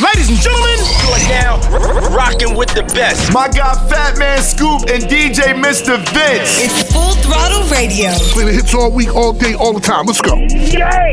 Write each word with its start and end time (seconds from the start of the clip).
Ladies 0.00 0.30
and 0.30 0.38
gentlemen, 0.38 0.78
you 0.80 1.12
are 1.12 1.28
now 1.28 2.16
rocking 2.16 2.56
with 2.56 2.70
the 2.70 2.82
best. 2.94 3.34
My 3.34 3.48
guy 3.48 3.74
Fatman 3.86 4.38
Scoop 4.40 4.88
and 4.88 5.04
DJ 5.04 5.52
Mr. 5.52 5.98
Vince. 6.14 6.56
It's 6.58 6.90
Full 6.90 7.12
Throttle 7.16 7.68
Radio. 7.68 8.10
Play 8.32 8.44
the 8.46 8.52
hits 8.52 8.74
all 8.74 8.90
week, 8.90 9.14
all 9.14 9.34
day, 9.34 9.52
all 9.52 9.74
the 9.74 9.80
time. 9.80 10.06
Let's 10.06 10.22
go. 10.22 10.36
Yeah. 10.36 11.10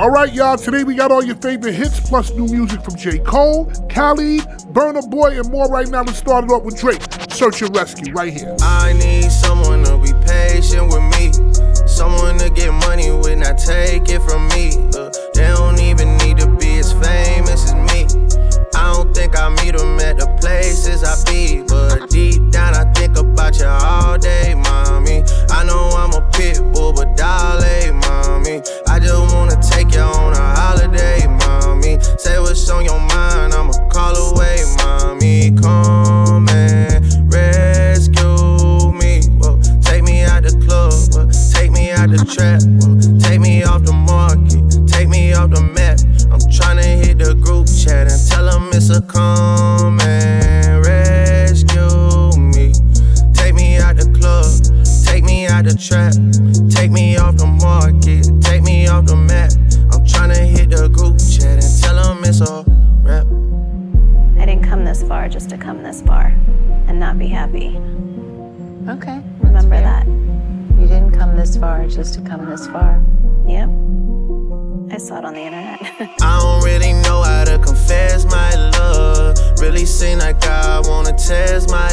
All 0.00 0.10
right, 0.10 0.32
y'all. 0.32 0.56
Today 0.56 0.82
we 0.82 0.96
got 0.96 1.12
all 1.12 1.22
your 1.22 1.36
favorite 1.36 1.74
hits 1.74 2.00
plus 2.00 2.32
new 2.32 2.48
music 2.48 2.82
from 2.82 2.96
J. 2.96 3.20
Cole, 3.20 3.66
Khalid, 3.88 4.40
Burna 4.74 5.08
Boy, 5.08 5.38
and 5.38 5.48
more. 5.50 5.68
Right 5.68 5.88
now, 5.88 6.02
we 6.02 6.12
started 6.12 6.50
off 6.50 6.64
with 6.64 6.76
Drake. 6.76 7.02
Search 7.30 7.62
and 7.62 7.74
Rescue 7.76 8.12
right 8.12 8.32
here. 8.32 8.56
I 8.62 8.94
need 8.94 9.30
someone 9.30 9.84
to 9.84 9.96
be 9.96 10.12
patient 10.26 10.88
with 10.88 11.06
me. 11.14 11.30
Someone 11.86 12.36
to 12.38 12.50
get 12.50 12.72
money 12.72 13.12
with, 13.12 13.38
not 13.38 13.58
take 13.58 14.08
it 14.08 14.22
from 14.22 14.48
me. 14.48 14.70
Uh, 14.94 15.10
they 15.34 15.46
don't 15.54 15.78
even 15.78 16.08
need 16.08 16.17
to 16.17 16.17
be 16.17 16.17
as 16.88 17.06
famous 17.06 17.64
as 17.64 17.74
me. 17.74 18.06
I 18.74 18.92
don't 18.92 19.14
think 19.14 19.38
I 19.38 19.48
meet 19.48 19.76
them 19.76 19.98
at 20.00 20.18
the 20.18 20.26
places 20.40 21.04
I 21.04 21.14
be. 21.24 21.62
But 21.66 22.10
deep 22.10 22.50
down, 22.50 22.74
I 22.74 22.84
think 22.92 23.18
about 23.18 23.58
you 23.58 23.66
all 23.66 24.18
day, 24.18 24.54
mommy. 24.54 25.22
I 25.50 25.64
know 25.64 25.90
I'm 25.90 26.12
a 26.12 26.22
pit 26.30 26.60
bull, 26.72 26.92
but 26.92 27.16
darling, 27.16 27.96
mommy. 27.96 28.62
I 28.86 28.98
just 29.00 29.34
wanna 29.34 29.60
take 29.60 29.94
you 29.94 30.00
on 30.00 30.32
a 30.32 30.46
holiday, 30.60 31.26
mommy. 31.26 31.98
Say 32.18 32.38
what's 32.38 32.68
on 32.70 32.84
your 32.84 33.00
mind, 33.00 33.54
I'ma 33.54 33.72
call 33.88 34.16
away, 34.16 34.64
mommy. 34.78 35.50
Come 35.60 36.48
and 36.48 37.32
rescue 37.32 38.92
me. 38.92 39.22
Whoa. 39.40 39.60
Take 39.82 40.04
me 40.04 40.22
out 40.22 40.42
the 40.42 40.54
club, 40.64 40.92
whoa. 41.12 41.28
take 41.52 41.70
me 41.72 41.90
out 41.90 42.10
the 42.10 42.18
trap, 42.24 42.62
whoa. 42.80 43.18
take 43.18 43.40
me 43.40 43.62
off 43.64 43.82
the 43.82 43.92
market, 43.92 44.86
take 44.86 45.08
me 45.08 45.32
off 45.32 45.50
the 45.50 45.60
map. 45.60 45.98
I'm 46.30 46.40
tryna 46.40 46.67
hit 47.18 47.26
the 47.26 47.34
group 47.34 47.66
chat 47.66 48.10
and 48.10 48.28
tell 48.28 48.46
them 48.46 48.68
it's 48.72 48.90
a 48.90 49.00
come 49.02 50.00
and 50.00 50.84
rescue 50.84 52.38
me. 52.38 52.72
Take 53.34 53.54
me 53.54 53.76
out 53.78 53.96
the 53.96 54.06
club, 54.18 54.46
take 55.04 55.24
me 55.24 55.46
out 55.46 55.64
the 55.64 55.74
trap, 55.74 56.12
take 56.70 56.90
me 56.90 57.16
off 57.16 57.36
the 57.36 57.46
market, 57.46 58.26
take 58.42 58.62
me 58.62 58.86
off 58.86 59.06
the 59.06 59.16
map. 59.16 59.52
I'm 59.92 60.04
tryna 60.04 60.46
hit 60.46 60.70
the 60.70 60.88
group 60.88 61.18
chat 61.18 61.62
and 61.64 61.82
tell 61.82 61.96
them 61.96 62.24
it's 62.24 62.40
a 62.40 62.64
rap. 63.02 63.26
I 64.40 64.46
didn't 64.46 64.64
come 64.64 64.84
this 64.84 65.02
far 65.02 65.28
just 65.28 65.50
to 65.50 65.58
come 65.58 65.82
this 65.82 66.02
far 66.02 66.26
and 66.86 67.00
not 67.00 67.18
be 67.18 67.28
happy. 67.28 67.76
Okay. 68.88 69.20
Remember 69.40 69.80
that. 69.80 70.06
You 70.06 70.86
didn't 70.86 71.12
come 71.12 71.36
this 71.36 71.56
far 71.56 71.86
just 71.88 72.14
to 72.14 72.20
come 72.20 72.46
this 72.46 72.66
far. 72.68 73.02
Yep. 73.46 73.68
I 74.90 74.96
saw 74.96 75.18
it 75.18 75.24
on 75.24 75.34
the 75.34 75.40
internet. 75.40 75.80
I 76.22 76.38
don't 76.40 76.64
really 76.64 76.92
know 76.92 77.22
how 77.22 77.44
to 77.44 77.58
confess 77.58 78.24
my 78.24 78.54
love. 78.70 79.36
Really 79.60 79.84
seem 79.84 80.18
like 80.18 80.42
I 80.44 80.80
wanna 80.80 81.12
test 81.12 81.70
my 81.70 81.87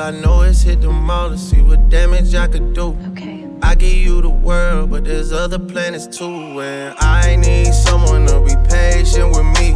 All 0.00 0.06
I 0.06 0.12
know 0.12 0.40
is 0.42 0.62
hit 0.62 0.80
the 0.80 0.90
mall 0.90 1.28
to 1.28 1.36
see 1.36 1.60
what 1.60 1.90
damage 1.90 2.34
I 2.34 2.48
could 2.48 2.72
do. 2.72 2.96
Okay. 3.12 3.46
I 3.62 3.74
give 3.74 3.92
you 3.92 4.22
the 4.22 4.30
world, 4.30 4.90
but 4.90 5.04
there's 5.04 5.30
other 5.30 5.58
planets 5.58 6.06
too. 6.06 6.58
And 6.58 6.96
I 7.00 7.36
need 7.36 7.74
someone 7.74 8.24
to 8.28 8.40
be 8.40 8.54
patient 8.70 9.28
with 9.36 9.44
me. 9.60 9.74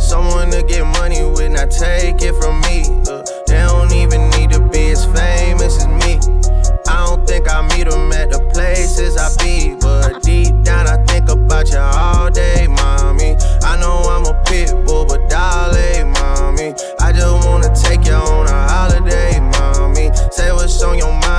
Someone 0.00 0.50
to 0.50 0.64
get 0.64 0.84
money 0.98 1.22
with, 1.24 1.52
not 1.52 1.70
take 1.70 2.20
it 2.20 2.34
from 2.42 2.60
me. 2.62 2.82
Uh, 3.06 3.22
they 3.46 3.62
don't 3.62 3.92
even 3.92 4.28
need 4.30 4.50
to 4.50 4.58
be 4.58 4.90
as 4.90 5.04
famous 5.04 5.78
as 5.78 5.86
me. 5.86 6.18
I 6.88 7.06
don't 7.06 7.24
think 7.24 7.48
I 7.48 7.62
meet 7.68 7.88
them 7.88 8.10
at 8.10 8.30
the 8.32 8.40
places 8.52 9.16
I 9.16 9.30
be. 9.38 9.76
But 9.80 10.20
deep 10.24 10.50
down, 10.64 10.88
I 10.88 10.96
think 11.04 11.28
about 11.28 11.70
you 11.70 11.78
all 11.78 12.28
day, 12.28 12.66
mommy. 12.66 13.36
I 13.62 13.78
know 13.78 14.02
I'm 14.02 14.26
a 14.26 14.42
pit 14.42 14.74
bull, 14.84 15.06
but 15.06 15.30
darling, 15.30 16.10
mommy. 16.10 16.74
I 16.98 17.12
just 17.12 17.46
wanna 17.46 17.72
take 17.72 18.04
you 18.04 18.14
on 18.14 18.48
a 18.48 18.68
holiday, 18.68 18.98
mommy. 18.98 19.10
Say 19.10 19.18
what's 19.20 19.29
on 20.82 20.96
your 20.96 21.10
mind, 21.10 21.29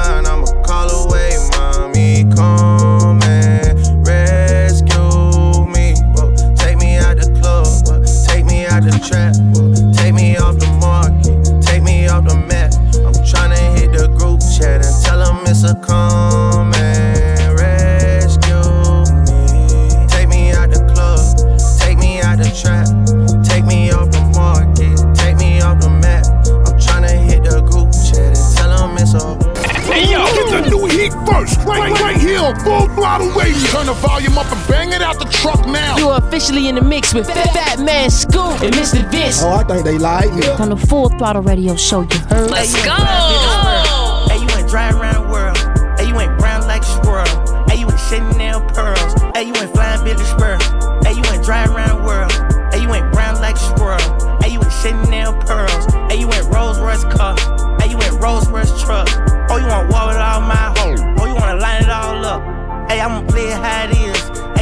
truck 36.12 36.24
now. 36.24 36.28
You 36.28 36.28
are 36.28 36.28
officially 36.28 36.68
in 36.68 36.76
the 36.76 36.82
mix 36.82 37.14
with 37.14 37.28
Fatman 37.28 38.12
Scoop 38.12 38.62
and 38.62 38.74
Mr. 38.76 39.10
Vince. 39.12 39.42
Oh, 39.44 39.52
I 39.52 39.64
think 39.64 39.86
they 39.86 39.98
like 39.98 40.34
me. 40.34 40.48
on 40.48 40.70
the 40.70 40.78
Full 40.78 41.10
Throttle 41.10 41.42
Radio 41.42 41.76
show. 41.76 42.02
You 42.02 42.20
heard? 42.30 42.52
Let's 42.52 42.74
Hey, 42.74 42.80
you 42.80 42.86
go. 42.86 42.92
ain't 42.92 43.02
fly 43.02 43.30
bitch 43.32 43.66
world. 43.66 44.32
Hey, 44.32 44.46
you 44.46 44.50
ain't 44.60 44.70
drive 44.70 44.96
around 44.96 45.24
the 45.24 45.32
world. 45.32 46.00
Hey, 46.00 46.08
you 46.08 46.20
ain't 46.20 46.38
brown 46.40 46.68
like 46.68 46.82
a 46.82 46.86
squirrel. 46.86 47.66
Hey, 47.70 47.80
you 47.80 47.88
ain't 47.90 48.00
Chanel 48.00 48.62
pearls. 48.72 49.14
Hey, 49.36 49.44
you 49.44 49.56
ain't 49.56 49.74
flying 49.74 50.04
Billy 50.04 50.26
Spur. 50.26 50.58
Hey, 51.04 51.14
you 51.14 51.24
ain't 51.32 51.44
drive 51.44 51.70
around 51.72 52.00
the 52.00 52.04
world. 52.04 52.32
Hey, 52.74 52.82
you 52.82 52.94
ain't 52.94 53.12
brown 53.12 53.36
like 53.42 53.56
a 53.56 53.60
squirrel. 53.60 54.40
Hey, 54.42 54.52
you 54.54 54.60
ain't 54.62 54.72
Chanel 54.72 55.34
pearls. 55.44 55.86
Hey, 56.10 56.20
you 56.20 56.32
ain't 56.32 56.54
Rolls 56.54 56.80
Royce 56.80 57.04
car. 57.06 57.36
Hey, 57.80 57.90
you 57.92 57.98
ain't 58.02 58.22
Rolls 58.22 58.50
Royce 58.50 58.72
truck. 58.84 59.08
Oh, 59.50 59.58
you 59.58 59.68
want 59.68 59.92
war 59.92 60.08
with 60.08 60.18
all 60.18 60.42
my 60.42 60.74
hoes. 60.78 61.00
Oh, 61.20 61.26
you 61.26 61.36
wanna 61.36 61.60
line 61.60 61.84
it 61.84 61.90
all 61.90 62.26
up. 62.26 62.42
Hey, 62.90 63.00
I'ma 63.00 63.26
play 63.28 63.48
it 63.48 63.60
how 63.60 63.86
it 63.86 63.98
is. 63.98 64.21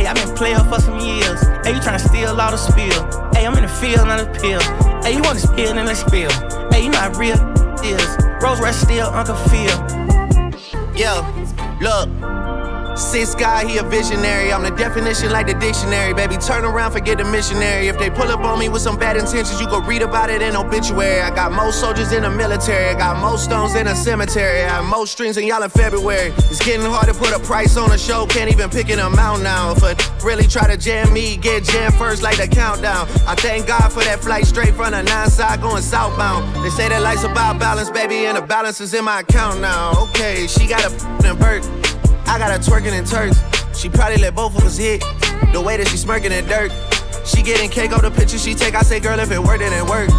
I've 0.09 0.15
been 0.15 0.35
playing 0.35 0.57
for 0.69 0.81
some 0.81 0.99
years. 0.99 1.39
Hey, 1.63 1.75
you 1.75 1.79
tryna 1.79 1.99
steal 1.99 2.29
all 2.29 2.49
the 2.49 2.57
spill. 2.57 3.31
Hey, 3.31 3.45
I'm 3.45 3.55
in 3.55 3.61
the 3.61 3.69
field, 3.69 4.07
not 4.07 4.19
a 4.19 4.25
pill. 4.41 4.59
Hey, 5.03 5.15
you 5.15 5.21
want 5.21 5.37
to 5.37 5.47
spill, 5.47 5.75
then 5.75 5.85
let's 5.85 5.99
spill. 5.99 6.31
Hey, 6.71 6.83
you 6.85 6.91
how 6.93 7.11
real 7.11 7.37
is. 7.83 8.17
Rolls 8.41 8.59
Royce 8.59 8.77
still 8.77 9.05
Uncle 9.05 9.35
Phil. 9.35 9.69
Yeah, 10.95 11.21
look. 11.79 12.38
Six 12.99 13.33
guy, 13.33 13.65
he 13.65 13.77
a 13.77 13.83
visionary. 13.83 14.51
I'm 14.51 14.61
the 14.61 14.71
definition 14.71 15.31
like 15.31 15.47
the 15.47 15.53
dictionary, 15.53 16.13
baby. 16.13 16.35
Turn 16.35 16.65
around, 16.65 16.91
forget 16.91 17.17
the 17.17 17.23
missionary. 17.23 17.87
If 17.87 17.97
they 17.97 18.09
pull 18.09 18.29
up 18.29 18.41
on 18.41 18.59
me 18.59 18.67
with 18.67 18.81
some 18.81 18.97
bad 18.97 19.15
intentions, 19.15 19.59
you 19.59 19.67
go 19.67 19.79
read 19.79 20.01
about 20.01 20.29
it 20.29 20.41
in 20.41 20.55
obituary. 20.55 21.21
I 21.21 21.33
got 21.33 21.53
most 21.53 21.79
soldiers 21.79 22.11
in 22.11 22.23
the 22.23 22.29
military. 22.29 22.89
I 22.89 22.97
got 22.97 23.19
most 23.21 23.45
stones 23.45 23.73
in 23.75 23.87
a 23.87 23.95
cemetery. 23.95 24.63
I 24.63 24.67
have 24.67 24.85
most 24.85 25.13
strings 25.13 25.37
in 25.37 25.47
y'all 25.47 25.63
in 25.63 25.69
February. 25.69 26.33
It's 26.51 26.63
getting 26.63 26.85
hard 26.85 27.07
to 27.07 27.13
put 27.13 27.31
a 27.31 27.39
price 27.39 27.77
on 27.77 27.89
a 27.91 27.97
show. 27.97 28.25
Can't 28.27 28.51
even 28.51 28.69
pick 28.69 28.89
an 28.89 28.99
amount 28.99 29.43
now. 29.43 29.71
If 29.71 29.81
a 29.81 29.95
really 30.23 30.45
try 30.45 30.67
to 30.67 30.75
jam 30.75 31.13
me, 31.13 31.37
get 31.37 31.63
jammed 31.63 31.95
first 31.95 32.21
like 32.21 32.37
the 32.37 32.49
countdown. 32.49 33.07
I 33.25 33.33
thank 33.35 33.65
God 33.65 33.93
for 33.93 34.03
that 34.03 34.19
flight 34.19 34.45
straight 34.45 34.75
from 34.75 34.91
the 34.91 35.03
nine 35.03 35.29
side 35.29 35.61
going 35.61 35.81
southbound. 35.81 36.65
They 36.65 36.69
say 36.69 36.89
that 36.89 37.01
life's 37.01 37.23
about 37.23 37.59
balance, 37.59 37.89
baby, 37.89 38.25
and 38.25 38.37
the 38.37 38.41
balance 38.41 38.81
is 38.81 38.93
in 38.93 39.05
my 39.05 39.21
account 39.21 39.61
now. 39.61 39.93
Okay, 40.09 40.47
she 40.47 40.67
got 40.67 40.83
a 40.85 41.19
Burt. 41.35 41.78
I 42.29 42.37
got 42.37 42.51
her 42.51 42.59
twerking 42.59 42.93
in 42.93 43.05
Turks. 43.05 43.41
She 43.75 43.89
probably 43.89 44.21
let 44.21 44.35
both 44.35 44.55
of 44.55 44.63
us 44.63 44.77
hit. 44.77 45.01
The 45.51 45.59
way 45.59 45.77
that 45.77 45.87
she 45.87 45.97
smirking 45.97 46.31
in 46.31 46.45
dirt. 46.45 46.71
She 47.25 47.41
getting 47.41 47.71
cake 47.71 47.91
off 47.91 48.03
the 48.03 48.11
picture 48.11 48.37
she 48.37 48.53
take. 48.53 48.75
I 48.75 48.83
say, 48.83 48.99
girl, 48.99 49.19
if 49.19 49.31
it 49.31 49.39
worked, 49.39 49.59
then 49.59 49.73
it 49.73 49.89
worked. 49.89 50.13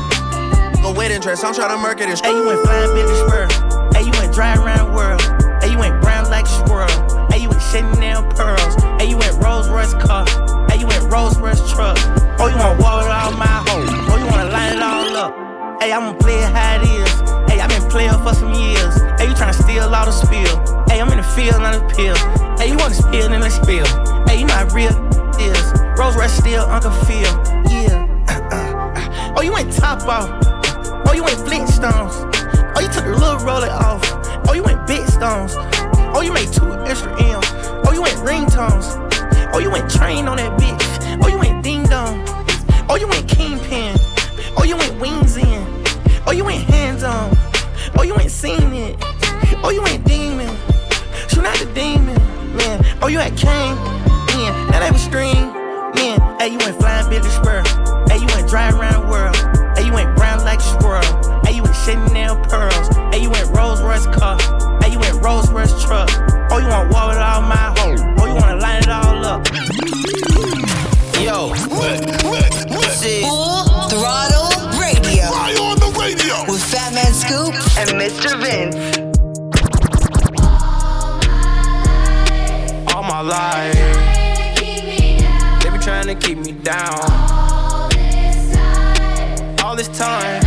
Go 0.82 0.92
wedding 0.92 1.20
dress, 1.20 1.44
I'm 1.44 1.54
tryna 1.54 1.80
murk 1.80 2.00
it 2.00 2.08
and 2.08 2.18
Hey, 2.18 2.32
you 2.32 2.50
ain't 2.50 2.66
flying 2.66 2.90
Billy 2.98 3.14
Spur. 3.14 3.46
Hey, 3.94 4.02
you 4.02 4.12
ain't 4.18 4.34
drive 4.34 4.58
around 4.58 4.90
the 4.90 4.92
world. 4.92 5.22
Hey, 5.62 5.70
you 5.70 5.78
ain't 5.84 6.02
brown 6.02 6.28
like 6.30 6.46
squirrel. 6.46 6.90
Hey, 7.30 7.42
you 7.42 7.48
ain't 7.48 7.62
Chanel 7.70 8.26
pearls. 8.34 8.74
Hey, 8.98 9.06
you 9.06 9.14
ain't 9.22 9.38
Rolls 9.38 9.68
Royce 9.68 9.94
car. 9.94 10.26
Hey, 10.66 10.80
you 10.80 10.90
ain't 10.90 11.12
Rolls 11.12 11.38
Royce 11.38 11.62
truck. 11.70 11.96
Oh, 12.42 12.50
you 12.50 12.58
wanna 12.58 12.80
war 12.82 12.98
with 12.98 13.12
all 13.12 13.30
my 13.38 13.62
hoes. 13.70 13.86
Oh, 14.10 14.18
you 14.18 14.26
wanna 14.26 14.50
line 14.50 14.72
it 14.74 14.82
all 14.82 15.14
up. 15.14 15.80
Hey, 15.80 15.92
I'ma 15.92 16.14
play 16.14 16.42
it 16.42 16.50
how 16.50 16.82
it 16.82 16.88
is. 16.90 17.19
Pill. 21.96 22.16
Hey, 22.58 22.68
you 22.68 22.76
want 22.76 22.94
to 22.94 23.02
spill, 23.02 23.28
then 23.28 23.40
let's 23.40 23.56
spill. 23.56 23.86
Hey, 24.26 24.40
you 24.40 24.46
know 24.46 24.68
real 24.72 24.92
is. 25.40 25.72
Rolls 25.98 26.16
Royce 26.16 26.32
still 26.32 26.64
Uncle 26.64 26.90
Phil. 27.04 27.32
Yeah. 27.68 29.34
oh, 29.36 29.42
you 29.42 29.56
ain't 29.56 29.72
top 29.72 30.02
off. 30.06 30.28
Oh, 31.06 31.12
you 31.12 31.26
ain't 31.26 31.38
Flintstones. 31.38 32.14
Oh, 32.76 32.80
you 32.80 32.88
took 32.88 33.04
the 33.04 33.16
little 33.16 33.38
roller 33.38 33.70
off. 33.70 34.02
Oh, 34.48 34.52
you 34.52 34.66
ain't 34.68 34.86
big 34.86 35.06
stones. 35.06 35.54
Oh, 36.14 36.22
you 36.22 36.32
made 36.32 36.52
two 36.52 36.72
extra 36.84 37.12
M's. 37.22 37.46
Oh, 37.86 37.92
you 37.92 38.04
ain't 38.04 38.18
ringtones. 38.18 38.96
Oh, 39.52 39.58
you 39.58 39.70
went 39.70 39.90
train 39.90 40.28
on 40.28 40.36
that 40.36 40.58
bitch. 40.60 41.22
Oh, 41.22 41.28
you 41.28 41.38
went 41.38 41.62
ding 41.64 41.84
dong. 41.84 42.24
Oh, 42.88 42.96
you 42.96 43.08
went 43.08 43.28
kingpin. 43.28 43.96
Oh, 44.56 44.64
you 44.64 44.76
went 44.76 45.00
wings 45.00 45.36
in. 45.36 45.66
Oh, 46.26 46.32
you 46.32 46.44
went 46.44 46.62
hands 46.64 47.02
on. 47.02 47.36
Oh, 47.96 48.02
you 48.02 48.18
ain't 48.18 48.30
seen 48.30 48.72
it. 48.72 48.96
Oh, 49.62 49.70
you 49.70 49.86
ain't 49.86 50.04
you 53.10 53.18
had 53.18 53.36
king, 53.36 53.74
man. 54.30 54.70
Now 54.70 54.78
they 54.80 54.90
was 54.90 55.02
stream, 55.02 55.52
man. 55.98 56.20
Hey, 56.38 56.48
you 56.48 56.58
went 56.58 56.78
flying 56.78 57.10
Billy 57.10 57.28
Spur. 57.30 57.62
Hey, 58.08 58.18
you 58.18 58.26
went 58.26 58.48
driving 58.48 58.80
around 58.80 59.02
the 59.02 59.10
world. 59.10 59.36
Hey, 59.76 59.86
you 59.86 59.92
went 59.92 60.16
brown 60.16 60.44
like 60.44 60.60
a 60.60 60.62
squirrel. 60.62 61.42
Hey, 61.44 61.56
you 61.56 61.62
went 61.62 61.74
Chanel 61.74 62.36
pearls. 62.46 62.88
Hey, 63.12 63.22
you 63.22 63.30
went 63.30 63.50
Rolls 63.50 63.82
Royce 63.82 64.06
car. 64.06 64.38
Hey, 64.82 64.92
you 64.92 64.98
went 65.00 65.20
Rolls 65.22 65.50
Royce 65.50 65.74
truck. 65.82 66.08
Oh, 66.52 66.58
you 66.58 66.68
want 66.68 66.92
war 66.92 67.08
with 67.08 67.18
all 67.18 67.42
my 67.42 67.74
hoes. 67.78 68.00
Oh, 68.18 68.26
you 68.26 68.34
wanna 68.34 68.56
line 68.56 68.82
it 68.82 68.88
all 68.88 69.24
up. 69.24 69.46
Yo, 71.18 71.54
shit. 73.00 73.24
Full 73.24 73.88
Throttle 73.90 74.78
Radio 74.78 75.26
Fly 75.26 75.56
on 75.58 75.78
the 75.80 75.90
radio. 75.98 76.44
with 76.46 76.62
Fatman 76.62 77.12
Scoop 77.12 77.54
and 77.76 77.90
Mr. 77.98 78.38
Vince. 78.40 78.99
Life. 83.30 83.74
They 85.62 85.70
be 85.70 85.78
trying 85.78 86.06
to 86.06 86.16
keep 86.16 86.36
me 86.38 86.50
down. 86.50 86.98
All 89.62 89.76
this 89.76 89.88
time. 89.96 90.42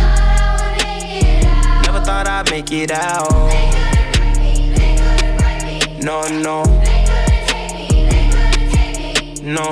Never 1.82 2.00
thought 2.04 2.26
I'd 2.28 2.50
make 2.50 2.70
it 2.72 2.90
out. 2.90 3.30
No, 6.02 6.28
no. 6.28 6.62
No. 9.42 9.68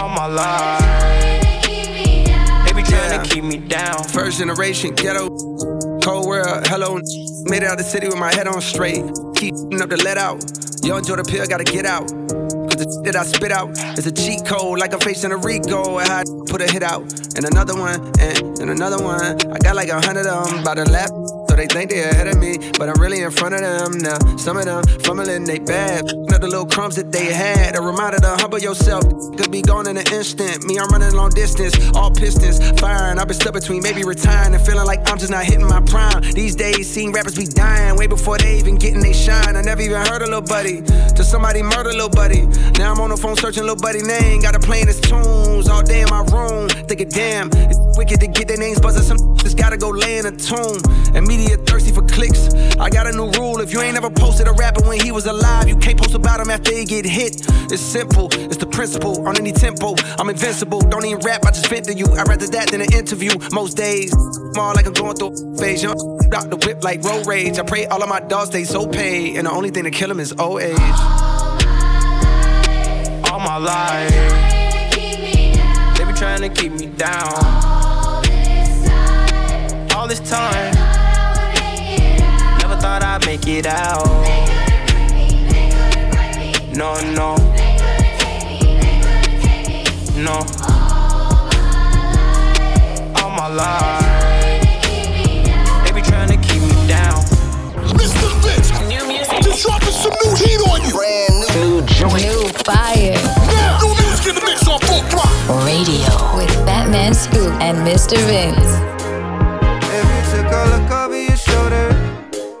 All 0.00 0.08
my 0.08 0.26
life. 0.26 0.80
They 2.66 2.72
be 2.72 2.82
trying 2.84 3.20
to 3.20 3.28
keep 3.28 3.42
me 3.42 3.56
down. 3.56 4.04
First 4.04 4.38
generation 4.38 4.94
ghetto, 4.94 5.29
cold 6.10 6.26
world, 6.26 6.66
hello. 6.66 6.98
Made 7.46 7.62
it 7.62 7.70
out 7.70 7.78
the 7.78 7.84
city 7.86 8.08
with 8.08 8.18
my 8.18 8.34
head 8.34 8.48
on 8.48 8.60
straight. 8.60 9.06
Keep 9.36 9.54
up 9.80 9.88
the 9.90 10.00
let 10.02 10.18
out. 10.18 10.42
Yo, 10.82 10.96
enjoy 10.96 11.14
the 11.14 11.22
pill, 11.22 11.46
gotta 11.46 11.62
get 11.62 11.86
out. 11.86 12.10
Cause 12.66 12.82
the 12.82 13.02
that 13.04 13.14
I 13.14 13.22
spit 13.22 13.52
out 13.52 13.70
is 13.96 14.06
a 14.06 14.12
cheat 14.12 14.44
code, 14.44 14.80
like 14.80 14.92
I'm 14.92 14.98
facing 14.98 15.30
a 15.30 15.36
Rico. 15.36 15.98
I 15.98 16.06
had 16.06 16.26
put 16.50 16.60
a 16.62 16.66
hit 16.66 16.82
out. 16.82 17.06
And 17.36 17.46
another 17.46 17.78
one, 17.78 18.02
and, 18.18 18.58
and 18.58 18.70
another 18.70 18.98
one. 18.98 19.38
I 19.54 19.58
got 19.62 19.76
like 19.76 19.88
a 19.88 20.00
hundred 20.02 20.26
of 20.26 20.50
them 20.50 20.64
by 20.64 20.74
the 20.74 20.84
lap. 20.90 21.10
So 21.48 21.54
they 21.54 21.66
think 21.66 21.90
they 21.90 22.02
ahead 22.02 22.26
of 22.26 22.38
me, 22.38 22.58
but 22.74 22.88
I'm 22.88 23.00
really 23.00 23.22
in 23.22 23.30
front 23.30 23.54
of 23.54 23.62
them 23.62 23.98
now. 24.02 24.18
Some 24.36 24.56
of 24.56 24.64
them 24.64 24.82
fumbling 25.06 25.44
they 25.44 25.60
bad. 25.60 26.10
Another 26.40 26.56
little 26.56 26.72
crumbs 26.74 26.96
that 26.96 27.12
they 27.12 27.26
had. 27.26 27.76
A 27.76 27.82
reminder 27.82 28.16
to 28.16 28.28
humble 28.40 28.58
yourself. 28.58 29.04
Could 29.36 29.50
be 29.52 29.60
gone 29.60 29.86
in 29.86 29.98
an 29.98 30.06
instant. 30.10 30.64
Me, 30.64 30.78
I'm 30.78 30.88
running 30.88 31.12
long 31.12 31.28
distance. 31.28 31.76
All 31.94 32.10
pistons 32.10 32.56
firing. 32.80 33.18
I've 33.18 33.28
been 33.28 33.36
stuck 33.36 33.52
between 33.52 33.82
maybe 33.82 34.04
retiring 34.04 34.54
and 34.54 34.64
feeling 34.64 34.86
like 34.86 35.00
I'm 35.06 35.18
just 35.18 35.30
not 35.30 35.44
hitting 35.44 35.68
my 35.68 35.82
prime. 35.82 36.22
These 36.32 36.56
days, 36.56 36.88
seeing 36.88 37.12
rappers 37.12 37.36
be 37.36 37.44
dying 37.44 37.94
way 37.98 38.06
before 38.06 38.38
they 38.38 38.56
even 38.56 38.76
getting 38.76 39.00
they 39.00 39.12
shine. 39.12 39.54
I 39.54 39.60
never 39.60 39.82
even 39.82 40.00
heard 40.06 40.22
a 40.22 40.24
little 40.24 40.40
buddy. 40.40 40.80
Till 41.14 41.26
somebody 41.26 41.62
murder 41.62 41.92
little 41.92 42.08
buddy. 42.08 42.46
Now 42.78 42.92
I'm 42.94 43.00
on 43.00 43.10
the 43.10 43.18
phone 43.18 43.36
searching 43.36 43.64
little 43.64 43.76
buddy 43.76 44.00
name. 44.00 44.40
Got 44.40 44.52
to 44.52 44.60
playing 44.60 44.86
his 44.86 44.98
tunes 44.98 45.68
all 45.68 45.82
day 45.82 46.00
in 46.00 46.08
my 46.08 46.24
room. 46.32 46.70
Thinking, 46.88 47.10
damn, 47.10 47.50
it's 47.52 47.76
wicked 47.98 48.18
to 48.20 48.28
get 48.28 48.48
their 48.48 48.56
names 48.56 48.80
buzzing. 48.80 49.02
Some 49.02 49.36
just 49.36 49.58
gotta 49.58 49.76
go 49.76 49.90
lay 49.90 50.16
in 50.16 50.24
a 50.24 50.32
tomb. 50.32 50.80
And 51.14 51.26
media 51.26 51.56
thirsty 51.58 51.92
for 51.92 52.02
clicks. 52.02 52.48
I 52.78 52.88
got 52.88 53.06
a 53.06 53.12
new 53.12 53.30
rule. 53.32 53.60
If 53.60 53.74
you 53.74 53.82
ain't 53.82 53.96
ever 53.96 54.08
posted 54.08 54.48
a 54.48 54.52
rapper 54.52 54.88
when 54.88 55.00
he 55.00 55.12
was 55.12 55.26
alive, 55.26 55.68
you 55.68 55.76
can't 55.76 55.98
post 55.98 56.14
about 56.14 56.29
him 56.38 56.50
after 56.50 56.72
he 56.74 56.84
get 56.84 57.06
hit. 57.06 57.40
It's 57.72 57.80
simple, 57.80 58.28
it's 58.32 58.58
the 58.58 58.66
principle. 58.66 59.26
On 59.26 59.36
any 59.38 59.52
tempo, 59.52 59.94
I'm 60.18 60.28
invincible. 60.28 60.80
Don't 60.80 61.04
even 61.06 61.20
rap, 61.24 61.46
I 61.46 61.50
just 61.50 61.68
vent 61.68 61.86
to 61.86 61.94
you. 61.94 62.06
I'd 62.12 62.28
rather 62.28 62.46
that 62.48 62.68
than 62.70 62.82
an 62.82 62.92
interview. 62.92 63.30
Most 63.52 63.76
days, 63.76 64.14
more 64.54 64.74
like 64.74 64.86
I'm 64.86 64.92
going 64.92 65.16
through 65.16 65.56
phase. 65.56 65.82
Young 65.82 65.96
out 66.34 66.50
the 66.50 66.56
whip 66.56 66.82
like 66.84 67.02
road 67.02 67.26
rage. 67.26 67.58
I 67.58 67.62
pray 67.62 67.86
all 67.86 68.02
of 68.02 68.08
my 68.08 68.20
dogs 68.20 68.50
stay 68.50 68.64
so 68.64 68.86
paid. 68.86 69.36
And 69.36 69.46
the 69.46 69.50
only 69.50 69.70
thing 69.70 69.84
to 69.84 69.90
kill 69.90 70.08
them 70.08 70.20
is 70.20 70.32
old 70.38 70.60
age. 70.60 70.78
All 73.30 73.40
my 73.40 73.56
life. 73.56 74.10
They 75.96 76.04
be 76.04 76.12
trying 76.12 76.42
to 76.42 76.48
keep 76.48 76.72
me 76.72 76.86
down. 76.86 77.34
All 79.94 80.06
this 80.06 80.20
time. 80.20 80.74
Never 82.58 82.76
thought 82.80 83.02
I'd 83.02 83.26
make 83.26 83.46
it 83.46 83.66
out. 83.66 84.59
No, 86.80 86.94
no. 87.12 87.36
No. 90.16 90.36
All 93.20 93.30
my 93.30 93.48
life. 93.48 94.00
They 95.84 95.92
be 95.92 96.00
trying 96.00 96.28
to 96.28 96.38
keep 96.38 96.62
me 96.62 96.88
down. 96.88 97.20
Mr. 98.00 98.32
Vince. 98.40 98.70
New 98.88 99.06
music. 99.06 99.42
Just 99.42 99.62
dropping 99.62 99.90
some 99.90 100.14
new 100.24 100.34
heat 100.36 100.60
on 100.72 100.80
you. 100.88 100.96
New 102.16 102.48
fire 102.64 103.12
Now, 103.52 103.78
new 103.82 103.94
music 104.00 104.28
in 104.28 104.34
the 104.36 104.40
mix 104.46 104.66
on 104.66 104.80
full 104.80 105.02
throttle. 105.10 105.66
radio 105.66 106.08
with 106.34 106.48
Fatman 106.66 107.14
Scoop 107.14 107.52
and 107.60 107.76
Mr. 107.86 108.16
Vince. 108.24 108.72
If 109.84 110.06
you 110.14 110.42
took 110.42 110.50
a 110.50 110.64
look 110.70 110.90
over 110.90 111.20
your 111.20 111.36
shoulder, 111.36 111.86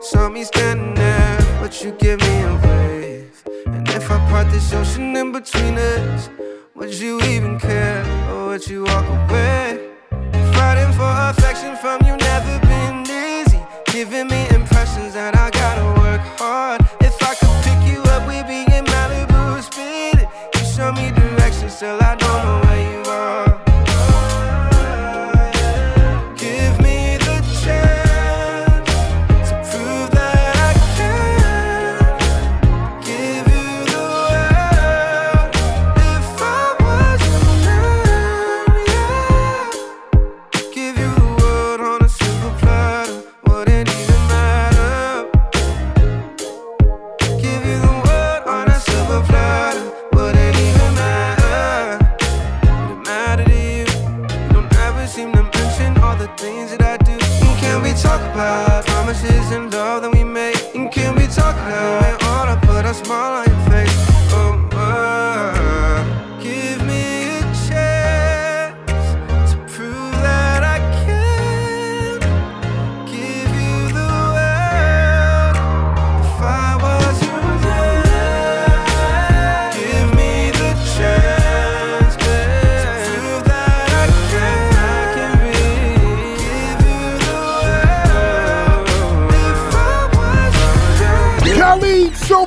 saw 0.02 0.28
me 0.28 0.44
standing 0.44 0.92
there, 0.94 1.38
but 1.62 1.82
you 1.82 1.92
give 1.92 2.20
me 2.20 2.42
a 2.42 2.52
wave. 2.52 2.64
And 2.64 2.79
if 4.10 4.20
I 4.20 4.30
part 4.30 4.50
this 4.50 4.72
ocean 4.72 5.14
in 5.16 5.30
between 5.30 5.78
us, 5.78 6.30
would 6.74 6.92
you 6.94 7.20
even 7.22 7.60
care 7.60 8.04
or 8.32 8.48
would 8.48 8.66
you 8.66 8.82
walk 8.84 9.06
away? 9.06 9.90
Fighting 10.54 10.92
for 10.92 11.12
affection 11.30 11.76
from 11.76 12.00
you 12.04 12.16
never 12.16 12.58
been 12.66 13.02
easy, 13.06 13.60
giving 13.86 14.26
me 14.26 14.48
impressions 14.50 15.14
that 15.14 15.36
I 15.36 15.50
gotta 15.50 16.00
work 16.00 16.20
hard. 16.38 16.80
If 17.00 17.22
I 17.22 17.34
could 17.38 17.56
pick 17.62 17.80
you 17.92 18.02
up, 18.10 18.26
we'd 18.26 18.48
be 18.48 18.62
in 18.74 18.84
Malibu 18.84 19.62
speeding. 19.62 20.28
You 20.54 20.64
show 20.74 20.90
me 20.92 21.12
directions 21.12 21.78
till 21.78 22.02
I 22.02 22.16
don't 22.16 22.42
know 22.44 22.69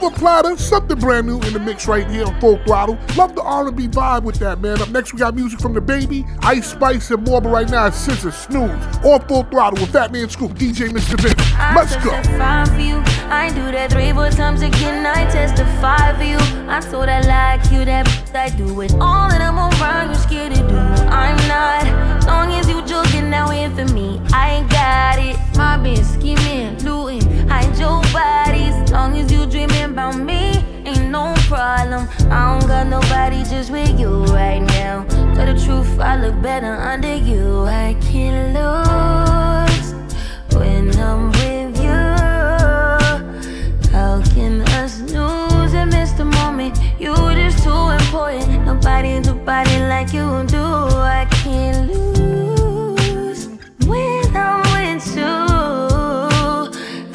Silver 0.03 0.19
Platter, 0.19 0.57
something 0.57 0.99
brand 0.99 1.27
new 1.27 1.39
in 1.43 1.53
the 1.53 1.59
mix 1.59 1.87
right 1.87 2.05
here 2.09 2.25
on 2.25 2.37
Full 2.41 2.57
Throttle. 2.65 2.99
Love 3.15 3.35
the 3.35 3.41
R&B 3.41 3.87
vibe 3.87 4.23
with 4.23 4.35
that, 4.39 4.59
man. 4.59 4.81
Up 4.81 4.89
next, 4.89 5.13
we 5.13 5.19
got 5.19 5.33
music 5.33 5.61
from 5.61 5.73
the 5.73 5.79
Baby, 5.79 6.25
Ice 6.41 6.71
Spice, 6.71 7.09
and 7.11 7.25
more. 7.25 7.39
But 7.39 7.51
right 7.51 7.69
now, 7.69 7.87
it's 7.87 8.05
SZA 8.05 8.33
Snooze 8.33 8.97
on 9.05 9.25
Full 9.29 9.43
Throttle 9.43 9.79
with 9.79 9.93
Fatman 9.93 10.29
Scoop, 10.29 10.55
DJ 10.55 10.89
Mr. 10.89 11.17
Vince. 11.21 11.39
Let's 11.73 11.95
go. 12.03 12.11
testify 12.11 12.65
for 12.65 12.81
you. 12.81 12.97
I 13.31 13.47
do 13.55 13.71
that 13.71 13.93
three, 13.93 14.11
four 14.11 14.29
times 14.29 14.61
again. 14.61 15.05
I 15.05 15.23
testify 15.31 16.17
for 16.17 16.23
you. 16.23 16.37
I 16.69 16.81
told 16.81 17.07
I 17.07 17.21
like 17.21 17.71
you, 17.71 17.85
that 17.85 18.35
I 18.35 18.49
do 18.57 18.81
it. 18.81 18.91
All 18.95 19.29
that 19.29 19.39
I'm 19.39 19.57
around, 19.57 20.09
you 20.09 20.15
scared 20.15 20.53
to 20.53 20.67
do. 20.67 20.75
I'm 21.07 21.37
not. 21.47 22.12
Long 22.25 22.51
as 22.53 22.67
you 22.69 22.81
joking 22.85 23.29
now 23.29 23.51
in 23.51 23.75
for 23.75 23.85
me, 23.93 24.21
I 24.33 24.55
ain't 24.55 24.69
got 24.69 25.19
it. 25.19 25.37
My 25.57 25.77
been 25.77 26.03
scheming, 26.03 26.77
looting, 26.79 27.47
hide 27.47 27.77
your 27.77 28.01
bodies. 28.13 28.91
Long 28.91 29.17
as 29.17 29.31
you 29.31 29.45
dreaming 29.45 29.91
about 29.91 30.17
me, 30.17 30.63
ain't 30.85 31.09
no 31.09 31.33
problem. 31.47 32.07
I 32.31 32.59
don't 32.59 32.67
got 32.67 32.87
nobody 32.87 33.43
just 33.43 33.71
with 33.71 33.99
you 33.99 34.23
right 34.25 34.61
now. 34.61 35.05
Tell 35.35 35.45
the 35.45 35.59
truth, 35.65 35.99
I 35.99 36.15
look 36.15 36.41
better 36.41 36.73
under 36.73 37.15
you. 37.15 37.65
I 37.65 37.95
can't 38.01 38.53
lose 38.57 39.93
when 40.55 40.95
I'm 40.97 41.31
with 41.31 41.77
you. 41.83 42.03
How 43.91 44.21
can 44.33 44.61
us 44.79 45.01
lose 45.01 45.73
and 45.73 45.91
miss 45.91 46.11
the 46.13 46.25
moment? 46.25 46.77
You 46.99 47.13
just 47.35 47.63
too 47.63 47.89
important. 47.89 48.52
Nobody 48.83 49.21
do 49.21 49.33
body 49.33 49.79
like 49.79 50.11
you 50.11 50.43
do. 50.45 50.61
I 50.61 51.25
can't 51.31 51.89
lose 51.89 53.47
when 53.85 54.35
I'm 54.35 54.59
with 54.73 55.15
you. 55.15 55.23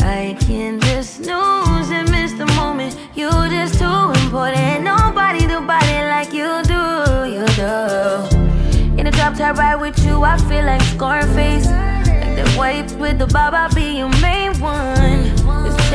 I 0.01 0.35
can't 0.41 0.83
just 0.83 1.17
snooze 1.17 1.91
and 1.91 2.11
miss 2.11 2.33
the 2.33 2.47
moment. 2.57 2.97
You 3.15 3.29
just 3.51 3.79
too 3.79 4.13
important. 4.25 4.83
Nobody 4.83 5.41
do 5.41 5.61
body 5.61 5.99
like 6.09 6.33
you 6.33 6.63
do. 6.65 7.29
You 7.37 7.45
do. 7.61 8.97
In 8.97 9.05
the 9.05 9.11
drop 9.13 9.35
top 9.37 9.59
ride 9.59 9.77
with 9.77 10.03
you, 10.07 10.23
I 10.23 10.39
feel 10.39 10.65
like 10.65 10.81
Scarface. 10.81 11.67
Like 11.67 12.35
that 12.37 12.49
white 12.57 12.91
with 12.93 13.19
the 13.19 13.27
bob, 13.27 13.53
I'll 13.53 13.75
be 13.75 13.99
your 13.99 14.09
main 14.23 14.59
one. 14.59 15.38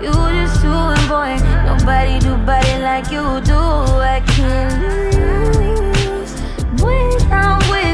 You 0.00 0.12
just 0.12 0.62
too 0.62 0.70
important. 0.70 1.42
Nobody 1.66 2.20
do 2.20 2.36
body 2.46 2.78
like 2.82 3.10
you 3.10 3.40
do. 3.40 3.58
I 3.58 4.22
can't 4.26 4.72
lose 5.56 6.34
I'm 7.32 7.58
with 7.68 7.87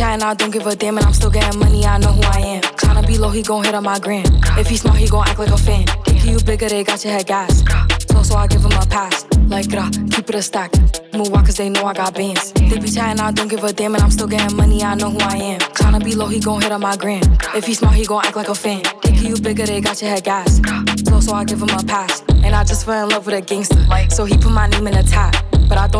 chatting, 0.00 0.24
I 0.24 0.32
don't 0.32 0.50
give 0.50 0.66
a 0.66 0.74
damn, 0.74 0.96
and 0.96 1.06
I'm 1.06 1.12
still 1.12 1.30
getting 1.30 1.60
money, 1.60 1.84
I 1.84 1.98
know 1.98 2.12
who 2.12 2.22
I 2.22 2.40
am. 2.40 2.62
Tryna 2.80 3.06
be 3.06 3.18
low, 3.18 3.28
he 3.28 3.42
gon' 3.42 3.64
hit 3.64 3.74
on 3.74 3.84
my 3.84 3.98
gram. 3.98 4.24
If 4.56 4.68
he 4.68 4.76
smart, 4.76 4.96
he 4.96 5.06
gon' 5.06 5.28
act 5.28 5.38
like 5.38 5.50
a 5.50 5.58
fan. 5.58 5.84
Think 6.04 6.24
you 6.24 6.38
bigger, 6.40 6.68
they 6.68 6.84
got 6.84 7.04
your 7.04 7.12
head 7.12 7.26
gas. 7.26 7.62
So, 8.08 8.22
so 8.22 8.34
I 8.36 8.46
give 8.46 8.62
him 8.62 8.72
a 8.72 8.86
pass. 8.86 9.26
Like 9.48 9.68
grah, 9.68 9.90
keep 10.10 10.28
it 10.30 10.34
a 10.34 10.42
stack. 10.42 10.72
Move 11.12 11.30
walk 11.30 11.46
cause 11.46 11.56
they 11.56 11.68
know 11.68 11.84
I 11.84 11.92
got 11.92 12.14
bands. 12.14 12.52
They 12.52 12.78
be 12.78 12.88
chatting, 12.90 13.20
I 13.20 13.30
don't 13.30 13.48
give 13.48 13.62
a 13.62 13.72
damn, 13.74 13.94
and 13.94 14.02
I'm 14.02 14.10
still 14.10 14.26
getting 14.26 14.56
money, 14.56 14.82
I 14.82 14.94
know 14.94 15.10
who 15.10 15.18
I 15.20 15.36
am. 15.36 15.60
Tryna 15.60 16.02
be 16.02 16.14
low, 16.14 16.28
he 16.28 16.40
gon' 16.40 16.62
hit 16.62 16.72
on 16.72 16.80
my 16.80 16.96
gram. 16.96 17.22
If 17.54 17.66
he 17.66 17.74
smart, 17.74 17.94
he 17.94 18.06
gon' 18.06 18.24
act 18.24 18.36
like 18.36 18.48
a 18.48 18.54
fan. 18.54 18.82
Think 19.02 19.20
you 19.22 19.36
bigger, 19.36 19.66
they 19.66 19.82
got 19.82 20.00
your 20.00 20.10
head 20.10 20.24
gas. 20.24 20.62
So, 21.08 21.20
so 21.20 21.34
I 21.34 21.44
give 21.44 21.60
him 21.60 21.70
a 21.70 21.82
pass. 21.84 22.22
And 22.42 22.54
I 22.54 22.64
just 22.64 22.86
fell 22.86 23.04
in 23.04 23.10
love 23.10 23.26
with 23.26 23.34
a 23.34 23.42
gangster. 23.42 23.84
So 24.08 24.24
he 24.24 24.38
put 24.38 24.52
my 24.52 24.66
name 24.66 24.86
in 24.86 24.94
the 24.94 25.02
top. 25.02 25.34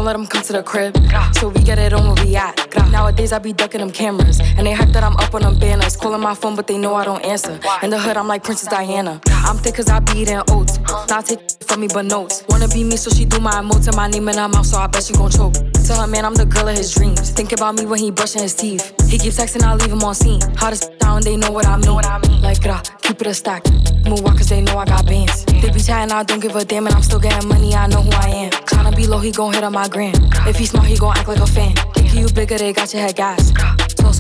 Don't 0.01 0.07
let 0.07 0.17
him 0.17 0.27
come 0.27 0.43
to 0.45 0.55
the 0.55 0.63
crib. 0.63 0.97
So 1.35 1.51
we 1.51 1.63
get 1.63 1.79
it 1.79 1.93
on 1.93 2.07
where 2.07 2.25
we 2.25 2.35
at. 2.35 2.57
Nowadays 2.91 3.35
I 3.35 3.39
be 3.39 3.53
ducking 3.53 3.81
them 3.81 3.91
cameras. 3.91 4.41
And 4.41 4.67
they 4.67 4.73
hype 4.73 4.89
that 4.95 5.05
I'm 5.05 5.15
up 5.19 5.35
on 5.35 5.43
them 5.43 5.59
banners. 5.59 5.95
Calling 5.95 6.23
my 6.23 6.35
phone, 6.35 6.57
but 6.57 6.67
they 6.67 6.79
know 6.79 6.95
I 6.95 7.05
don't 7.05 7.23
answer. 7.23 7.61
In 7.83 7.91
the 7.91 7.99
hood, 7.99 8.17
I'm 8.17 8.27
like 8.27 8.43
Princess 8.43 8.67
Diana. 8.71 9.21
I'm 9.51 9.59
thick 9.59 9.75
cause 9.75 9.91
I 9.91 9.99
be 9.99 10.21
eating 10.21 10.41
oats. 10.51 10.79
Not 11.09 11.27
take 11.27 11.41
from 11.67 11.81
me, 11.81 11.89
but 11.93 12.05
notes. 12.05 12.45
Wanna 12.49 12.69
be 12.69 12.85
me, 12.85 12.97
so 12.97 13.11
she 13.11 13.25
do 13.25 13.41
my 13.41 13.51
emotes 13.51 13.89
and 13.89 13.97
my 13.97 14.07
name 14.07 14.29
in 14.29 14.37
her 14.37 14.47
mouth, 14.47 14.65
so 14.65 14.79
I 14.79 14.87
bet 14.87 15.03
she 15.03 15.13
gon' 15.13 15.29
choke. 15.29 15.55
Tell 15.85 16.01
her, 16.01 16.07
man, 16.07 16.25
I'm 16.25 16.37
the 16.37 16.47
girl 16.47 16.69
of 16.69 16.77
his 16.77 16.95
dreams. 16.95 17.31
Think 17.31 17.51
about 17.51 17.75
me 17.75 17.85
when 17.85 17.99
he 17.99 18.13
brushing 18.13 18.43
his 18.43 18.55
teeth. 18.55 18.95
He 19.11 19.19
keeps 19.19 19.41
texting, 19.41 19.65
I 19.65 19.75
leave 19.75 19.91
him 19.91 20.05
on 20.05 20.15
scene. 20.15 20.41
Hottest 20.55 20.97
down, 21.01 21.23
they 21.23 21.37
know 21.37 21.51
what 21.51 21.67
I 21.67 21.79
mean. 21.79 22.41
Like, 22.41 22.63
grah, 22.63 22.81
keep 23.03 23.21
it 23.21 23.27
a 23.27 23.35
stack. 23.35 23.69
Move 24.07 24.23
walk 24.23 24.37
cause 24.37 24.49
they 24.49 24.61
know 24.61 24.79
I 24.79 24.85
got 24.85 25.05
bands. 25.05 25.45
They 25.47 25.69
be 25.73 25.81
chatting, 25.81 26.13
I 26.13 26.23
don't 26.23 26.39
give 26.39 26.55
a 26.55 26.65
damn, 26.65 26.87
and 26.87 26.95
I'm 26.95 27.03
still 27.03 27.19
getting 27.19 27.49
money, 27.49 27.75
I 27.75 27.89
know 27.89 28.03
who 28.03 28.13
I 28.13 28.29
am. 28.29 28.53
Tryna 28.53 28.95
be 28.95 29.09
low, 29.09 29.19
he 29.19 29.33
gon' 29.33 29.53
hit 29.53 29.65
on 29.65 29.73
my 29.73 29.89
gram. 29.89 30.15
If 30.47 30.59
he 30.59 30.67
smart, 30.67 30.87
he 30.87 30.97
gon' 30.97 31.17
act 31.17 31.27
like 31.27 31.41
a 31.41 31.47
fan. 31.47 31.75
Think 31.95 32.15
you 32.15 32.29
bigger, 32.29 32.57
they 32.57 32.73
got 32.73 32.95
your 32.95 33.03
head 33.03 33.17
gas. 33.17 33.51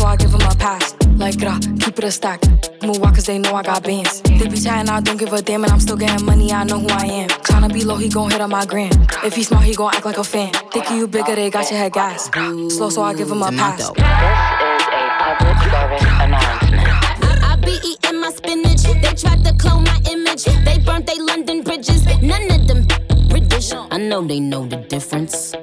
So, 0.00 0.06
so 0.06 0.12
I 0.12 0.16
give 0.16 0.32
him 0.32 0.40
a 0.40 0.54
pass. 0.54 0.94
Like, 1.18 1.38
grah, 1.38 1.58
keep 1.78 1.98
it 1.98 2.04
a 2.04 2.10
stack. 2.10 2.40
Move 2.82 3.00
walk 3.00 3.16
cause 3.16 3.26
they 3.26 3.36
know 3.38 3.54
I 3.54 3.62
got 3.62 3.84
bands. 3.84 4.22
They 4.22 4.48
be 4.48 4.58
chatting, 4.58 4.88
I 4.88 5.00
don't 5.00 5.18
give 5.18 5.30
a 5.30 5.42
damn, 5.42 5.62
and 5.62 5.70
I'm 5.70 5.78
still 5.78 5.98
getting 5.98 6.24
money, 6.24 6.50
I 6.52 6.64
know 6.64 6.78
who 6.78 6.88
I 6.88 7.04
am. 7.04 7.28
Tryna 7.28 7.70
be 7.70 7.84
low, 7.84 7.96
he 7.96 8.08
gon' 8.08 8.30
hit 8.30 8.40
on 8.40 8.48
my 8.48 8.64
gram. 8.64 8.90
If 9.22 9.34
he 9.34 9.42
smart, 9.42 9.64
he 9.64 9.74
gon' 9.74 9.92
act 9.94 10.06
like 10.06 10.16
a 10.16 10.24
fan. 10.24 10.54
Think 10.72 10.90
you 10.90 11.06
bigger, 11.06 11.34
they 11.34 11.50
got 11.50 11.70
your 11.70 11.78
head 11.78 11.92
gas. 11.92 12.30
Slow, 12.30 12.88
so 12.88 13.02
I 13.02 13.12
give 13.12 13.30
him 13.30 13.42
a 13.42 13.50
pass. 13.52 13.76
This 13.76 13.88
is 13.90 13.94
a 13.98 15.10
public 15.18 15.58
service 15.68 16.02
announcement. 16.02 16.88
I, 16.88 17.50
I, 17.50 17.52
I 17.52 17.56
be 17.56 17.78
eating 17.84 18.20
my 18.22 18.30
spinach. 18.30 18.82
They 18.84 19.14
tried 19.14 19.44
to 19.44 19.52
clone 19.58 19.84
my 19.84 20.00
image. 20.10 20.44
They 20.44 20.78
burnt 20.78 21.06
they 21.06 21.18
London 21.18 21.62
bridges. 21.62 22.06
None 22.22 22.50
of 22.50 22.66
them 22.66 22.86
British. 23.28 23.74
I 23.74 23.98
know 23.98 24.26
they 24.26 24.40
know 24.40 24.64
the 24.64 24.76
difference. 24.76 25.54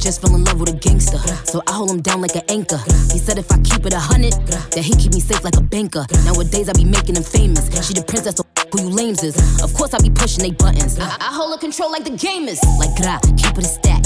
Just 0.00 0.22
fell 0.22 0.34
in 0.34 0.44
love 0.44 0.58
with 0.58 0.70
a 0.70 0.76
gangster. 0.76 1.18
So 1.44 1.62
I 1.66 1.72
hold 1.72 1.90
him 1.90 2.00
down 2.00 2.20
like 2.22 2.34
an 2.34 2.42
anchor. 2.48 2.78
He 3.12 3.18
said 3.18 3.38
if 3.38 3.52
I 3.52 3.58
keep 3.60 3.84
it 3.84 3.92
a 3.92 3.98
hundred, 3.98 4.32
that 4.72 4.82
he 4.82 4.94
keep 4.96 5.12
me 5.12 5.20
safe 5.20 5.44
like 5.44 5.56
a 5.56 5.62
banker. 5.62 6.06
Nowadays 6.24 6.68
I 6.68 6.72
be 6.72 6.84
making 6.84 7.16
him 7.16 7.22
famous. 7.22 7.68
She 7.86 7.92
the 7.92 8.02
princess, 8.02 8.36
so 8.36 8.44
who 8.72 8.82
you 8.82 8.88
lames 8.88 9.22
is. 9.22 9.36
Of 9.62 9.74
course 9.74 9.92
I 9.92 9.98
be 10.00 10.10
pushing 10.10 10.42
they 10.42 10.52
buttons. 10.52 10.98
I, 10.98 11.04
I 11.20 11.34
hold 11.34 11.52
her 11.52 11.60
control 11.60 11.92
like 11.92 12.04
the 12.04 12.10
gamers. 12.10 12.60
Like 12.78 12.96
gra, 12.96 13.20
keep 13.36 13.58
it 13.58 13.64
a 13.64 13.68
stack. 13.68 14.02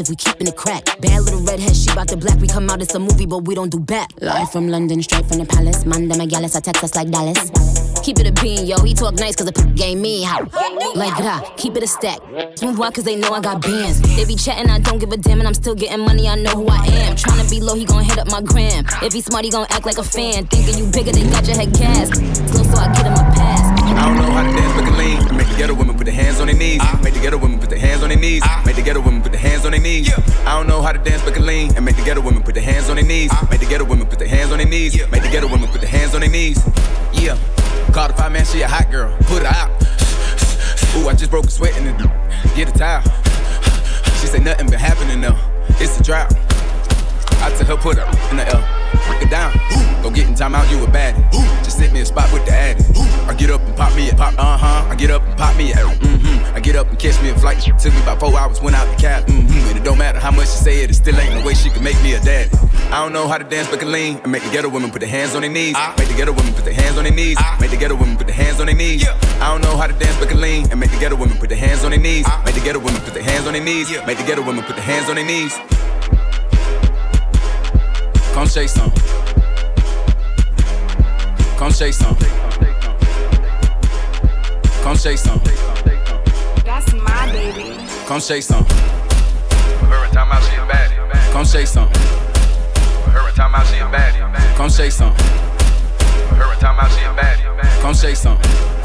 If 0.00 0.08
we 0.08 0.16
keepin' 0.16 0.46
it 0.46 0.56
crack. 0.56 0.84
Bad 1.02 1.20
little 1.24 1.40
redhead, 1.40 1.76
she 1.76 1.94
bout 1.94 2.08
the 2.08 2.16
black. 2.16 2.40
We 2.40 2.48
come 2.48 2.70
out, 2.70 2.80
it's 2.80 2.94
a 2.94 2.98
movie, 2.98 3.26
but 3.26 3.44
we 3.44 3.54
don't 3.54 3.68
do 3.68 3.78
back. 3.78 4.08
Live 4.22 4.50
from 4.50 4.68
London, 4.68 5.02
straight 5.02 5.26
from 5.26 5.38
the 5.38 5.44
palace. 5.44 5.84
Man, 5.84 6.08
them 6.08 6.20
a 6.22 6.26
gallus, 6.26 6.56
I 6.56 6.60
text 6.60 6.82
us 6.82 6.94
like 6.94 7.10
Dallas. 7.10 7.89
Keep 8.10 8.26
it 8.26 8.38
a 8.38 8.42
bean, 8.42 8.66
yo. 8.66 8.82
He 8.82 8.92
talk 8.92 9.14
nice 9.14 9.36
cause 9.36 9.46
the 9.46 9.52
p- 9.52 9.70
game 9.70 10.02
me 10.02 10.24
how. 10.24 10.40
Like 10.96 11.16
that, 11.22 11.54
keep 11.56 11.76
it 11.76 11.84
a 11.84 11.86
stack. 11.86 12.18
Move 12.60 12.76
why 12.76 12.90
cause 12.90 13.04
they 13.04 13.14
know 13.14 13.30
I 13.30 13.40
got 13.40 13.62
bands. 13.62 14.00
They 14.16 14.24
be 14.24 14.34
chatting, 14.34 14.68
I 14.68 14.80
don't 14.80 14.98
give 14.98 15.12
a 15.12 15.16
damn, 15.16 15.38
and 15.38 15.46
I'm 15.46 15.54
still 15.54 15.76
getting 15.76 16.00
money, 16.00 16.26
I 16.26 16.34
know 16.34 16.50
who 16.50 16.66
I 16.66 16.84
am. 17.06 17.14
Tryna 17.14 17.48
be 17.48 17.60
low, 17.60 17.76
he 17.76 17.84
gon' 17.84 18.02
hit 18.02 18.18
up 18.18 18.26
my 18.26 18.42
gram. 18.42 18.84
If 19.00 19.12
he 19.12 19.20
smart, 19.20 19.44
he 19.44 19.50
gon' 19.52 19.68
act 19.70 19.86
like 19.86 19.98
a 19.98 20.02
fan. 20.02 20.44
Thinking 20.48 20.76
you 20.76 20.90
bigger, 20.90 21.12
they 21.12 21.22
got 21.30 21.46
your 21.46 21.54
head 21.54 21.72
gas. 21.72 22.10
Slow, 22.50 22.64
so 22.64 22.78
I 22.82 22.92
get 22.94 23.06
him 23.06 23.12
a 23.12 23.22
pass. 23.30 23.62
I 23.78 24.08
don't 24.08 24.16
know 24.18 24.32
how 24.34 24.42
to 24.42 24.58
dance, 24.58 24.74
looking 24.74 24.98
lean. 24.98 25.36
Make 25.36 25.46
the 25.46 25.54
ghetto 25.56 25.74
women 25.74 25.96
put 25.96 26.06
their 26.06 26.14
hands 26.14 26.40
on 26.40 26.48
their 26.48 26.56
knees. 26.56 26.80
Ah. 26.82 26.98
Make 27.04 27.14
the 27.14 27.20
ghetto 27.20 27.38
women 27.38 27.60
put 27.60 27.70
their 27.70 27.78
hands 27.78 28.02
on 28.02 28.08
their 28.08 28.18
knees. 28.18 28.42
Ah. 28.44 28.60
Make 28.66 28.74
the 28.74 28.82
ghetto 28.82 29.00
women 29.02 29.22
put 29.22 29.30
their 29.30 29.40
hands 29.40 29.64
on 29.64 29.70
their 29.70 29.80
knees. 29.80 30.10
I 30.44 30.58
don't 30.58 30.66
know 30.66 30.82
how 30.82 30.90
to 30.90 30.98
dance, 30.98 31.24
looking 31.24 31.46
lean. 31.46 31.76
And 31.76 31.84
make 31.84 31.94
the 31.94 32.02
ghetto 32.02 32.22
women 32.22 32.42
put 32.42 32.54
their 32.56 32.64
hands 32.64 32.90
on 32.90 32.96
their 32.96 33.06
knees. 33.06 33.30
Make 33.52 33.60
the 33.60 33.66
ghetto 33.66 33.84
women 33.84 34.08
put 34.08 34.18
their 34.18 34.26
hands 34.26 34.50
on 34.50 34.58
their 34.58 34.66
knees. 34.66 34.98
Make 35.12 35.22
the 35.22 35.30
ghetto 35.30 35.46
women 35.46 35.68
put 35.70 35.80
their 35.80 35.90
hands 35.90 36.12
on 36.12 36.22
their 36.22 36.30
knees. 36.30 36.58
Yeah. 37.12 37.38
Call 37.92 38.08
the 38.08 38.14
five 38.14 38.32
man, 38.32 38.44
she 38.44 38.62
a 38.62 38.68
hot 38.68 38.90
girl. 38.90 39.16
Put 39.22 39.42
her 39.42 39.48
out. 39.48 39.70
Ooh, 40.96 41.08
I 41.08 41.14
just 41.14 41.30
broke 41.30 41.46
a 41.46 41.50
sweat 41.50 41.76
in 41.76 41.84
the 41.84 41.92
get 42.54 42.68
a 42.68 42.78
towel. 42.78 43.02
She 44.20 44.26
say 44.26 44.38
nothing 44.38 44.68
been 44.70 44.78
happening 44.78 45.20
though. 45.20 45.38
It's 45.80 45.98
a 45.98 46.02
drought. 46.02 46.32
I 47.42 47.50
tell 47.56 47.76
her 47.76 47.76
put 47.76 47.96
her 47.96 48.30
in 48.30 48.36
the 48.36 48.48
L. 48.48 48.79
Break 49.10 49.22
it 49.22 49.30
down. 49.30 49.52
Go 50.02 50.10
get 50.10 50.28
in 50.28 50.34
time 50.36 50.54
out, 50.54 50.70
you 50.70 50.78
a 50.84 50.86
baddie. 50.86 51.20
Just 51.64 51.78
sit 51.78 51.92
me 51.92 52.00
a 52.00 52.06
spot 52.06 52.32
with 52.32 52.46
the 52.46 52.52
addy. 52.52 52.84
I 53.26 53.34
get 53.34 53.50
up 53.50 53.60
and 53.62 53.76
pop 53.76 53.94
me 53.96 54.08
a 54.08 54.14
pop, 54.14 54.34
uh 54.38 54.56
huh. 54.56 54.88
I 54.88 54.94
get 54.94 55.10
up 55.10 55.22
and 55.22 55.36
pop 55.36 55.56
me 55.56 55.72
a, 55.72 55.76
mm-hmm. 55.76 56.56
I 56.56 56.60
get 56.60 56.76
up 56.76 56.88
and 56.88 56.98
catch 56.98 57.20
me 57.20 57.30
a 57.30 57.34
flight. 57.34 57.58
Took 57.60 57.92
me 57.92 58.02
about 58.02 58.20
four 58.20 58.38
hours, 58.38 58.60
went 58.60 58.76
out 58.76 58.88
the 58.88 58.96
cab, 59.00 59.26
mm-hmm. 59.26 59.68
And 59.68 59.76
it 59.78 59.84
don't 59.84 59.98
matter 59.98 60.20
how 60.20 60.30
much 60.30 60.48
she 60.48 60.58
say 60.58 60.82
it, 60.84 60.90
it 60.90 60.94
still 60.94 61.18
ain't 61.18 61.34
no 61.34 61.44
way 61.44 61.54
she 61.54 61.70
can 61.70 61.82
make 61.82 62.00
me 62.02 62.14
a 62.14 62.20
daddy. 62.20 62.50
I 62.92 63.02
don't 63.02 63.12
know 63.12 63.28
how 63.28 63.38
to 63.38 63.44
dance, 63.44 63.68
but 63.68 63.80
can 63.80 63.92
lean. 63.92 64.18
And 64.22 64.32
make 64.32 64.42
the 64.42 64.50
ghetto 64.50 64.68
women 64.68 64.90
put 64.90 65.00
their 65.00 65.08
hands 65.08 65.34
on 65.34 65.42
their 65.42 65.50
knees. 65.50 65.76
Make 65.98 66.08
the 66.08 66.14
ghetto 66.14 66.32
women 66.32 66.52
put 66.54 66.64
their 66.64 66.74
hands 66.74 66.96
on 66.96 67.04
their 67.04 67.12
knees. 67.12 67.38
Make 67.60 67.70
the 67.70 67.76
ghetto 67.76 67.94
women 67.94 68.16
put 68.16 68.26
their 68.26 68.36
hands 68.36 68.58
on 68.60 68.66
their 68.66 68.74
knees. 68.74 69.06
I 69.06 69.50
don't 69.50 69.62
know 69.62 69.76
how 69.76 69.86
to 69.86 69.92
dance, 69.92 70.16
but 70.18 70.28
can 70.28 70.40
lean. 70.40 70.70
And 70.70 70.80
make 70.80 70.90
the 70.90 70.98
ghetto 70.98 71.16
women 71.16 71.36
put 71.38 71.48
their 71.50 71.58
hands 71.58 71.84
on 71.84 71.90
their 71.90 72.00
knees. 72.00 72.26
Make 72.44 72.54
the 72.54 72.60
ghetto 72.62 72.78
women 72.78 73.00
put 73.02 73.14
their 73.14 73.22
hands 73.22 73.46
on 73.46 73.52
their 73.52 73.62
knees. 73.62 73.90
Make 74.06 74.18
the 74.18 74.24
ghetto 74.24 74.42
women 74.44 74.64
put 74.64 74.76
their 74.76 74.84
hands 74.84 75.08
on 75.08 75.16
their 75.16 75.26
knees. 75.26 75.54
Come 78.40 78.48
shake 78.48 78.70
some. 78.70 78.90
shake 81.72 81.92
some. 81.92 82.16
Come 84.82 84.96
shake 84.96 85.18
some. 85.18 85.42
That's 86.64 86.94
my 86.94 87.32
baby. 87.32 87.76
Come 88.06 88.18
shake 88.18 88.42
some. 88.42 88.64
Every 89.92 90.08
time 90.08 90.32
I 90.32 90.40
see 90.40 90.56
a 90.56 90.64
baddie, 90.64 91.32
Come 91.32 91.44
shake 91.44 91.66
some. 91.66 91.90
every 93.14 93.32
time 93.32 93.54
I 93.54 93.62
see 93.64 93.78
a 93.78 93.84
baddie, 93.84 94.56
Come 94.56 94.70
shake 94.70 94.92
some. 94.92 95.12
every 96.40 96.56
time 96.56 96.80
I 96.80 96.88
see 96.88 97.04
a 97.04 97.12
baddie, 97.12 97.82
Come 97.82 97.92
shake 97.92 98.16
some. 98.16 98.79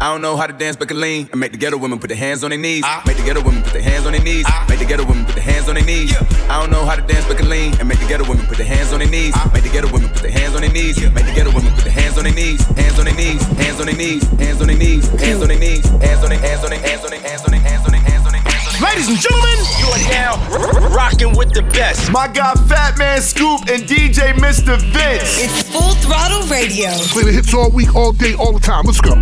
I 0.00 0.10
don't 0.12 0.20
know 0.20 0.36
how 0.36 0.46
to 0.46 0.52
dance, 0.52 0.76
but 0.76 0.88
can 0.88 1.00
lean 1.00 1.28
and 1.30 1.40
make 1.40 1.52
the 1.52 1.58
ghetto 1.58 1.78
women 1.78 1.98
put 1.98 2.08
their 2.08 2.16
hands 2.16 2.44
on 2.44 2.50
their 2.50 2.58
knees. 2.58 2.84
Make 3.06 3.16
the 3.16 3.22
ghetto 3.22 3.42
women 3.42 3.62
put 3.62 3.72
their 3.72 3.82
hands 3.82 4.04
on 4.06 4.12
their 4.12 4.22
knees. 4.22 4.44
Make 4.68 4.78
the 4.80 4.84
ghetto 4.84 5.04
women 5.04 5.24
put 5.24 5.34
their 5.36 5.44
hands 5.44 5.68
on 5.68 5.76
their 5.76 5.84
knees. 5.84 6.12
I 6.50 6.60
don't 6.60 6.70
know 6.70 6.84
how 6.84 6.96
to 6.96 7.02
dance, 7.02 7.26
but 7.26 7.36
can 7.38 7.48
lean 7.48 7.74
and 7.78 7.88
make 7.88 8.00
the 8.00 8.06
ghetto 8.06 8.28
women 8.28 8.44
put 8.46 8.58
their 8.58 8.66
hands 8.66 8.92
on 8.92 8.98
their 8.98 9.08
knees. 9.08 9.34
Make 9.54 9.62
the 9.62 9.70
ghetto 9.70 9.90
women 9.92 10.08
put 10.10 10.22
their 10.22 10.32
hands 10.32 10.54
on 10.54 10.62
their 10.62 10.72
knees. 10.72 10.98
Make 10.98 11.26
the 11.26 11.32
ghetto 11.32 11.54
women 11.54 11.72
put 11.72 11.84
their 11.84 11.92
hands 11.92 12.18
on 12.18 12.24
their 12.24 12.34
knees. 12.34 12.60
Hands 12.76 12.98
on 12.98 13.06
their 13.06 13.14
knees. 13.14 13.42
Hands 13.56 13.80
on 13.80 13.86
their 13.86 13.96
knees. 13.96 14.22
Hands 14.38 14.60
on 14.60 14.66
their 14.66 14.76
knees. 14.76 15.06
Hands 15.08 15.40
on 15.40 15.48
their 15.48 15.58
knees. 15.58 15.86
Hands 15.86 16.22
on 16.22 16.28
their 16.28 16.38
hands 16.38 16.64
on 16.64 16.70
their 16.70 16.80
hands 16.80 17.04
on 17.04 17.10
their 17.10 17.20
hands 17.20 17.44
on 17.44 17.50
their 17.52 17.60
hands 17.60 17.84
on 17.86 17.92
their 17.92 18.00
hands 18.00 18.23
Ladies 18.84 19.08
and 19.08 19.18
gentlemen, 19.18 19.58
you 19.80 19.86
are 19.86 20.10
now 20.10 20.32
r- 20.52 20.90
rocking 20.90 21.34
with 21.36 21.52
the 21.54 21.62
best. 21.72 22.12
My 22.12 22.28
guy 22.28 22.52
Fatman 22.52 23.20
Scoop 23.20 23.60
and 23.70 23.82
DJ 23.84 24.34
Mr. 24.34 24.76
Vince. 24.92 25.40
It's 25.40 25.62
Full 25.72 25.94
Throttle 26.04 26.46
Radio. 26.48 26.90
Play 27.08 27.24
the 27.24 27.32
hits 27.32 27.54
all 27.54 27.70
week, 27.70 27.94
all 27.96 28.12
day, 28.12 28.34
all 28.34 28.52
the 28.52 28.60
time. 28.60 28.84
Let's 28.84 29.00
go. 29.00 29.14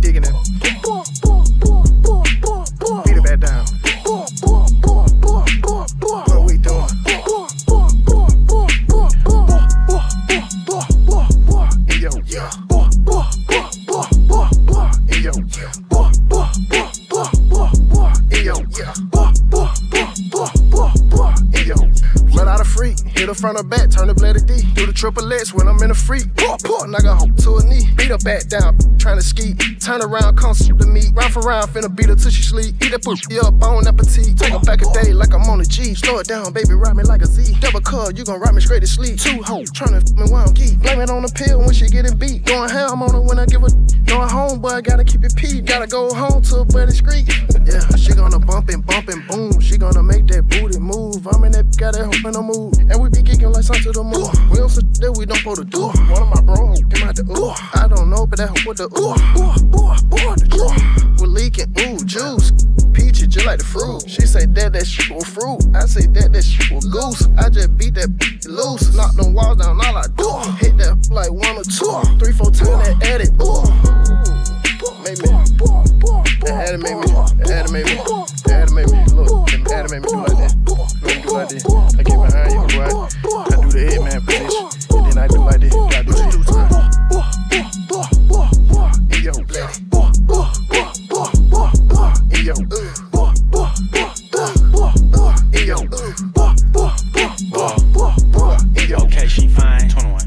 Digging 0.00 0.24
hit 23.26 23.34
her 23.34 23.40
front 23.40 23.58
or 23.58 23.64
back, 23.64 23.90
turn 23.90 24.06
the 24.06 24.14
blade 24.14 24.38
D. 24.46 24.62
Do 24.74 24.86
the 24.86 24.92
triple 24.92 25.26
X 25.32 25.52
when 25.52 25.66
I'm 25.66 25.82
in 25.82 25.90
a 25.90 25.94
freak. 25.94 26.30
Puh, 26.36 26.56
puh, 26.62 26.86
knock 26.86 27.02
her 27.02 27.14
hoe 27.14 27.26
to 27.42 27.58
a 27.58 27.62
knee. 27.66 27.90
Beat 27.96 28.14
her 28.14 28.22
back 28.22 28.46
down, 28.46 28.78
trying 28.98 29.18
to 29.18 29.26
ski. 29.26 29.54
Turn 29.82 30.00
around, 30.00 30.36
come 30.38 30.54
soup 30.54 30.78
the 30.78 30.86
meat. 30.86 31.10
Round 31.12 31.32
for 31.32 31.42
round, 31.42 31.70
finna 31.74 31.90
beat 31.90 32.06
her 32.06 32.14
till 32.14 32.30
she 32.30 32.42
sleep. 32.42 32.78
Eat 32.82 32.92
that 32.92 33.02
pussy 33.02 33.38
up, 33.40 33.58
on 33.62 33.86
appetite. 33.86 34.38
Take 34.38 34.52
her 34.52 34.62
back 34.62 34.82
a 34.82 34.88
day 34.94 35.12
like 35.12 35.34
I'm 35.34 35.42
on 35.50 35.60
a 35.60 35.64
G. 35.64 35.94
Slow 35.94 36.18
it 36.18 36.28
down, 36.28 36.52
baby, 36.52 36.74
ride 36.74 36.94
me 36.94 37.02
like 37.02 37.22
a 37.22 37.26
Z. 37.26 37.58
Double 37.58 37.80
cut, 37.80 38.16
you 38.16 38.24
gon' 38.24 38.38
ride 38.38 38.54
me 38.54 38.60
straight 38.60 38.80
to 38.80 38.86
sleep. 38.86 39.18
Two 39.18 39.42
hoes, 39.42 39.70
tryna 39.72 40.06
f 40.06 40.14
me 40.14 40.30
while 40.30 40.46
I'm 40.46 40.54
geek. 40.54 40.78
Blame 40.78 41.00
it 41.00 41.10
on 41.10 41.22
the 41.22 41.32
pill 41.34 41.58
when 41.58 41.74
she 41.74 41.88
getting 41.88 42.16
beat. 42.16 42.44
Going 42.44 42.70
ham 42.70 43.02
on 43.02 43.10
her 43.10 43.20
when 43.20 43.40
I 43.40 43.46
give 43.46 43.62
her. 43.62 43.74
Going 44.06 44.30
home, 44.30 44.60
boy, 44.60 44.80
gotta 44.82 45.02
keep 45.02 45.24
it 45.24 45.34
pee. 45.34 45.60
Gotta 45.60 45.88
go 45.88 46.14
home 46.14 46.42
to 46.42 46.62
a 46.62 46.64
buddy 46.64 46.92
street. 46.92 47.26
Yeah, 47.66 47.82
she 47.98 48.14
gonna 48.14 48.38
bump 48.38 48.68
and 48.68 48.86
bump 48.86 49.08
and 49.08 49.26
boom. 49.26 49.58
She 49.58 49.76
gonna 49.78 50.02
make 50.02 50.28
that 50.28 50.46
booty 50.46 50.78
move. 50.78 51.26
I'm 51.26 51.42
in 51.42 51.50
that, 51.52 51.76
got 51.76 51.94
that 51.94 52.04
hope 52.06 52.22
in 52.22 52.32
the 52.32 52.42
mood. 52.42 52.78
And 52.86 53.02
we 53.02 53.10
be 53.10 53.25
geeking 53.26 53.52
like 53.52 53.64
something 53.64 53.82
to 53.82 53.92
the 53.92 54.04
moon. 54.04 54.30
We 54.50 54.58
don't 54.58 54.70
sit 54.70 54.86
that 55.02 55.12
we 55.12 55.26
don't 55.26 55.38
supposed 55.38 55.60
to 55.60 55.66
do. 55.66 55.90
One 55.90 56.22
of 56.22 56.30
my 56.30 56.40
bro 56.40 56.74
came 56.94 57.08
out 57.08 57.16
the 57.16 57.26
ooh. 57.26 57.52
I 57.74 57.88
don't 57.88 58.08
know, 58.08 58.26
but 58.26 58.38
that 58.38 58.48
hoe 58.48 58.62
with 58.64 58.78
the 58.78 58.86
ooh. 58.94 59.18
Ooh, 59.34 59.50
ooh, 59.74 59.98
ooh, 60.14 60.34
the 60.38 60.46
ooh. 60.54 60.70
We're 61.18 61.26
leaking, 61.26 61.74
ooh, 61.82 61.98
juice. 62.06 62.52
Peachy 62.94 63.26
just 63.26 63.44
like 63.44 63.58
the 63.58 63.64
fruit. 63.64 64.08
She 64.08 64.22
say 64.22 64.46
that 64.46 64.72
that 64.72 64.86
shit 64.86 65.10
was 65.10 65.26
fruit. 65.26 65.58
I 65.74 65.84
say 65.86 66.06
that 66.06 66.32
that 66.32 66.44
shit 66.44 66.70
was 66.70 66.86
goose. 66.86 67.26
I 67.36 67.50
just 67.50 67.76
beat 67.76 67.94
that 67.94 68.08
loose. 68.46 68.94
Knock 68.94 69.14
them 69.16 69.34
walls 69.34 69.58
down, 69.58 69.76
all 69.76 69.96
I 69.96 70.06
do. 70.14 70.30
Hit 70.62 70.78
that 70.78 70.94
like 71.10 71.30
one 71.30 71.58
or 71.58 71.66
two. 71.66 71.92
Three, 72.22 72.32
four 72.32 72.54
times 72.54 72.86
that 72.86 73.02
edit. 73.02 73.34
Ooh. 73.42 73.66
Make 75.02 75.18
me. 75.22 75.28
That 76.46 76.68
animate 76.68 76.98
me. 76.98 77.06
That 77.42 77.50
animate 77.50 77.86
me. 77.86 77.94
That 78.46 78.66
animate 78.66 78.90
me. 78.90 78.98
Look, 79.14 79.46
that 79.46 79.72
animate 79.72 80.02
me 80.02 80.08
do 80.08 80.16
like 80.16 80.38
that. 80.38 80.54
Let 81.02 81.16
me 81.16 81.22
do 81.22 81.30
like 81.30 81.48
this. 81.48 81.64
I 81.66 82.02
get 82.02 82.18
behind 82.76 82.92
you, 82.92 83.20
boy. 83.22 83.40
I 83.40 83.50
do 83.50 83.68
the 83.70 83.78
hitman 83.90 84.20
position. 84.24 84.66
And 84.96 85.06
then 85.06 85.18
I 85.18 85.26
do 85.28 85.38
like 85.38 85.60
this. 85.60 85.74
I 85.74 86.02
do 86.02 86.12
this 86.12 86.34
two 86.34 86.42
times. 86.44 86.96
Hey, 89.10 89.22
yo, 89.22 89.32
black. 89.44 89.72
Yo. 92.44 92.54
Yo. 98.86 98.96
Okay, 99.04 99.26
she 99.26 99.48
fine. 99.48 99.88
21. 99.88 100.20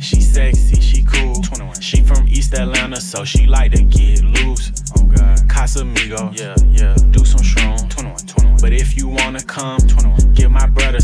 She 0.00 0.20
sexy, 0.20 0.80
she 0.80 1.02
cool. 1.02 1.34
21. 1.34 1.80
She 1.80 2.02
from 2.02 2.26
East 2.28 2.54
Atlanta, 2.54 3.00
so 3.00 3.24
she 3.24 3.46
like 3.46 3.72
to 3.72 3.82
get 3.82 4.22
loose. 4.22 4.72
Oh 4.96 5.02
God. 5.04 5.38
Casamigo. 5.48 6.32
Yeah, 6.38 6.54
yeah. 6.70 6.94
Do 7.10 7.24
some 7.24 7.40
shroom. 7.40 7.90
21, 7.90 8.16
21. 8.26 8.58
But 8.60 8.72
if 8.72 8.96
you 8.96 9.08
wanna 9.08 9.42
come, 9.42 9.80
21. 9.80 10.32
Give 10.32 10.50
my 10.50 10.66
brother 10.66 10.70
some. 10.70 10.78
Yeah. 10.80 10.90
Bend 10.90 10.99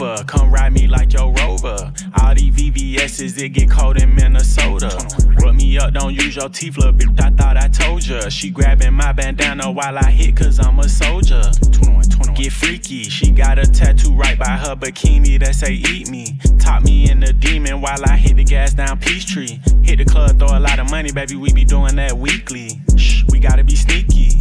over, 0.00 0.24
come 0.24 0.50
ride 0.50 0.72
me 0.72 0.86
like 0.86 1.12
your 1.12 1.32
rover. 1.32 1.92
All 2.20 2.34
these 2.34 2.54
VVS's, 2.54 3.38
it 3.38 3.50
get 3.50 3.70
cold 3.70 4.00
in 4.00 4.14
Minnesota. 4.14 4.90
Rub 5.42 5.54
me 5.54 5.78
up, 5.78 5.94
don't 5.94 6.14
use 6.14 6.36
your 6.36 6.48
teeth, 6.48 6.76
little 6.76 6.92
bitch. 6.92 7.20
I 7.20 7.30
thought 7.30 7.56
I 7.56 7.68
told 7.68 8.06
ya. 8.06 8.28
She 8.28 8.50
grabbing 8.50 8.94
my 8.94 9.12
bandana 9.12 9.70
while 9.70 9.96
I 9.98 10.10
hit, 10.10 10.36
cause 10.36 10.58
I'm 10.58 10.78
a 10.78 10.88
soldier. 10.88 11.42
21, 11.72 12.02
21. 12.04 12.34
Get 12.34 12.52
freaky, 12.52 13.04
she 13.04 13.30
got 13.30 13.58
a 13.58 13.66
tattoo 13.66 14.14
right 14.14 14.38
by 14.38 14.56
her 14.56 14.76
bikini 14.76 15.38
that 15.40 15.54
say 15.54 15.74
eat 15.74 16.10
me. 16.10 16.38
Top 16.58 16.82
me 16.82 17.10
in 17.10 17.20
the 17.20 17.32
demon 17.32 17.80
while 17.80 18.02
I 18.04 18.16
hit 18.16 18.36
the 18.36 18.44
gas 18.44 18.74
down 18.74 18.98
Peachtree. 18.98 19.58
Hit 19.82 19.98
the 19.98 20.04
club, 20.04 20.38
throw 20.38 20.58
a 20.58 20.60
lot 20.60 20.78
of 20.78 20.90
money, 20.90 21.12
baby, 21.12 21.36
we 21.36 21.52
be 21.52 21.64
doing 21.64 21.96
that 21.96 22.16
weekly. 22.16 22.80
Shh, 22.96 23.24
we 23.30 23.38
gotta 23.38 23.64
be 23.64 23.76
sneaky. 23.76 24.36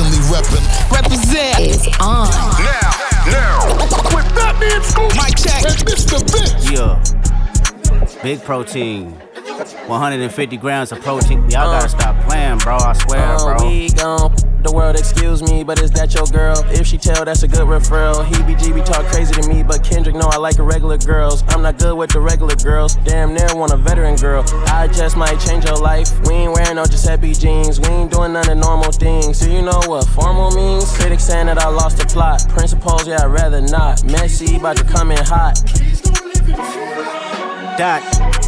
Consistently 0.00 0.34
reppin'. 0.34 0.90
Represent 0.90 1.60
is 1.60 1.86
on. 2.00 2.28
Now, 2.58 2.90
now. 3.26 3.76
With 4.14 4.24
Fatman 4.32 4.82
Scoop. 4.82 5.12
Mic 5.14 5.36
check. 5.36 5.62
And 5.64 5.76
Mr. 5.86 6.18
Vince. 6.32 6.70
Yeah. 6.70 8.22
Big 8.22 8.42
protein. 8.42 9.10
150 9.86 10.56
grams 10.56 10.92
of 10.92 11.00
protein. 11.02 11.40
Y'all 11.50 11.70
gotta 11.70 11.88
stop 11.88 12.16
playing, 12.26 12.58
bro. 12.58 12.76
I 12.76 12.92
swear, 12.94 13.20
Uh, 13.34 13.56
bro. 13.58 13.68
We 13.68 13.90
gon' 13.90 14.34
the 14.62 14.72
world, 14.72 14.96
excuse 14.96 15.42
me, 15.42 15.64
but 15.64 15.80
is 15.80 15.90
that 15.92 16.14
your 16.14 16.26
girl? 16.26 16.56
If 16.70 16.86
she 16.86 16.98
tell, 16.98 17.24
that's 17.24 17.42
a 17.42 17.48
good 17.48 17.66
referral. 17.66 18.24
He 18.24 18.34
BGB 18.34 18.84
talk 18.84 19.04
crazy 19.06 19.32
to 19.34 19.48
me, 19.48 19.62
but 19.62 19.82
Kendrick 19.82 20.14
know 20.14 20.28
I 20.30 20.36
like 20.36 20.58
regular 20.58 20.98
girls. 20.98 21.42
I'm 21.48 21.62
not 21.62 21.78
good 21.78 21.96
with 21.96 22.10
the 22.10 22.20
regular 22.20 22.54
girls. 22.56 22.96
Damn 23.04 23.34
near 23.34 23.48
want 23.54 23.72
a 23.72 23.76
veteran 23.76 24.16
girl. 24.16 24.44
I 24.66 24.88
just 24.88 25.16
might 25.16 25.38
change 25.40 25.64
your 25.64 25.76
life. 25.76 26.10
We 26.26 26.34
ain't 26.34 26.52
wearing 26.52 26.76
no 26.76 26.84
Giuseppe 26.84 27.32
jeans. 27.34 27.80
We 27.80 27.88
ain't 27.88 28.10
doing 28.10 28.32
none 28.32 28.48
of 28.48 28.58
normal 28.58 28.92
things. 28.92 29.40
Do 29.40 29.50
you 29.50 29.62
know 29.62 29.80
what 29.86 30.06
formal 30.08 30.50
means? 30.50 30.90
Critics 30.96 31.24
saying 31.24 31.46
that 31.46 31.58
I 31.58 31.68
lost 31.68 31.98
the 31.98 32.06
plot. 32.06 32.46
Principles, 32.48 33.06
yeah, 33.06 33.24
I'd 33.24 33.32
rather 33.32 33.60
not. 33.60 34.04
Messy, 34.04 34.56
about 34.56 34.76
to 34.76 34.84
come 34.84 35.10
in 35.10 35.24
hot. 35.24 35.60
Dot, 37.80 38.02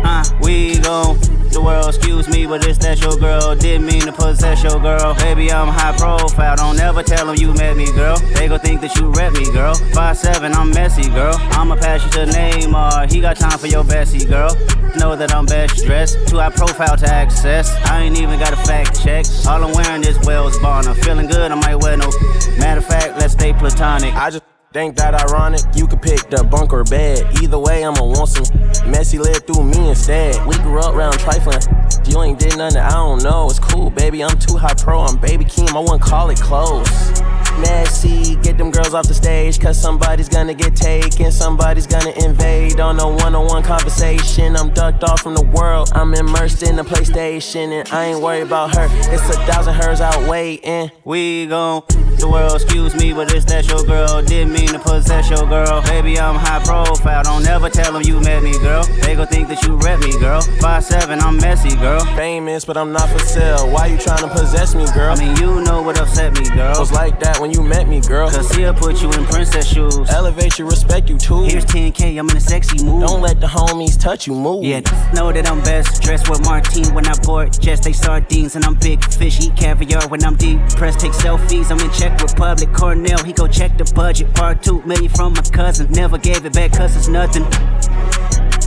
uh, 0.04 0.22
we 0.42 0.78
gon' 0.80 1.16
the 1.52 1.62
world, 1.64 1.88
excuse 1.88 2.28
me, 2.28 2.44
but 2.44 2.66
it's 2.68 2.76
that 2.84 3.00
your 3.00 3.16
girl. 3.16 3.54
Didn't 3.54 3.86
mean 3.86 4.02
to 4.02 4.12
possess 4.12 4.62
your 4.62 4.78
girl. 4.78 5.14
Baby, 5.14 5.50
I'm 5.50 5.68
high 5.68 5.96
profile. 5.96 6.54
Don't 6.56 6.78
ever 6.78 7.02
tell 7.02 7.24
them 7.24 7.36
you 7.36 7.54
met 7.54 7.74
me, 7.74 7.86
girl. 7.92 8.18
They 8.36 8.46
gon' 8.46 8.60
think 8.60 8.82
that 8.82 8.94
you 8.96 9.10
rep 9.12 9.32
me, 9.32 9.50
girl. 9.50 9.72
Five 9.94 10.18
seven, 10.18 10.52
I'm 10.52 10.68
messy, 10.68 11.08
girl. 11.08 11.34
I'ma 11.56 11.76
pass 11.76 12.04
you 12.04 12.10
to 12.10 12.30
Neymar. 12.30 13.10
He 13.10 13.22
got 13.22 13.38
time 13.38 13.58
for 13.58 13.68
your 13.68 13.84
Bessie, 13.84 14.26
girl. 14.26 14.54
Know 14.96 15.16
that 15.16 15.34
I'm 15.34 15.46
best 15.46 15.82
dressed. 15.86 16.28
Too 16.28 16.36
high 16.36 16.50
profile 16.50 16.98
to 16.98 17.08
access. 17.08 17.74
I 17.86 18.02
ain't 18.02 18.18
even 18.20 18.38
got 18.38 18.52
a 18.52 18.56
fact 18.68 19.02
check. 19.02 19.24
All 19.48 19.64
I'm 19.64 19.72
wearing 19.72 20.04
is 20.04 20.18
Wales 20.26 20.58
Bonner. 20.58 20.92
Feeling 20.92 21.26
good, 21.26 21.50
I 21.50 21.54
might 21.54 21.76
wear 21.76 21.96
no. 21.96 22.10
Matter 22.58 22.80
of 22.80 22.86
fact, 22.86 23.18
let's 23.18 23.32
stay 23.32 23.54
platonic. 23.54 24.12
I 24.12 24.28
just 24.28 24.44
think 24.72 24.96
that 24.96 25.14
ironic. 25.14 25.60
You 25.74 25.86
could 25.86 26.00
pick 26.00 26.30
the 26.30 26.44
bunk 26.44 26.72
or 26.72 26.84
bed. 26.84 27.26
Either 27.42 27.58
way, 27.58 27.84
I'ma 27.84 28.02
want 28.02 28.28
some. 28.28 28.90
Messy 28.90 29.18
led 29.18 29.46
through 29.46 29.64
me 29.64 29.90
instead. 29.90 30.46
We 30.46 30.56
grew 30.56 30.80
up 30.80 30.94
round 30.94 31.18
trifling. 31.18 31.60
You 32.06 32.22
ain't 32.22 32.38
did 32.38 32.56
nothing, 32.56 32.80
I 32.80 32.90
don't 32.90 33.22
know. 33.22 33.48
It's 33.50 33.58
cool, 33.58 33.90
baby. 33.90 34.24
I'm 34.24 34.38
too 34.38 34.56
high 34.56 34.74
pro. 34.74 35.00
I'm 35.00 35.18
baby 35.18 35.44
Keem. 35.44 35.74
I 35.74 35.78
wouldn't 35.78 36.02
call 36.02 36.30
it 36.30 36.40
close. 36.40 37.21
Messy, 37.60 38.36
get 38.36 38.58
them 38.58 38.70
girls 38.70 38.94
off 38.94 39.06
the 39.06 39.14
stage, 39.14 39.60
cause 39.60 39.80
somebody's 39.80 40.28
gonna 40.28 40.54
get 40.54 40.74
taken, 40.74 41.30
somebody's 41.30 41.86
gonna 41.86 42.12
invade 42.24 42.80
on 42.80 42.98
a 42.98 43.08
one 43.08 43.34
on 43.34 43.46
one 43.46 43.62
conversation. 43.62 44.56
I'm 44.56 44.70
ducked 44.70 45.04
off 45.04 45.20
from 45.20 45.34
the 45.34 45.44
world, 45.44 45.90
I'm 45.94 46.14
immersed 46.14 46.62
in 46.62 46.76
the 46.76 46.82
PlayStation, 46.82 47.80
and 47.80 47.88
I 47.92 48.06
ain't 48.06 48.20
worried 48.20 48.42
about 48.42 48.74
her. 48.74 48.86
It's 49.12 49.28
a 49.28 49.38
thousand 49.46 49.74
hers 49.74 50.00
out 50.00 50.28
waiting. 50.28 50.90
We 51.04 51.46
gon' 51.46 51.82
the 52.18 52.28
world, 52.28 52.54
excuse 52.54 52.94
me, 52.94 53.12
but 53.12 53.34
it's 53.34 53.44
that 53.46 53.68
your 53.68 53.82
girl. 53.84 54.22
Didn't 54.22 54.52
mean 54.52 54.68
to 54.68 54.78
possess 54.78 55.28
your 55.28 55.46
girl. 55.48 55.82
Baby, 55.82 56.18
I'm 56.18 56.36
high 56.36 56.62
profile. 56.64 57.22
Don't 57.24 57.46
ever 57.46 57.68
tell 57.68 57.92
them 57.92 58.02
you 58.02 58.20
met 58.20 58.42
me, 58.42 58.52
girl. 58.58 58.84
They 59.02 59.16
gon' 59.16 59.26
think 59.26 59.48
that 59.48 59.62
you 59.64 59.76
rep 59.76 60.00
me, 60.00 60.16
girl. 60.18 60.40
Five 60.60 60.84
seven, 60.84 61.20
I'm 61.20 61.36
messy, 61.38 61.74
girl. 61.76 62.04
Famous, 62.16 62.64
but 62.64 62.76
I'm 62.76 62.92
not 62.92 63.08
for 63.10 63.18
sale. 63.18 63.68
Why 63.70 63.86
you 63.86 63.98
trying 63.98 64.22
to 64.22 64.28
possess 64.28 64.74
me, 64.74 64.86
girl? 64.94 65.12
I 65.12 65.18
mean, 65.18 65.36
you 65.36 65.62
know 65.62 65.82
what 65.82 66.00
upset 66.00 66.32
me, 66.38 66.48
girl. 66.50 66.78
Was 66.78 66.92
like 66.92 67.18
that 67.20 67.40
when 67.42 67.50
you 67.50 67.60
met 67.60 67.88
me, 67.88 68.00
girl. 68.00 68.30
Cause 68.30 68.48
he'll 68.54 68.72
put 68.72 69.02
you 69.02 69.10
in 69.10 69.24
princess 69.24 69.66
shoes. 69.66 70.08
Elevate 70.10 70.60
you, 70.60 70.64
respect 70.64 71.10
you 71.10 71.18
too. 71.18 71.42
Here's 71.42 71.64
10K, 71.64 72.16
I'm 72.16 72.30
in 72.30 72.36
a 72.36 72.40
sexy 72.40 72.84
mood. 72.84 73.02
Don't 73.02 73.20
let 73.20 73.40
the 73.40 73.48
homies 73.48 74.00
touch 74.00 74.28
you, 74.28 74.34
move. 74.34 74.64
Yeah, 74.64 74.80
know 75.12 75.32
that 75.32 75.50
I'm 75.50 75.60
best. 75.62 76.00
Dressed 76.00 76.30
with 76.30 76.44
Martine 76.44 76.94
when 76.94 77.04
I 77.08 77.14
board 77.18 77.60
jets, 77.60 77.84
they 77.84 77.92
sardines. 77.92 78.54
And 78.54 78.64
I'm 78.64 78.74
big 78.74 79.04
fish, 79.04 79.40
eat 79.40 79.56
caviar 79.56 80.06
when 80.08 80.24
I'm 80.24 80.36
deep. 80.36 80.60
Press, 80.76 80.94
take 80.94 81.12
selfies, 81.12 81.72
I'm 81.72 81.80
in 81.80 81.90
Czech 81.90 82.22
Republic. 82.22 82.72
Cornell, 82.72 83.22
he 83.24 83.32
go 83.32 83.48
check 83.48 83.76
the 83.76 83.90
budget. 83.92 84.32
Part 84.34 84.62
two 84.62 84.80
million 84.82 85.10
from 85.10 85.32
my 85.32 85.42
cousin. 85.42 85.90
Never 85.90 86.18
gave 86.18 86.46
it 86.46 86.52
back 86.52 86.72
cause 86.72 86.96
it's 86.96 87.08
nothing. 87.08 87.44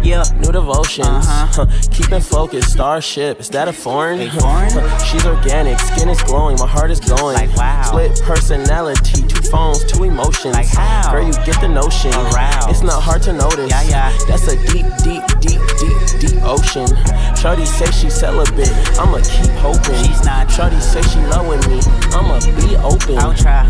Yeah. 0.03 0.23
New 0.39 0.51
devotions. 0.51 1.07
Uh-huh. 1.07 1.65
Keeping 1.91 2.21
focused. 2.21 2.71
Starship. 2.71 3.39
Is 3.39 3.49
that 3.49 3.67
a 3.67 3.73
foreign? 3.73 4.21
A 4.21 4.29
foreign? 4.39 4.69
She's 4.99 5.25
organic. 5.25 5.79
Skin 5.79 6.09
is 6.09 6.21
glowing. 6.23 6.57
My 6.59 6.67
heart 6.67 6.91
is 6.91 6.99
glowing. 6.99 7.35
Like 7.35 7.55
wow. 7.55 7.83
Split 7.83 8.21
personality. 8.23 9.23
Two 9.23 9.41
phones. 9.49 9.83
Two 9.85 10.03
emotions. 10.03 10.53
Like 10.53 10.67
how? 10.67 11.11
Girl, 11.11 11.25
you 11.25 11.33
get 11.45 11.59
the 11.61 11.67
notion. 11.67 12.13
Aroused. 12.13 12.69
It's 12.69 12.81
not 12.81 13.01
hard 13.01 13.21
to 13.23 13.33
notice. 13.33 13.69
Yeah, 13.69 13.83
yeah. 13.83 14.17
That's 14.27 14.47
a 14.47 14.55
deep, 14.71 14.85
deep, 15.03 15.23
deep, 15.41 15.61
deep, 15.79 15.97
deep 16.19 16.43
ocean. 16.43 16.87
Shorty 17.35 17.65
say 17.65 17.89
she 17.91 18.09
celibate. 18.09 18.69
I'ma 18.99 19.19
keep 19.19 19.51
hoping. 19.57 20.03
She's 20.05 20.23
not. 20.23 20.51
Shorty 20.51 20.79
say 20.79 21.01
she 21.01 21.19
loving 21.27 21.61
me. 21.69 21.81
I'ma 22.13 22.39
be 22.61 22.75
open. 22.77 23.17
I'll 23.17 23.33
try. 23.33 23.67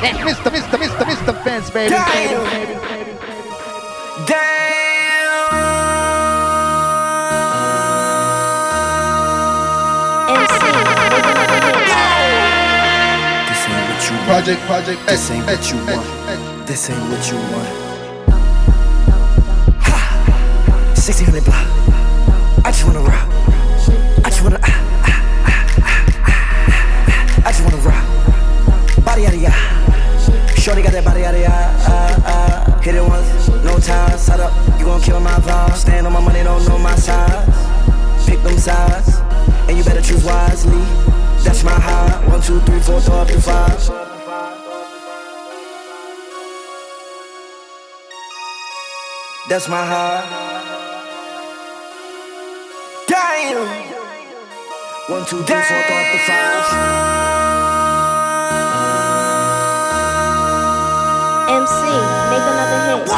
Mr. 0.00 0.50
Mr. 0.50 0.78
Mr. 0.78 1.04
Mr. 1.04 1.44
Vince, 1.44 1.70
baby. 1.70 1.90
Damn. 1.90 2.44
baby, 2.50 2.74
baby, 2.80 2.99
Project, 14.30 14.60
project, 14.62 15.06
This 15.06 15.30
ain't 15.30 15.44
what 15.44 15.70
you 15.70 15.76
want. 15.86 16.66
This 16.66 16.88
ain't 16.88 16.98
what 17.10 17.30
you 17.30 17.36
want. 17.52 17.68
Ha! 19.82 19.98
1600 20.94 21.44
block. 21.44 21.66
I 22.64 22.70
just 22.70 22.84
wanna 22.86 23.00
rock. 23.00 23.28
I 24.24 24.30
just 24.30 24.42
wanna. 24.42 24.60
Ah, 24.62 24.70
ah, 25.04 25.20
ah, 25.46 25.66
ah, 25.82 26.04
ah. 26.26 27.46
I 27.46 27.50
just 27.50 27.64
wanna 27.64 27.76
rock. 27.78 29.04
Body 29.04 29.26
out 29.26 29.34
of 29.34 29.42
ya. 29.42 29.50
Shorty 30.56 30.82
got 30.82 30.92
that 30.92 31.04
body 31.04 31.24
out 31.24 31.34
of 31.34 31.40
ya. 31.40 32.59
Hit 32.90 32.98
it 32.98 33.08
once, 33.08 33.48
no 33.62 33.78
time. 33.78 34.18
Side 34.18 34.40
up, 34.40 34.52
you 34.76 34.84
gon' 34.84 35.00
kill 35.00 35.20
my 35.20 35.38
vibe. 35.46 35.76
Stand 35.76 36.08
on 36.08 36.12
my 36.12 36.18
money, 36.18 36.42
don't 36.42 36.66
know 36.66 36.76
my 36.76 36.96
size. 36.96 37.46
Pick 38.26 38.42
them 38.42 38.58
sides, 38.58 39.20
and 39.68 39.78
you 39.78 39.84
better 39.84 40.02
choose 40.02 40.24
wisely. 40.24 40.80
That's 41.44 41.62
my 41.62 41.70
high. 41.70 42.26
One, 42.28 42.42
two, 42.42 42.58
three, 42.62 42.80
four. 42.80 42.98
That's 49.48 49.68
my 49.68 49.86
high. 49.86 50.26
Damn. 53.06 53.68
One, 55.10 55.24
two, 55.26 55.42
three, 55.44 55.62
four, 55.62 55.82
five. 56.26 57.69
MC, 61.50 61.82
make 62.30 62.46
another 62.46 62.80
hit. 62.86 63.10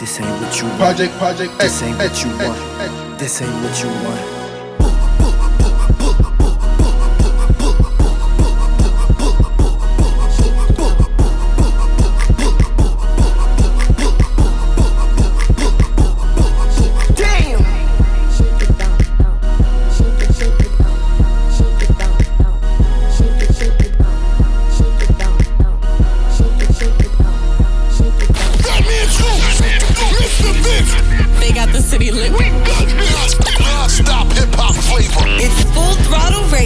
This 0.00 0.18
ain't 0.18 0.28
what 0.42 0.60
you 0.60 0.66
want. 0.66 0.78
Project, 0.78 1.12
project, 1.18 1.58
This 1.60 1.82
ain't 1.82 1.96
what 1.96 2.24
you 2.24 2.30
want. 2.30 3.18
This 3.20 3.40
ain't 3.40 3.54
what 3.62 3.84
you 3.84 3.88
want. 4.04 4.31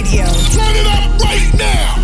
Radio. 0.06 0.24
Turn 0.24 0.76
it 0.76 0.86
up 0.86 1.20
right 1.20 1.54
now. 1.58 1.95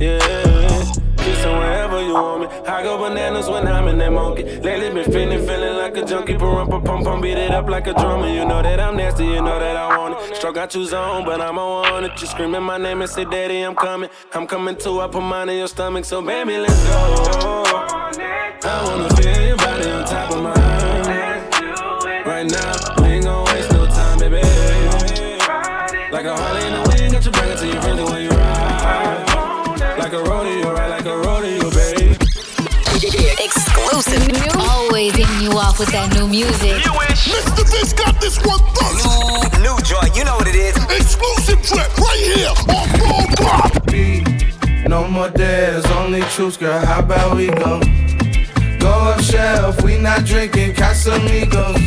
Yeah. 0.00 0.18
Kissing 1.16 1.56
wherever 1.56 2.02
you 2.02 2.14
want 2.14 2.42
me. 2.42 2.46
I 2.66 2.82
go 2.82 2.98
bananas 2.98 3.48
when 3.48 3.66
I'm 3.66 3.88
in 3.88 3.98
that 3.98 4.12
monkey. 4.12 4.44
Lately 4.60 4.90
been 4.90 5.10
feeling, 5.10 5.46
feeling 5.46 5.76
like 5.76 5.96
a 5.96 6.04
junkie. 6.04 6.36
Pum 6.36 6.68
pum 6.68 6.82
pum 6.82 7.04
pum, 7.04 7.20
beat 7.20 7.38
it 7.38 7.50
up 7.50 7.68
like 7.68 7.86
a 7.86 7.94
drummer. 7.94 8.28
You 8.28 8.44
know 8.44 8.62
that 8.62 8.80
I'm 8.80 8.96
nasty, 8.96 9.24
you 9.24 9.42
know 9.42 9.58
that 9.58 9.76
I 9.76 9.96
want 9.96 10.30
it. 10.30 10.36
Stroke 10.36 10.54
got 10.54 10.74
you 10.74 10.84
zone, 10.84 11.24
but 11.24 11.40
I'm 11.40 11.58
on 11.58 12.04
it. 12.04 12.20
You 12.20 12.26
screaming 12.26 12.62
my 12.62 12.78
name 12.78 13.00
and 13.00 13.10
say, 13.10 13.24
Daddy, 13.24 13.60
I'm 13.60 13.74
coming. 13.74 14.10
I'm 14.32 14.46
coming 14.46 14.76
too. 14.76 15.00
I 15.00 15.08
put 15.08 15.22
mine 15.22 15.48
in 15.48 15.58
your 15.58 15.68
stomach, 15.68 16.04
so 16.04 16.20
baby, 16.22 16.58
let's 16.58 16.82
go. 16.84 17.62
I 18.62 18.82
wanna 18.84 19.08
feel 19.16 19.46
your 19.46 19.56
body 19.56 19.90
on 19.90 20.04
top 20.04 20.30
of 20.30 20.42
mine. 20.42 20.56
Right 22.26 22.50
now, 22.50 23.02
we 23.02 23.08
ain't 23.14 23.24
gon' 23.24 23.44
waste 23.46 23.72
no 23.72 23.86
time, 23.86 24.18
baby. 24.18 24.36
Like 26.12 26.26
a 26.26 26.36
Harley 26.36 26.66
in 26.66 26.72
the 26.72 26.88
wind, 26.88 27.12
got 27.12 27.24
you 27.24 27.30
bring 27.30 27.56
to 27.56 27.66
you 27.66 27.80
really 27.80 28.04
when 28.04 28.22
you. 28.22 28.35
Like 30.06 30.14
a 30.14 30.30
rodeo, 30.30 30.72
right? 30.72 30.88
Like 30.88 31.04
a 31.04 31.18
rodeo, 31.18 31.68
baby. 31.72 32.14
Exclusive. 33.42 34.22
News. 34.28 34.54
Always 34.54 35.16
hitting 35.16 35.42
you 35.42 35.58
off 35.58 35.80
with 35.80 35.90
that 35.90 36.14
new 36.14 36.28
music. 36.28 36.78
Mr. 36.78 37.66
Vince 37.66 37.92
got 37.92 38.14
this 38.20 38.38
one 38.46 38.62
first. 38.70 39.02
New, 39.02 39.66
new 39.66 39.74
joint, 39.82 40.14
you 40.14 40.22
know 40.22 40.36
what 40.36 40.46
it 40.46 40.54
is. 40.54 40.76
Exclusive 40.94 41.58
trip 41.58 41.90
right 41.98 42.22
here 42.22 42.54
on 42.70 42.86
Full 43.82 44.88
No 44.88 45.08
more 45.08 45.28
dares, 45.30 45.84
only 45.98 46.20
truths, 46.38 46.56
girl. 46.56 46.78
How 46.86 47.00
about 47.00 47.34
we 47.34 47.48
go? 47.48 47.80
Go 48.78 49.10
up 49.10 49.20
shelf, 49.20 49.82
we 49.82 49.98
not 49.98 50.24
drinking 50.24 50.74
Casamigos. 50.74 51.82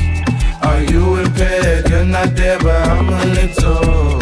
Are 0.62 0.84
you 0.92 1.24
impaired? 1.24 1.88
You're 1.90 2.04
not 2.04 2.36
there, 2.36 2.60
but 2.60 2.86
I'm 2.86 3.08
a 3.08 3.24
little. 3.32 4.20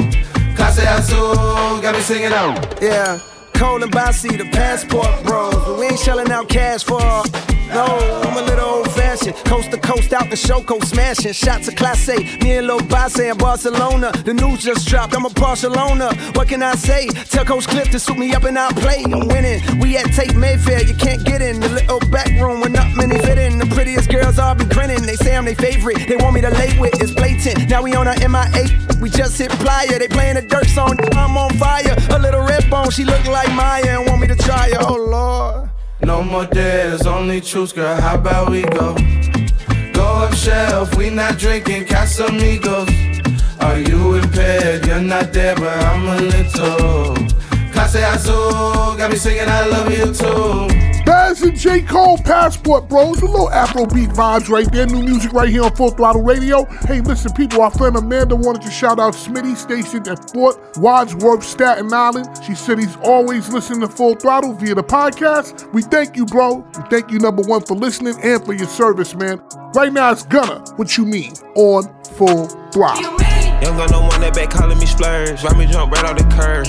Clase 0.53 0.85
Azul, 0.85 1.81
got 1.81 1.95
me 1.95 2.01
singing 2.01 2.31
out. 2.31 2.79
Yeah, 2.79 3.17
cold 3.57 3.81
and 3.83 3.91
bossy, 3.91 4.37
the 4.37 4.45
passport 4.45 5.23
bros. 5.23 5.55
But 5.55 5.79
we 5.79 5.87
ain't 5.87 5.99
shelling 5.99 6.31
out 6.31 6.47
cash 6.47 6.83
for. 6.83 7.56
No, 7.69 7.85
I'm 8.23 8.37
a 8.37 8.41
little 8.41 8.65
old 8.65 8.91
fashioned. 8.91 9.35
Coast 9.45 9.71
to 9.71 9.77
coast, 9.77 10.13
out 10.13 10.29
the 10.29 10.35
show, 10.35 10.61
coast 10.61 10.89
smashing. 10.89 11.33
Shots 11.33 11.67
of 11.67 11.75
Class 11.75 12.07
A, 12.09 12.17
me 12.43 12.57
and 12.57 12.67
Lil 12.67 12.81
Bas 12.83 13.19
in 13.19 13.37
Barcelona. 13.37 14.11
The 14.11 14.33
news 14.33 14.63
just 14.63 14.87
dropped, 14.87 15.15
I'm 15.15 15.25
a 15.25 15.29
Barcelona. 15.29 16.13
What 16.33 16.47
can 16.47 16.63
I 16.63 16.75
say? 16.75 17.07
Tell 17.07 17.45
Coach 17.45 17.65
Flick 17.65 17.91
to 17.91 17.99
suit 17.99 18.17
me 18.17 18.33
up 18.33 18.43
and 18.43 18.57
I'll 18.57 18.71
play. 18.71 19.03
I'm 19.05 19.27
winning. 19.27 19.61
We 19.79 19.97
at 19.97 20.05
Tate 20.13 20.35
Mayfair, 20.35 20.83
you 20.83 20.95
can't 20.95 21.23
get 21.25 21.41
in. 21.41 21.59
The 21.59 21.69
little 21.69 21.99
back 22.09 22.29
room 22.39 22.61
where 22.61 22.69
not 22.69 22.95
many 22.95 23.17
fit 23.19 23.37
in. 23.37 23.59
The 23.59 23.65
prettiest 23.67 24.09
girls 24.09 24.39
all 24.39 24.55
be 24.55 24.65
grinning. 24.65 25.01
They 25.01 25.15
say 25.15 25.35
I'm 25.35 25.45
their 25.45 25.55
favorite. 25.55 26.07
They 26.07 26.15
want 26.15 26.35
me 26.35 26.41
to 26.41 26.49
lay 26.49 26.77
with, 26.79 27.01
it's 27.01 27.11
blatant. 27.13 27.69
Now 27.69 27.83
we 27.83 27.93
on 27.95 28.07
our 28.07 28.17
MIA, 28.17 28.67
we 29.01 29.09
just 29.09 29.37
hit 29.37 29.51
playa. 29.51 29.99
They 29.99 30.07
playing 30.07 30.37
a 30.37 30.41
dirt 30.41 30.67
song, 30.67 30.97
I'm 31.13 31.37
on 31.37 31.51
fire. 31.57 31.95
A 32.11 32.19
little 32.19 32.41
red 32.41 32.69
bone, 32.69 32.89
she 32.91 33.03
look 33.03 33.25
like 33.25 33.53
Maya 33.53 33.99
and 33.99 34.07
want 34.07 34.21
me 34.21 34.27
to 34.27 34.35
try 34.35 34.69
her. 34.69 34.77
Oh 34.79 34.95
Lord. 34.95 35.76
No 36.01 36.23
more 36.23 36.45
dares, 36.45 37.05
only 37.05 37.41
truths, 37.41 37.73
girl. 37.73 37.99
How 37.99 38.15
about 38.15 38.49
we 38.49 38.61
go? 38.61 38.95
Go 39.93 40.03
up 40.03 40.33
shelf, 40.33 40.95
we 40.95 41.09
not 41.09 41.37
drinking 41.37 41.85
Casamigos. 41.85 42.87
Are 43.61 43.79
you 43.79 44.15
impaired? 44.15 44.85
You're 44.85 45.01
not 45.01 45.33
there, 45.33 45.55
but 45.55 45.77
I'm 45.83 46.07
a 46.07 46.21
little. 46.21 47.15
Clase 47.73 48.01
Azul, 48.13 48.95
got 48.97 49.11
me 49.11 49.17
singing 49.17 49.47
I 49.47 49.65
love 49.65 49.91
you 49.91 50.13
too. 50.13 50.96
Bas 51.37 51.47
and 51.47 51.57
J. 51.57 51.81
Cole 51.81 52.17
Passport 52.17 52.89
Bros. 52.89 53.21
A 53.21 53.25
little 53.25 53.49
Afrobeat 53.49 54.13
vibes 54.13 54.49
right 54.49 54.71
there. 54.71 54.87
New 54.87 55.03
music 55.03 55.33
right 55.33 55.49
here 55.49 55.63
on 55.63 55.75
Full 55.75 55.91
Throttle 55.91 56.23
Radio. 56.23 56.65
Hey, 56.85 57.01
listen, 57.01 57.31
people, 57.33 57.61
our 57.61 57.71
friend 57.71 57.95
Amanda 57.95 58.35
wanted 58.35 58.61
to 58.63 58.71
shout 58.71 58.99
out 58.99 59.13
Smitty, 59.13 59.55
stationed 59.55 60.07
at 60.07 60.31
Fort 60.31 60.57
Wadsworth, 60.77 61.43
Staten 61.43 61.93
Island. 61.93 62.27
She 62.45 62.55
said 62.55 62.79
he's 62.79 62.95
always 62.97 63.51
listening 63.51 63.81
to 63.81 63.87
Full 63.87 64.15
Throttle 64.15 64.53
via 64.53 64.75
the 64.75 64.83
podcast. 64.83 65.71
We 65.73 65.81
thank 65.81 66.15
you, 66.15 66.25
bro. 66.25 66.65
We 66.75 66.83
thank 66.89 67.11
you, 67.11 67.19
number 67.19 67.43
one, 67.43 67.61
for 67.61 67.75
listening 67.75 68.15
and 68.23 68.43
for 68.43 68.53
your 68.53 68.67
service, 68.67 69.15
man. 69.15 69.41
Right 69.73 69.93
now, 69.93 70.11
it's 70.11 70.23
Gunna. 70.23 70.63
What 70.75 70.97
you 70.97 71.05
mean? 71.05 71.33
On 71.55 71.83
Full 72.15 72.47
Throttle. 72.71 73.03
Young 73.61 73.77
gun, 73.77 73.89
no 73.91 74.01
one 74.01 74.21
that 74.21 74.33
back 74.33 74.51
calling 74.51 74.77
me 74.77 74.85
splurge. 74.85 75.43
Ride 75.43 75.57
me 75.57 75.65
jump 75.65 75.91
right 75.91 76.05
off 76.05 76.17
the 76.17 76.23
curb. 76.35 76.65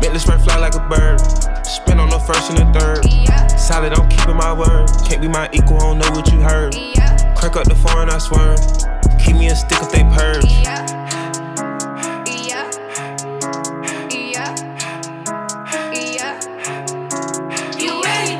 Bentley 0.00 0.18
spray 0.18 0.38
fly 0.38 0.58
like 0.58 0.74
a 0.74 0.88
bird. 0.88 1.55
Spin 1.66 1.98
on 1.98 2.08
the 2.10 2.18
first 2.20 2.50
and 2.50 2.58
the 2.58 2.78
third. 2.78 3.58
Solid, 3.58 3.92
I'm 3.92 4.08
keeping 4.08 4.36
my 4.36 4.52
word. 4.52 4.88
Can't 5.04 5.20
be 5.20 5.26
my 5.26 5.50
equal, 5.52 5.76
I 5.76 5.80
don't 5.80 5.98
know 5.98 6.10
what 6.12 6.30
you 6.32 6.40
heard. 6.40 6.72
Crack 7.34 7.56
up 7.56 7.64
the 7.64 7.74
foreign, 7.74 8.08
I 8.08 8.18
swear. 8.18 8.54
Keep 9.18 9.36
me 9.36 9.48
a 9.48 9.56
stick 9.56 9.78
if 9.82 9.90
they 9.90 10.04
purge. 10.14 10.46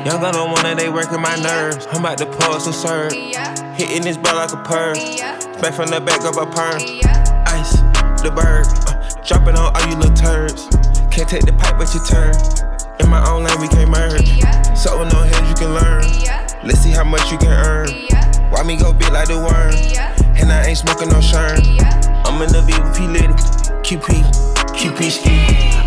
Young 0.05 0.21
gun 0.21 0.35
on 0.37 0.51
one 0.51 0.63
that 0.63 0.77
they 0.77 0.87
working 0.87 1.19
my 1.19 1.35
nerves. 1.35 1.85
I'm 1.91 1.99
about 1.99 2.17
to 2.19 2.25
pause 2.25 2.65
and 2.65 2.73
serve. 2.73 3.11
Hitting 3.75 4.03
this 4.03 4.15
ball 4.15 4.35
like 4.35 4.53
a 4.53 4.63
perm. 4.63 4.95
Back 5.59 5.73
from 5.73 5.89
the 5.89 5.99
back 5.99 6.23
of 6.23 6.37
a 6.37 6.45
perm. 6.45 6.79
Ice, 7.45 7.75
the 8.23 8.31
bird. 8.31 8.67
Uh, 8.87 9.21
dropping 9.27 9.57
on 9.57 9.75
all 9.75 9.89
you 9.89 9.97
little 9.97 10.15
turds. 10.15 10.67
Can't 11.11 11.27
take 11.27 11.45
the 11.45 11.51
pipe, 11.59 11.77
but 11.77 11.93
you 11.93 11.99
turn. 12.05 12.66
In 12.99 13.09
my 13.09 13.23
own 13.29 13.43
lane, 13.43 13.59
we 13.59 13.67
can't 13.67 13.89
merge. 13.89 14.27
So 14.77 14.99
with 14.99 15.13
no 15.13 15.21
heads, 15.21 15.49
you 15.49 15.55
can 15.55 15.73
learn. 15.73 16.03
Let's 16.63 16.79
see 16.79 16.91
how 16.91 17.03
much 17.03 17.31
you 17.31 17.37
can 17.37 17.51
earn. 17.51 17.89
Why 18.51 18.63
me 18.63 18.77
go 18.77 18.93
big 18.93 19.11
like 19.11 19.27
the 19.27 19.37
worm? 19.37 19.73
And 20.37 20.51
I 20.51 20.67
ain't 20.67 20.77
smoking 20.77 21.09
no 21.09 21.19
shern. 21.19 21.59
I'm 22.25 22.41
in 22.41 22.51
the 22.51 22.61
V 22.61 22.73
with 22.79 22.97
P 22.97 23.07
Litty. 23.07 23.33
QP, 23.87 24.19
QP 24.75 24.99
ski. 25.11 25.31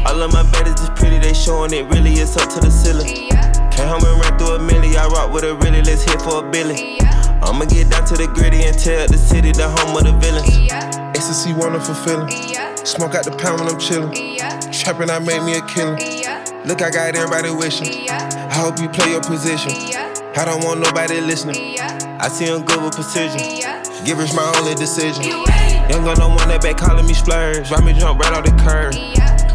All 0.06 0.22
of 0.22 0.32
my 0.32 0.42
baddies 0.42 0.80
is 0.82 0.88
pretty, 0.98 1.18
they 1.18 1.34
showing 1.34 1.72
it 1.74 1.84
really 1.92 2.14
is 2.14 2.36
up 2.36 2.48
to 2.54 2.60
the 2.60 2.70
ceiling. 2.70 3.28
Came 3.70 3.88
home 3.88 4.04
and 4.04 4.20
ran 4.20 4.38
through 4.38 4.56
a 4.56 4.58
milli. 4.58 4.96
I 4.96 5.06
rock 5.08 5.32
with 5.32 5.44
a 5.44 5.54
really, 5.54 5.82
let's 5.82 6.02
hit 6.02 6.22
for 6.22 6.44
a 6.44 6.50
billy. 6.50 6.98
I'ma 7.42 7.66
get 7.66 7.90
down 7.90 8.06
to 8.06 8.16
the 8.16 8.26
gritty 8.26 8.64
and 8.64 8.78
tell 8.78 9.06
the 9.06 9.18
city 9.18 9.52
the 9.52 9.68
home 9.68 9.96
of 9.96 10.04
the 10.04 10.12
villains. 10.16 10.48
Ecstasy, 11.14 11.52
wonderful 11.52 11.94
feeling. 11.94 12.30
Smoke 12.84 13.14
out 13.14 13.24
the 13.24 13.32
pound 13.36 13.60
when 13.60 13.68
I'm 13.68 13.78
chillin'. 13.78 14.14
Trapping, 14.72 15.10
I 15.10 15.18
made 15.18 15.42
me 15.44 15.58
a 15.58 15.62
killer. 15.66 16.39
Look, 16.66 16.82
I 16.82 16.90
got 16.90 17.16
everybody 17.16 17.50
wishing. 17.50 18.08
I 18.10 18.52
hope 18.52 18.78
you 18.78 18.88
play 18.90 19.12
your 19.12 19.22
position. 19.22 19.72
I 20.36 20.44
don't 20.44 20.62
want 20.62 20.80
nobody 20.80 21.20
listening. 21.20 21.80
I 21.80 22.28
see 22.28 22.44
him 22.44 22.62
good 22.64 22.82
with 22.82 22.94
precision. 22.94 23.40
Givers 24.04 24.34
my 24.34 24.52
only 24.58 24.74
decision. 24.74 25.24
Young 25.24 26.04
gun, 26.04 26.18
no 26.18 26.28
one 26.28 26.48
that 26.48 26.60
back 26.60 26.76
calling 26.76 27.06
me 27.06 27.14
splurge. 27.14 27.70
Ride 27.70 27.84
me 27.84 27.94
jump 27.94 28.20
right 28.20 28.32
off 28.34 28.44
the 28.44 28.52
curb. 28.60 28.92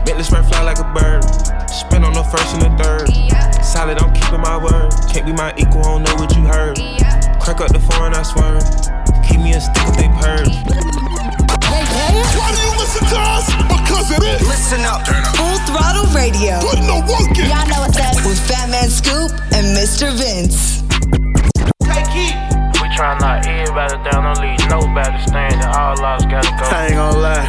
Bentley 0.04 0.24
spray 0.24 0.42
fly 0.50 0.64
like 0.64 0.80
a 0.80 0.90
bird. 0.98 1.24
Spin 1.70 2.04
on 2.04 2.14
the 2.14 2.24
first 2.24 2.58
and 2.58 2.64
the 2.66 2.84
third. 2.84 3.64
Solid, 3.64 4.02
I'm 4.02 4.12
keeping 4.12 4.42
my 4.42 4.58
word. 4.58 4.92
Can't 5.14 5.28
be 5.28 5.34
my 5.34 5.54
equal, 5.58 5.86
I 5.86 6.02
don't 6.02 6.04
know 6.04 6.16
what 6.16 6.36
you 6.36 6.42
heard. 6.44 6.78
Crack 7.40 7.62
up 7.62 7.72
the 7.72 7.80
foreign, 7.80 8.16
I 8.16 8.24
swear. 8.24 8.58
Keep 9.30 9.42
me 9.42 9.54
a 9.54 9.62
stick 9.62 9.86
if 9.86 9.98
they 9.98 10.10
purge. 10.10 11.05
Why 11.84 12.52
do 12.56 12.60
you 12.64 12.74
listen 12.80 13.04
to 13.12 13.20
us? 13.20 13.46
Because 13.68 14.12
it 14.12 14.24
is. 14.24 14.42
Listen 14.48 14.82
up. 14.86 15.04
Full 15.36 15.58
Throttle 15.68 16.08
Radio. 16.16 16.60
Put 16.64 16.80
no 16.88 17.00
work 17.04 17.36
in. 17.38 17.50
Y'all 17.52 17.68
know 17.68 17.82
what's 17.84 18.00
up 18.00 18.16
with 18.26 18.40
Fatman 18.48 18.88
Scoop 18.90 19.32
and 19.52 19.76
Mr. 19.76 20.12
Vince. 20.16 20.84
We 22.82 22.88
try 22.96 23.18
not 23.20 23.46
everybody 23.46 23.96
down, 24.10 24.24
don't 24.24 24.40
leave 24.40 24.60
nobody 24.70 25.20
standing. 25.28 25.60
All 25.68 25.96
lost 26.00 26.30
gotta 26.30 26.48
go. 26.56 26.64
I 26.72 26.86
ain't 26.88 26.96
gonna 26.96 27.18
lie. 27.20 27.48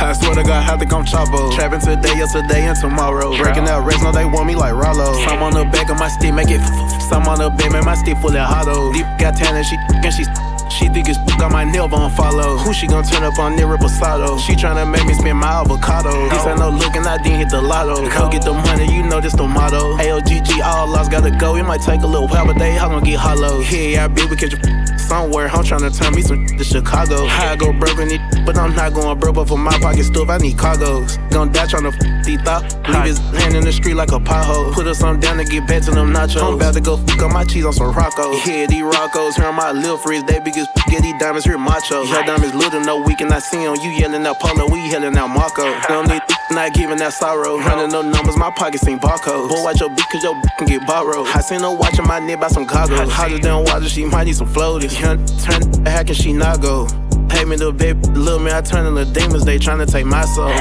I 0.02 0.12
swear 0.14 0.34
to 0.34 0.42
God, 0.42 0.62
have 0.64 0.80
to 0.80 0.86
come 0.86 1.04
choppo. 1.04 1.54
Trapping 1.54 1.80
today, 1.80 2.16
yesterday, 2.16 2.62
and 2.66 2.76
tomorrow. 2.78 3.36
Breaking 3.36 3.68
out 3.68 3.86
rest, 3.86 4.02
no, 4.02 4.10
they 4.12 4.24
want 4.24 4.46
me 4.46 4.56
like 4.56 4.72
Rollo. 4.74 5.14
Some 5.28 5.42
on 5.42 5.52
the 5.52 5.64
back 5.66 5.90
of 5.90 5.98
my 5.98 6.08
stick, 6.08 6.34
make 6.34 6.50
it. 6.50 6.60
f- 6.60 7.02
Some 7.02 7.24
on 7.28 7.38
the 7.38 7.50
back, 7.50 7.70
make 7.72 7.84
my 7.84 7.94
stick 7.94 8.16
full 8.18 8.30
of 8.36 8.42
hollow. 8.48 8.92
Deep 8.92 9.06
got 9.18 9.36
talent, 9.36 9.66
she 9.66 9.76
and 9.92 10.12
she. 10.12 10.24
She 10.70 10.88
think 10.88 11.08
it's 11.08 11.18
got 11.36 11.50
my 11.52 11.64
nail 11.64 11.88
on 11.92 12.10
follow. 12.12 12.56
Who 12.58 12.72
she 12.72 12.86
gon' 12.86 13.04
turn 13.04 13.22
up 13.22 13.38
on 13.38 13.56
near 13.56 13.66
Reposado? 13.66 14.38
She 14.38 14.54
tryna 14.54 14.90
make 14.90 15.04
me 15.04 15.14
spend 15.14 15.38
my 15.38 15.60
avocado. 15.60 16.28
This 16.28 16.46
ain't 16.46 16.58
no 16.58 16.70
looking, 16.70 17.06
I 17.06 17.18
didn't 17.22 17.38
hit 17.38 17.50
the 17.50 17.60
lotto. 17.60 18.08
Go 18.10 18.30
get 18.30 18.42
the 18.42 18.52
money, 18.52 18.86
you 18.94 19.02
know 19.02 19.20
this 19.20 19.34
the 19.34 19.46
motto. 19.46 19.96
AOGG, 19.96 20.60
oh, 20.62 20.62
all 20.62 20.86
lost, 20.88 21.10
gotta 21.10 21.30
go. 21.30 21.56
It 21.56 21.64
might 21.64 21.80
take 21.82 22.02
a 22.02 22.06
little 22.06 22.28
while, 22.28 22.46
but 22.46 22.58
they 22.58 22.78
all 22.78 22.88
gon' 22.88 23.04
get 23.04 23.18
hollow. 23.18 23.60
Yeah, 23.60 24.04
I 24.04 24.08
be 24.08 24.24
we 24.26 24.36
catch 24.36 24.52
you 24.52 24.79
somewhere. 25.10 25.48
I'm 25.48 25.64
tryna 25.64 25.90
turn 25.90 26.14
me 26.14 26.22
some 26.22 26.46
to 26.46 26.64
Chicago. 26.64 27.26
I 27.26 27.56
go 27.56 27.72
broke 27.72 27.98
in 27.98 28.10
it, 28.14 28.22
but 28.46 28.56
I'm 28.56 28.74
not 28.76 28.94
going 28.94 29.18
broke. 29.18 29.34
But 29.34 29.48
for 29.48 29.58
my 29.58 29.76
pocket 29.80 30.04
stuff, 30.04 30.28
I 30.30 30.38
need 30.38 30.56
cargos. 30.56 31.18
Gon' 31.30 31.50
die 31.50 31.66
tryna 31.66 31.90
f 31.90 32.24
these 32.24 32.40
thought. 32.42 32.62
Leave 32.88 33.06
his 33.10 33.18
hand 33.40 33.56
in 33.56 33.64
the 33.64 33.72
street 33.72 33.94
like 33.94 34.12
a 34.12 34.20
pothole. 34.20 34.72
Put 34.72 34.86
us 34.86 35.00
some 35.00 35.18
down 35.18 35.38
to 35.38 35.44
get 35.44 35.66
back 35.66 35.82
to 35.86 35.90
them 35.90 36.12
nachos. 36.14 36.42
I'm 36.42 36.54
about 36.54 36.74
to 36.74 36.80
go 36.80 36.96
fuck 36.96 37.22
up 37.22 37.32
my 37.32 37.44
cheese 37.44 37.64
on 37.64 37.72
some 37.72 37.92
Rocco. 37.92 38.32
Yeah, 38.46 38.66
these 38.66 38.86
Roccos, 38.86 39.34
here 39.34 39.46
on 39.46 39.56
my 39.56 39.72
lil 39.72 39.98
frizz. 39.98 40.22
They 40.24 40.38
big 40.38 40.56
as 40.56 40.68
get 40.88 41.02
these 41.02 41.18
diamonds, 41.18 41.44
here 41.44 41.58
macho. 41.58 42.02
Your 42.04 42.22
diamonds 42.22 42.54
little, 42.54 42.80
no 42.80 43.02
we 43.02 43.16
cannot 43.16 43.42
see 43.42 43.64
'em. 43.64 43.74
You 43.82 43.90
yelling 43.90 44.24
out 44.24 44.38
Polo, 44.38 44.70
we 44.70 44.78
yelling 44.90 45.16
out 45.18 45.28
Marco. 45.28 45.66
Don't 45.88 46.06
need 46.08 46.22
not 46.52 46.72
giving 46.74 46.98
that 46.98 47.12
sorrow. 47.12 47.58
Running 47.58 47.90
no 47.90 48.02
numbers, 48.02 48.36
my 48.36 48.50
pockets 48.50 48.86
ain't 48.86 49.00
barcodes. 49.02 49.48
Boy, 49.48 49.62
watch 49.62 49.80
your 49.80 49.90
beat, 49.90 50.06
cause 50.12 50.22
your 50.22 50.34
beat 50.34 50.52
can 50.58 50.66
get 50.68 50.86
borrowed. 50.86 51.26
I 51.34 51.40
seen 51.40 51.60
her 51.60 51.74
watching 51.74 52.06
my 52.06 52.20
nigga 52.20 52.40
by 52.40 52.48
some 52.48 52.66
goggles. 52.66 53.10
Hotter 53.12 53.38
than 53.38 53.64
water, 53.64 53.88
she 53.88 54.04
might 54.04 54.24
need 54.24 54.36
some 54.36 54.48
floaties. 54.48 54.99
Young, 55.00 55.24
turn, 55.40 55.64
how 55.86 56.02
can 56.04 56.14
she 56.14 56.32
not 56.32 56.60
go? 56.60 56.86
Pay 57.30 57.46
me 57.46 57.56
the 57.56 57.72
baby, 57.72 58.00
little 58.12 58.38
man, 58.38 58.52
I 58.52 58.60
turn 58.60 58.84
into 58.84 59.10
demons, 59.12 59.46
they 59.46 59.56
tryna 59.58 59.90
take 59.90 60.04
my 60.04 60.26
soul. 60.36 60.52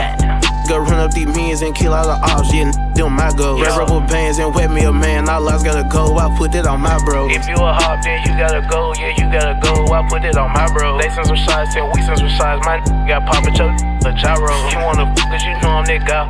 Go 0.70 0.80
run 0.80 0.96
up 0.96 1.12
these 1.12 1.28
means 1.36 1.62
and 1.62 1.76
kill 1.76 1.94
all 1.94 2.08
the 2.08 2.16
ops, 2.24 2.54
yeah, 2.54 2.72
them 2.96 3.20
my 3.20 3.34
goals. 3.36 3.60
Red 3.60 3.76
rubber 3.76 4.00
bands 4.08 4.40
and 4.40 4.56
wet 4.56 4.72
me 4.72 4.86
a 4.86 4.94
man, 4.94 5.28
all 5.28 5.44
I 5.44 5.62
gotta 5.62 5.84
go, 5.92 6.16
I 6.16 6.32
put 6.38 6.56
it 6.56 6.66
on 6.68 6.80
my 6.80 7.04
bro. 7.04 7.28
If 7.28 7.50
you 7.50 7.56
a 7.56 7.74
hop, 7.74 8.00
then 8.02 8.24
you 8.24 8.32
gotta 8.40 8.64
go, 8.72 8.94
yeah, 8.96 9.12
you 9.18 9.28
gotta 9.28 9.60
go. 9.60 9.92
I 9.92 10.08
put 10.08 10.24
it 10.24 10.38
on 10.38 10.54
my 10.54 10.72
bro. 10.72 10.98
They 10.98 11.10
send 11.10 11.28
some 11.28 11.36
shots, 11.36 11.76
and 11.76 11.92
we 11.92 12.02
send 12.04 12.20
some 12.20 12.30
shots. 12.30 12.64
My 12.64 12.80
got 13.10 13.28
pop 13.28 13.44
a 13.44 13.52
choke, 13.52 13.76
a 14.08 14.14
gyro. 14.16 14.56
You 14.72 14.80
wanna 14.80 15.10
f, 15.10 15.20
cause 15.28 15.44
you 15.44 15.52
know 15.60 15.84
I'm 15.84 15.86
that 15.86 16.08
guy. 16.08 16.30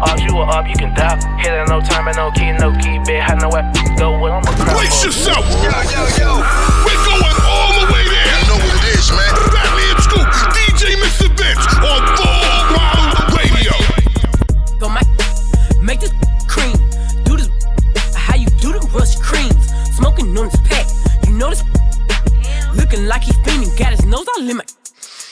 Off 0.00 0.20
you 0.20 0.38
are 0.38 0.48
up, 0.48 0.68
you 0.68 0.76
can 0.76 0.94
die. 0.94 1.18
Hit 1.42 1.52
it 1.52 1.68
no 1.68 1.80
time 1.80 2.08
and 2.08 2.16
no 2.16 2.30
key, 2.32 2.52
no 2.56 2.72
key, 2.80 3.02
bitch. 3.04 3.28
I 3.28 3.34
know 3.36 3.50
where 3.50 3.66
go 3.98 4.16
with, 4.22 4.32
I'm 4.32 4.42
a 4.42 4.54
crowd. 4.54 4.78
Brace 4.78 5.04
yourself. 5.04 5.44
Yo, 5.60 5.74
yo, 5.92 6.02
yo. 6.14 6.30
We're 6.86 7.04
going 7.04 7.23
You 8.94 9.00
know 9.00 9.00
what 9.00 9.00
it 9.00 9.00
is, 9.00 9.10
man. 9.10 9.34
Scoop, 10.04 10.28
DJ 10.54 10.94
Mr. 11.02 11.26
Vince 11.36 11.66
on 11.82 12.00
Full 12.16 12.42
Throttle 12.70 13.36
Radio. 13.36 13.74
Go 14.78 14.88
my 14.88 15.02
make 15.82 16.00
this 16.00 16.12
cream. 16.46 16.76
Do 17.24 17.36
this 17.36 17.48
how 18.14 18.36
you 18.36 18.46
do 18.62 18.72
the 18.72 18.80
rush 18.94 19.16
creams. 19.16 19.72
Smoking 19.96 20.36
on 20.38 20.46
this 20.46 20.60
pack. 20.62 20.86
You 21.26 21.32
know 21.32 21.50
this 21.50 21.64
looking 22.74 23.06
like 23.06 23.24
he 23.24 23.32
fiending. 23.42 23.76
Got 23.78 23.92
his 23.92 24.04
nose 24.04 24.26
all 24.36 24.42
limit. 24.42 24.72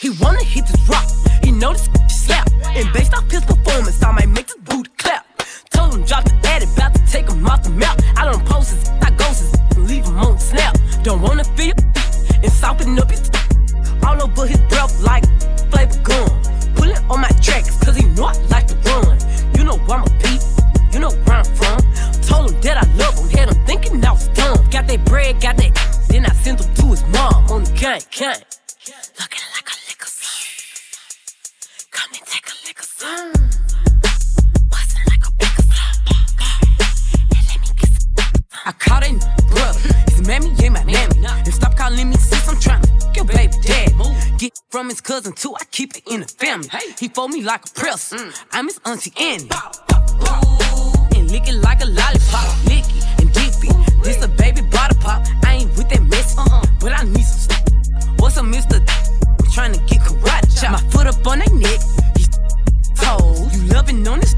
He 0.00 0.10
wanna 0.10 0.42
hit 0.42 0.66
this 0.66 0.80
rock. 0.88 1.06
He 1.44 1.52
know 1.52 1.72
this 1.72 1.88
slap. 2.08 2.50
And 2.74 2.92
based 2.92 3.14
off 3.14 3.30
his 3.30 3.44
performance, 3.44 4.02
I 4.02 4.10
might 4.12 4.28
make 4.28 4.48
this 4.48 4.56
booty 4.56 4.90
clap. 4.98 5.24
Told 5.70 5.94
him 5.94 6.04
drop 6.04 6.24
the 6.24 6.34
ad, 6.48 6.62
about 6.62 6.94
to 6.94 7.06
take 7.06 7.28
him 7.28 7.46
off 7.46 7.62
the 7.62 7.70
map. 7.70 8.00
I 8.16 8.24
don't 8.24 8.44
post 8.44 8.70
his, 8.70 8.88
I 8.88 9.10
ghost 9.10 9.40
his, 9.40 9.54
and 9.76 9.88
leave 9.88 10.04
him 10.04 10.18
on 10.18 10.38
snap. 10.38 10.76
Don't 11.02 11.20
wanna 11.20 11.44
feel 11.56 11.74
and 12.42 12.52
soften 12.52 12.98
up 12.98 13.10
his 13.10 13.30
all 14.06 14.22
over 14.22 14.46
his 14.46 14.60
breath 14.68 15.02
like 15.02 15.24
flavor 15.70 15.98
gum. 16.02 16.28
Pulling 16.74 16.96
on 17.10 17.20
my 17.20 17.28
tracks, 17.42 17.76
cause 17.84 17.96
he 17.96 18.06
know 18.08 18.24
I 18.24 18.34
like 18.48 18.66
to 18.68 18.76
run. 18.88 19.18
You 19.56 19.64
know 19.64 19.78
I'm 19.90 20.02
a 20.02 20.10
beat, 20.22 20.42
you 20.92 20.98
know 21.00 21.10
where 21.10 21.38
I'm 21.38 21.44
from. 21.44 21.78
Told 22.22 22.52
him 22.52 22.60
that 22.62 22.76
I 22.78 22.86
love 22.96 23.18
him, 23.18 23.28
had 23.30 23.48
him 23.48 23.66
thinking 23.66 24.04
I 24.04 24.12
was 24.12 24.28
dumb. 24.28 24.58
Got 24.70 24.86
that 24.88 25.04
bread, 25.04 25.40
got 25.40 25.56
that, 25.56 25.72
then 26.08 26.26
I 26.26 26.32
sent 26.32 26.60
him 26.60 26.74
to 26.74 26.86
his 26.86 27.04
mom 27.08 27.50
on 27.50 27.64
the 27.64 27.72
gang, 27.72 28.00
gang. 28.10 28.42
Looking 29.20 29.46
like 29.54 29.68
a 29.68 29.76
liquor 29.88 30.06
son. 30.06 31.88
Come 31.90 32.10
and 32.14 32.26
take 32.26 32.46
a 32.46 32.54
liquor 32.66 32.84
son. 32.84 33.51
From 44.82 44.88
his 44.88 45.00
cousin 45.00 45.32
too, 45.32 45.54
I 45.54 45.64
keep 45.70 45.96
it 45.96 46.02
in 46.08 46.22
the 46.22 46.26
family. 46.26 46.68
He 46.98 47.06
fold 47.06 47.30
me 47.30 47.40
like 47.40 47.64
a 47.64 47.68
press. 47.68 48.12
Mm. 48.12 48.44
I'm 48.50 48.66
his 48.66 48.80
auntie 48.84 49.12
mm. 49.12 49.22
Annie. 49.30 49.48
And 51.16 51.30
lick 51.30 51.46
it 51.46 51.54
like 51.54 51.80
a 51.84 51.86
lollipop. 51.86 52.64
Lick 52.64 52.82
it 52.90 53.06
and 53.20 53.32
dip 53.32 53.62
it. 53.62 54.02
This 54.02 54.20
a 54.24 54.26
baby 54.26 54.62
bottle 54.62 54.98
pop. 55.00 55.24
I 55.44 55.54
ain't 55.54 55.70
with 55.76 55.88
that 55.90 56.02
mess, 56.02 56.36
uh-uh. 56.36 56.46
uh-huh. 56.46 56.66
but 56.80 56.98
I 56.98 57.04
need 57.04 57.22
some 57.22 57.46
stuff. 57.46 57.62
What's 58.18 58.36
a 58.38 58.40
Mr. 58.40 58.80
I'm 58.80 59.50
trying 59.52 59.72
to 59.72 59.78
get 59.86 60.00
karate 60.00 60.60
chop. 60.60 60.72
My 60.72 60.90
foot 60.90 61.06
up 61.06 61.24
on 61.28 61.38
their 61.38 61.54
neck. 61.54 61.80
He 62.16 62.24
toes. 62.96 63.54
You 63.54 63.72
loving 63.72 64.08
on 64.08 64.18
this 64.18 64.34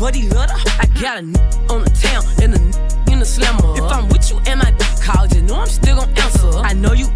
but 0.00 0.16
he 0.16 0.28
love 0.30 0.50
her. 0.50 0.58
I 0.80 0.86
got 1.00 1.16
a 1.16 1.18
n- 1.18 1.36
on 1.70 1.84
the 1.84 1.92
town 2.02 2.24
and 2.42 2.54
a 2.54 2.58
n- 2.58 3.12
in 3.12 3.20
the 3.20 3.26
slammer. 3.26 3.76
If 3.76 3.84
I'm 3.84 4.08
with 4.08 4.30
you 4.30 4.40
and 4.46 4.58
my 4.58 4.72
college, 5.00 5.34
you 5.34 5.42
know 5.42 5.60
I'm 5.60 5.68
still 5.68 5.96
gon' 5.98 6.08
answer. 6.18 6.48
Uh-huh. 6.48 6.62
I 6.64 6.72
know 6.72 6.92
you. 6.92 7.06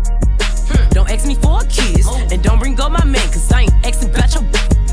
Don't 0.91 1.11
ask 1.11 1.27
me 1.27 1.35
for 1.37 1.63
a 1.63 1.67
kiss. 1.67 2.07
And 2.31 2.43
don't 2.43 2.59
bring 2.59 2.79
up 2.81 2.93
my 2.93 3.05
man, 3.05 3.27
cause 3.29 3.51
I 3.53 3.63
ain't 3.63 3.75
asking 3.87 4.11
about 4.11 4.35
your. 4.35 4.45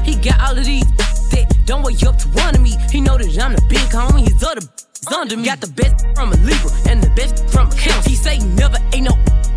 He 0.03 0.15
got 0.15 0.39
all 0.41 0.57
of 0.57 0.65
these 0.65 0.85
that 1.31 1.45
don't 1.65 1.83
weigh 1.83 1.95
up 2.07 2.17
to 2.19 2.27
one 2.29 2.55
of 2.55 2.61
me. 2.61 2.75
He 2.91 3.01
know 3.01 3.17
that 3.17 3.37
I'm 3.39 3.53
the 3.53 3.61
big 3.69 3.87
homie, 3.89 4.27
his 4.27 4.43
other 4.43 4.61
is 4.61 5.07
under 5.07 5.37
me. 5.37 5.45
Got 5.45 5.61
the 5.61 5.67
best 5.71 6.05
from 6.15 6.31
a 6.33 6.37
Libra 6.37 6.71
and 6.89 7.01
the 7.01 7.09
best 7.11 7.47
from 7.49 7.67
a 7.69 7.75
Cancer. 7.75 8.09
He 8.09 8.15
say 8.15 8.37
he 8.37 8.45
never 8.45 8.77
ain't 8.93 9.05
no. 9.09 9.13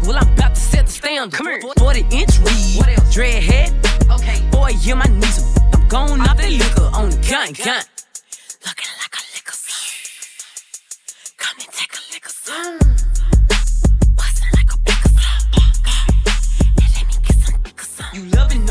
Well, 0.06 0.18
I'm 0.18 0.28
about 0.34 0.54
to 0.54 0.60
set 0.60 0.86
the 0.86 0.92
standard. 0.92 1.32
Come 1.36 1.46
here. 1.46 1.60
40 1.78 2.00
inch 2.10 2.38
weed. 2.40 2.76
What 2.76 2.88
else? 2.88 3.12
Dread 3.14 3.42
head. 3.42 3.72
Okay. 4.10 4.40
Boy, 4.50 4.72
yeah, 4.80 4.94
my 4.94 5.06
knees. 5.06 5.38
are- 5.40 5.64
I'm 5.74 5.88
going 5.88 6.20
off 6.20 6.36
that 6.36 6.50
liquor 6.50 6.90
on 6.92 7.10
the 7.10 7.16
gun, 7.28 7.52
gang. 7.52 7.82
Looking 8.66 8.92
like 9.00 9.14
a 9.16 9.22
liquor. 9.34 9.56
Come 11.36 11.56
and 11.60 11.72
take 11.72 11.92
a 11.92 12.02
liquor 12.12 12.30
mm. 12.30 13.13
You 18.14 18.22
loving 18.26 18.64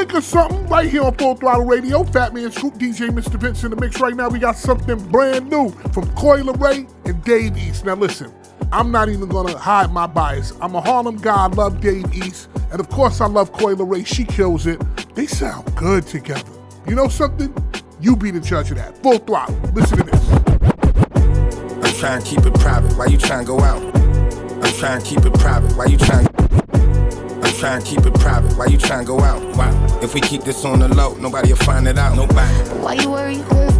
Liquor 0.00 0.20
something 0.20 0.66
right 0.68 0.88
here 0.88 1.02
on 1.02 1.14
Full 1.16 1.34
Throttle 1.36 1.64
Radio. 1.64 2.04
Fatman 2.04 2.52
Scoop, 2.52 2.74
DJ 2.74 3.10
Mr. 3.10 3.38
Vince 3.38 3.64
in 3.64 3.70
the 3.70 3.76
mix 3.76 4.00
right 4.00 4.14
now. 4.14 4.28
We 4.28 4.38
got 4.38 4.56
something 4.56 4.98
brand 5.10 5.50
new 5.50 5.70
from 5.92 6.10
Coy 6.14 6.42
Ray 6.42 6.86
and 7.04 7.22
Dave 7.24 7.56
East. 7.56 7.84
Now 7.84 7.94
listen, 7.94 8.32
I'm 8.72 8.90
not 8.90 9.08
even 9.08 9.28
gonna 9.28 9.56
hide 9.56 9.92
my 9.92 10.06
bias. 10.06 10.52
I'm 10.60 10.74
a 10.74 10.80
Harlem 10.80 11.16
guy, 11.16 11.44
I 11.44 11.46
love 11.48 11.80
Dave 11.80 12.14
East, 12.14 12.48
and 12.70 12.80
of 12.80 12.88
course 12.88 13.20
I 13.20 13.26
love 13.26 13.52
Coy 13.52 13.74
Ray. 13.74 14.04
She 14.04 14.24
kills 14.24 14.66
it. 14.66 14.80
They 15.14 15.26
sound 15.26 15.74
good 15.76 16.06
together. 16.06 16.50
You 16.86 16.94
know 16.94 17.08
something? 17.08 17.54
You 18.00 18.16
be 18.16 18.30
the 18.30 18.40
judge 18.40 18.70
of 18.70 18.78
that. 18.78 18.96
Full 19.02 19.18
throttle. 19.18 19.54
Listen 19.74 19.98
to 19.98 20.04
this. 20.04 20.30
I'm 21.84 21.94
trying 21.98 22.22
to 22.22 22.26
keep 22.26 22.46
it 22.46 22.54
private. 22.54 22.96
Why 22.96 23.06
you 23.06 23.18
trying 23.18 23.44
to 23.44 23.46
go 23.46 23.60
out? 23.60 23.82
I'm 23.94 24.72
trying 24.72 25.02
to 25.02 25.06
keep 25.06 25.22
it 25.26 25.34
private. 25.34 25.76
Why 25.76 25.84
you 25.84 25.98
trying? 25.98 26.26
I'm 27.44 27.52
trying 27.58 27.82
to 27.82 27.86
keep 27.86 28.06
it 28.06 28.14
private. 28.14 28.56
Why 28.56 28.66
you 28.66 28.78
trying 28.78 29.00
to 29.00 29.06
go 29.06 29.20
out? 29.20 29.42
Why? 29.54 29.68
If 30.02 30.14
we 30.14 30.22
keep 30.22 30.44
this 30.44 30.64
on 30.64 30.78
the 30.78 30.88
low, 30.88 31.12
nobody 31.16 31.50
will 31.50 31.58
find 31.58 31.86
it 31.86 31.98
out. 31.98 32.16
Nobody. 32.16 32.54
Why 32.80 32.94
you 32.94 33.10
worry? 33.10 33.36
Who? 33.36 33.70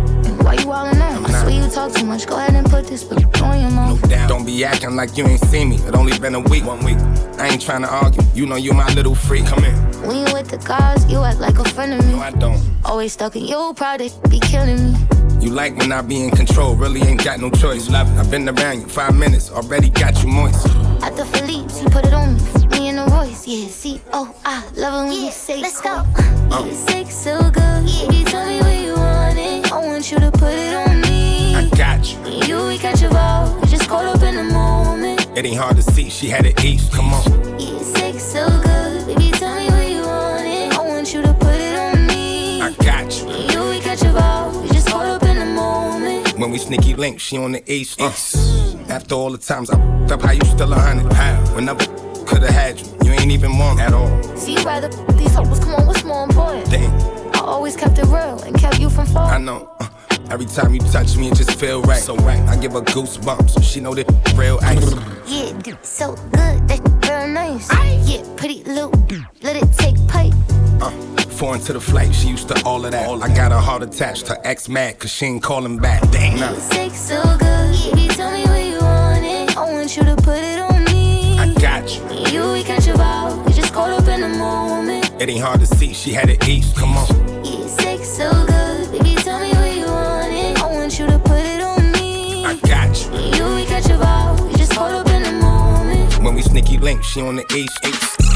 Why 0.45 0.53
you 0.55 0.71
all 0.71 0.87
in 0.87 0.99
that? 0.99 1.31
I 1.31 1.43
swear 1.43 1.65
you 1.65 1.71
talk 1.71 1.95
too 1.95 2.05
much. 2.05 2.27
Go 2.27 2.37
ahead 2.37 2.55
and 2.55 2.69
put 2.69 2.87
this 2.87 3.05
book 3.05 3.23
on 3.41 3.59
your 3.59 3.71
mouth. 3.71 4.03
No 4.03 4.09
doubt. 4.09 4.29
Don't 4.29 4.45
be 4.45 4.65
acting 4.67 4.97
like 4.97 5.17
you 5.17 5.27
ain't 5.27 5.41
seen 5.47 5.71
me. 5.71 5.77
It 5.77 5.95
only 5.95 6.19
been 6.19 6.35
a 6.35 6.41
week. 6.41 6.67
One 6.67 6.85
week. 6.85 6.99
I 7.39 7.49
ain't 7.49 7.63
trying 7.63 7.83
to 7.83 7.89
argue. 7.89 8.23
You 8.35 8.45
know 8.45 8.57
you 8.57 8.75
my 8.75 8.93
little 8.93 9.15
freak. 9.15 9.47
Come 9.47 9.65
in. 9.65 9.90
When 10.07 10.17
you 10.27 10.33
with 10.33 10.49
the 10.49 10.59
guys, 10.59 11.05
you 11.11 11.23
act 11.23 11.41
like 11.41 11.59
a 11.59 11.65
friend 11.65 11.93
of 11.93 12.05
me. 12.07 12.13
No, 12.13 12.21
I 12.21 12.31
don't. 12.31 12.61
Always 12.85 13.13
stuck 13.13 13.37
in 13.37 13.45
your 13.45 13.75
product, 13.75 14.31
be 14.31 14.41
killing 14.41 14.93
me. 14.93 14.99
You 15.41 15.51
like 15.51 15.77
when 15.77 15.91
I 15.93 16.03
be 16.03 16.23
in 16.25 16.31
control. 16.31 16.75
Really 16.75 17.01
ain't 17.03 17.25
got 17.25 17.41
no 17.41 17.51
choice. 17.51 17.89
Love 17.89 18.09
it. 18.13 18.19
I've 18.19 18.31
been 18.31 18.49
around 18.49 18.81
you 18.81 18.87
five 18.87 19.15
minutes. 19.15 19.51
Already 19.51 19.89
got 19.89 20.23
you 20.23 20.29
moist. 20.29 20.67
At 21.03 21.17
the 21.17 21.25
Philippe's, 21.25 21.81
he 21.81 21.87
put 21.89 22.05
it 22.05 22.13
on 22.13 22.35
me. 22.35 22.67
Me 22.69 22.89
and 22.89 22.99
the 22.99 23.07
Royce, 23.11 23.47
yeah. 23.47 23.67
See, 23.69 24.01
oh, 24.13 24.35
I 24.45 24.63
love 24.77 25.07
it 25.07 25.09
when 25.09 25.25
you 25.25 25.31
say, 25.31 25.61
let's 25.61 25.81
go. 25.81 26.05
Uh. 26.51 26.65
You 26.67 26.75
sex 26.75 27.15
so 27.15 27.39
good. 27.51 27.89
Yeah. 27.89 28.11
You 28.11 28.25
tell 28.25 28.47
me 28.47 28.61
where 28.61 28.85
you 28.85 28.95
want 28.95 29.39
it. 29.39 29.73
I 29.73 29.77
want 29.77 30.11
you 30.13 30.19
to 30.19 30.31
put 30.31 30.53
it 30.53 30.75
on 30.75 31.01
me. 31.01 31.55
I 31.57 31.69
got 31.71 32.05
you. 32.13 32.47
You, 32.47 32.67
we 32.67 32.77
catch 32.79 33.03
a 33.03 33.09
vibe. 33.09 33.63
We 33.63 33.69
just 33.69 33.89
caught 33.89 34.05
up 34.05 34.23
in 34.23 34.37
the 34.37 34.45
moment. 34.45 35.27
It 35.37 35.47
ain't 35.47 35.57
hard 35.57 35.77
to 35.77 35.83
see. 35.83 36.11
She 36.11 36.29
had 36.29 36.45
it 36.45 36.63
east. 36.65 36.93
Come 36.93 37.15
on. 37.15 37.50
We 46.51 46.59
sneaky 46.59 46.95
link, 46.95 47.21
she 47.21 47.37
on 47.37 47.53
the 47.53 47.63
east. 47.73 48.01
Uh. 48.01 48.13
After 48.89 49.15
all 49.15 49.31
the 49.31 49.39
times 49.39 49.71
I 49.71 49.79
f***ed 49.79 50.13
up, 50.13 50.23
how 50.23 50.33
you 50.33 50.45
still 50.45 50.73
a 50.73 50.77
hundred? 50.79 51.13
How? 51.13 51.37
Whenever 51.55 51.85
could 52.25 52.43
have 52.43 52.51
had 52.51 52.81
you, 52.81 52.87
you 53.05 53.13
ain't 53.13 53.31
even 53.31 53.57
want 53.57 53.81
at 53.81 53.93
all. 53.93 54.23
See, 54.37 54.55
you 54.55 54.63
rather 54.65 54.89
these 55.15 55.35
hoes. 55.35 55.61
Come 55.61 55.75
on, 55.75 55.87
what's 55.87 56.05
more 56.05 56.25
important? 56.25 56.71
Damn, 56.71 56.91
I 57.35 57.41
always 57.41 57.77
kept 57.77 57.99
it 57.99 58.07
real 58.07 58.41
and 58.43 58.59
kept 58.59 58.81
you 58.81 58.91
from 58.91 59.07
falling. 59.07 59.35
I 59.35 59.39
know. 59.39 59.71
Uh, 59.81 59.89
every 60.31 60.47
time 60.47 60.75
you 60.75 60.81
touch 60.81 61.17
me, 61.17 61.29
it 61.29 61.37
just 61.37 61.55
feel 61.55 61.83
right. 61.83 62.03
So 62.03 62.17
right, 62.17 62.41
I 62.49 62.57
give 62.57 62.73
her 62.73 62.81
goosebumps, 62.81 63.51
so 63.51 63.61
she 63.61 63.81
know 63.81 63.95
that 63.95 64.07
real 64.37 64.59
ice. 64.63 64.93
Yeah, 65.27 65.53
d- 65.59 65.75
so 65.83 66.15
good, 66.33 66.67
that 66.69 66.81
real 67.09 67.29
nice. 67.29 67.69
Yeah, 68.09 68.25
pretty 68.37 68.65
little, 68.65 68.91
let 69.43 69.55
it 69.57 69.69
take 69.79 69.95
pipe. 69.97 70.00
Foreign 71.41 71.61
to 71.63 71.73
the 71.73 71.81
flight, 71.81 72.15
she 72.15 72.29
used 72.29 72.49
to 72.49 72.63
all 72.67 72.85
of 72.85 72.93
that. 72.93 73.09
I 73.09 73.35
got 73.35 73.51
her 73.51 73.59
heart 73.59 73.83
attached, 73.83 74.29
her 74.29 74.37
ex 74.45 74.69
mad, 74.69 74.99
cause 74.99 75.11
she 75.11 75.25
ain't 75.25 75.43
calling 75.43 75.79
back. 75.79 76.03
Damn. 76.11 76.39
Nah. 76.39 76.53
Sex 76.53 77.01
so 77.01 77.23
good, 77.39 77.73
baby, 77.95 78.09
tell 78.09 78.31
me 78.31 78.45
where 78.45 78.61
you 78.61 78.79
want 78.79 79.25
it. 79.25 79.57
I 79.57 79.73
want 79.73 79.97
you 79.97 80.05
to 80.05 80.17
put 80.17 80.37
it 80.37 80.59
on 80.61 80.85
me. 80.85 81.39
I 81.39 81.55
got 81.55 81.89
you. 81.97 82.03
You, 82.31 82.53
we 82.53 82.63
catch 82.63 82.87
a 82.89 82.93
vibe, 82.93 83.47
we 83.47 83.55
just 83.55 83.73
caught 83.73 83.89
up 83.89 84.07
in 84.07 84.21
the 84.21 84.29
moment. 84.29 85.11
It 85.19 85.31
ain't 85.31 85.41
hard 85.41 85.61
to 85.61 85.67
see, 85.67 85.95
she 85.95 86.13
had 86.13 86.29
it 86.29 86.47
east. 86.47 86.77
Come 86.77 86.95
on. 86.95 87.09
Yeah, 87.43 87.67
sex 87.69 88.07
so 88.07 88.29
good, 88.47 88.93
baby, 88.93 89.15
tell 89.15 89.41
me 89.41 89.51
where 89.53 89.75
you 89.75 89.87
want 89.87 90.33
it. 90.35 90.63
I 90.63 90.67
want 90.71 90.99
you 90.99 91.07
to 91.07 91.19
put 91.21 91.41
it 91.41 91.63
on 91.63 91.91
me. 91.93 92.45
I 92.45 92.55
got 92.57 92.93
you. 93.01 93.13
You, 93.39 93.55
we 93.55 93.65
catch 93.65 93.87
a 93.87 93.97
vibe, 93.97 94.47
we 94.47 94.59
just 94.59 94.73
caught 94.73 94.93
up 94.93 95.09
in 95.09 95.23
the 95.23 95.33
moment. 95.33 96.23
when 96.23 96.35
we 96.35 96.43
sneaky 96.43 96.77
link. 96.77 97.03
She 97.03 97.23
on 97.23 97.37
the 97.37 97.47
ace, 97.55 97.79
ace. 97.87 98.30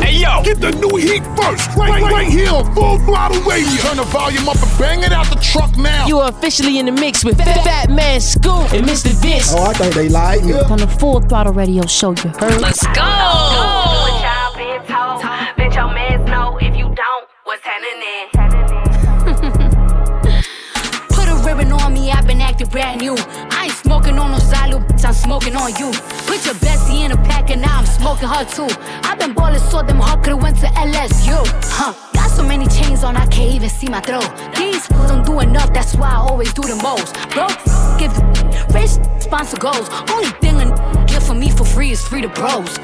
Hey 0.00 0.16
yo, 0.16 0.42
get 0.42 0.60
the 0.60 0.72
new 0.72 0.96
heat 0.96 1.22
first, 1.36 1.76
right, 1.76 2.02
right, 2.02 2.12
right 2.12 2.28
here 2.28 2.50
on 2.50 2.74
Full 2.74 2.98
Throttle 3.00 3.42
Radio. 3.42 3.68
Turn 3.82 3.96
the 3.98 4.04
volume 4.04 4.48
up 4.48 4.56
and 4.56 4.78
bang 4.78 5.02
it 5.02 5.12
out 5.12 5.26
the 5.28 5.36
truck 5.36 5.76
now. 5.76 6.06
You 6.06 6.18
are 6.18 6.30
officially 6.30 6.78
in 6.78 6.86
the 6.86 6.92
mix 6.92 7.24
with 7.24 7.36
Fat, 7.38 7.88
Fatman 7.88 8.20
Scoop 8.20 8.72
and 8.72 8.86
Mr. 8.86 9.12
Vince. 9.20 9.52
Oh, 9.54 9.62
I 9.64 9.72
think 9.74 9.94
they 9.94 10.08
lied 10.08 10.44
me. 10.44 10.54
On 10.54 10.78
the 10.78 10.88
Full 10.88 11.20
Throttle 11.20 11.52
Radio 11.52 11.86
show, 11.86 12.10
you 12.10 12.30
heard? 12.30 12.60
Let's 12.60 12.84
go. 12.86 12.92
What 12.92 14.22
y'all 14.22 14.56
been 14.56 14.86
told? 14.86 15.22
Bet 15.56 15.74
your 15.74 15.92
mans 15.92 16.28
know 16.28 16.56
if 16.58 16.76
you 16.76 16.84
don't, 16.84 17.28
what's 17.44 17.62
happening? 17.62 18.69
Been 22.60 22.68
acting 22.68 22.68
brand 22.68 23.00
new. 23.00 23.14
I 23.50 23.64
ain't 23.64 23.74
smoking 23.74 24.18
on 24.18 24.30
no 24.32 24.38
Zylo, 24.38 24.86
bitch, 24.86 25.04
I'm 25.04 25.14
smoking 25.14 25.56
on 25.56 25.70
you. 25.76 25.90
Put 26.26 26.44
your 26.44 26.54
bestie 26.54 27.04
in 27.04 27.12
a 27.12 27.16
pack 27.16 27.50
and 27.50 27.62
now 27.62 27.78
I'm 27.78 27.86
smoking 27.86 28.28
her 28.28 28.44
too. 28.44 28.68
I've 29.04 29.18
been 29.18 29.34
ballin' 29.34 29.60
so 29.60 29.82
them 29.82 29.98
hard 29.98 30.22
could've 30.22 30.42
went 30.42 30.58
to 30.60 30.66
LSU. 30.66 31.36
Huh, 31.64 31.94
got 32.14 32.30
so 32.30 32.42
many 32.42 32.66
chains 32.66 33.04
on 33.04 33.16
I 33.16 33.26
can't 33.26 33.54
even 33.54 33.68
see 33.68 33.88
my 33.88 34.00
throat. 34.00 34.28
These 34.56 34.88
don't 35.08 35.24
do 35.24 35.40
enough, 35.40 35.72
that's 35.72 35.96
why 35.96 36.08
I 36.08 36.16
always 36.16 36.52
do 36.52 36.62
the 36.62 36.76
most. 36.76 37.14
Bro, 37.30 37.48
give 37.98 38.12
rich 38.74 38.90
sponsor 39.20 39.58
goals. 39.58 39.88
Only 40.10 40.30
thing 40.40 40.60
a 40.60 41.06
get 41.06 41.22
for 41.22 41.34
me 41.34 41.50
for 41.50 41.64
free 41.64 41.90
is 41.90 42.06
free 42.06 42.22
to 42.22 42.28
bros. 42.28 42.78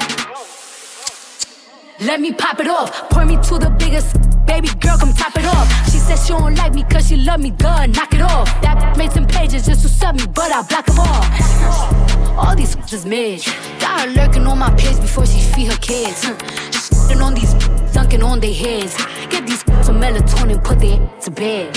Let 1.99 2.21
me 2.21 2.31
pop 2.31 2.59
it 2.59 2.67
off. 2.67 3.09
Point 3.09 3.29
me 3.29 3.35
to 3.37 3.57
the 3.57 3.69
biggest. 3.71 4.26
Baby 4.47 4.69
girl, 4.79 4.97
come 4.97 5.13
top 5.13 5.35
it 5.37 5.45
off. 5.45 5.67
She 5.91 5.99
said 5.99 6.15
she 6.15 6.33
don't 6.33 6.55
like 6.55 6.73
me 6.73 6.83
cause 6.83 7.07
she 7.07 7.17
love 7.17 7.39
me. 7.39 7.51
Duh, 7.51 7.85
knock 7.87 8.13
it 8.13 8.21
off. 8.21 8.47
That 8.61 8.97
made 8.97 9.11
some 9.11 9.27
pages 9.27 9.65
just 9.65 9.81
to 9.83 9.89
sub 9.89 10.15
me, 10.15 10.25
but 10.33 10.51
I 10.51 10.63
block 10.63 10.85
them 10.85 10.99
all. 10.99 12.37
All 12.39 12.55
these 12.55 12.75
is 12.93 13.05
mid. 13.05 13.43
Got 13.79 14.01
her 14.01 14.07
lurking 14.07 14.47
on 14.47 14.57
my 14.57 14.73
page 14.75 14.99
before 14.99 15.25
she 15.25 15.39
feed 15.41 15.67
her 15.67 15.77
kids. 15.77 16.23
Shitting 16.71 17.21
on 17.21 17.33
these 17.33 17.53
dunking 17.93 18.23
on 18.23 18.39
their 18.39 18.53
heads. 18.53 18.95
Get 19.29 19.45
these 19.45 19.63
some 19.85 19.99
melatonin, 19.99 20.63
put 20.63 20.79
their 20.79 20.97
to 21.21 21.31
bed. 21.31 21.73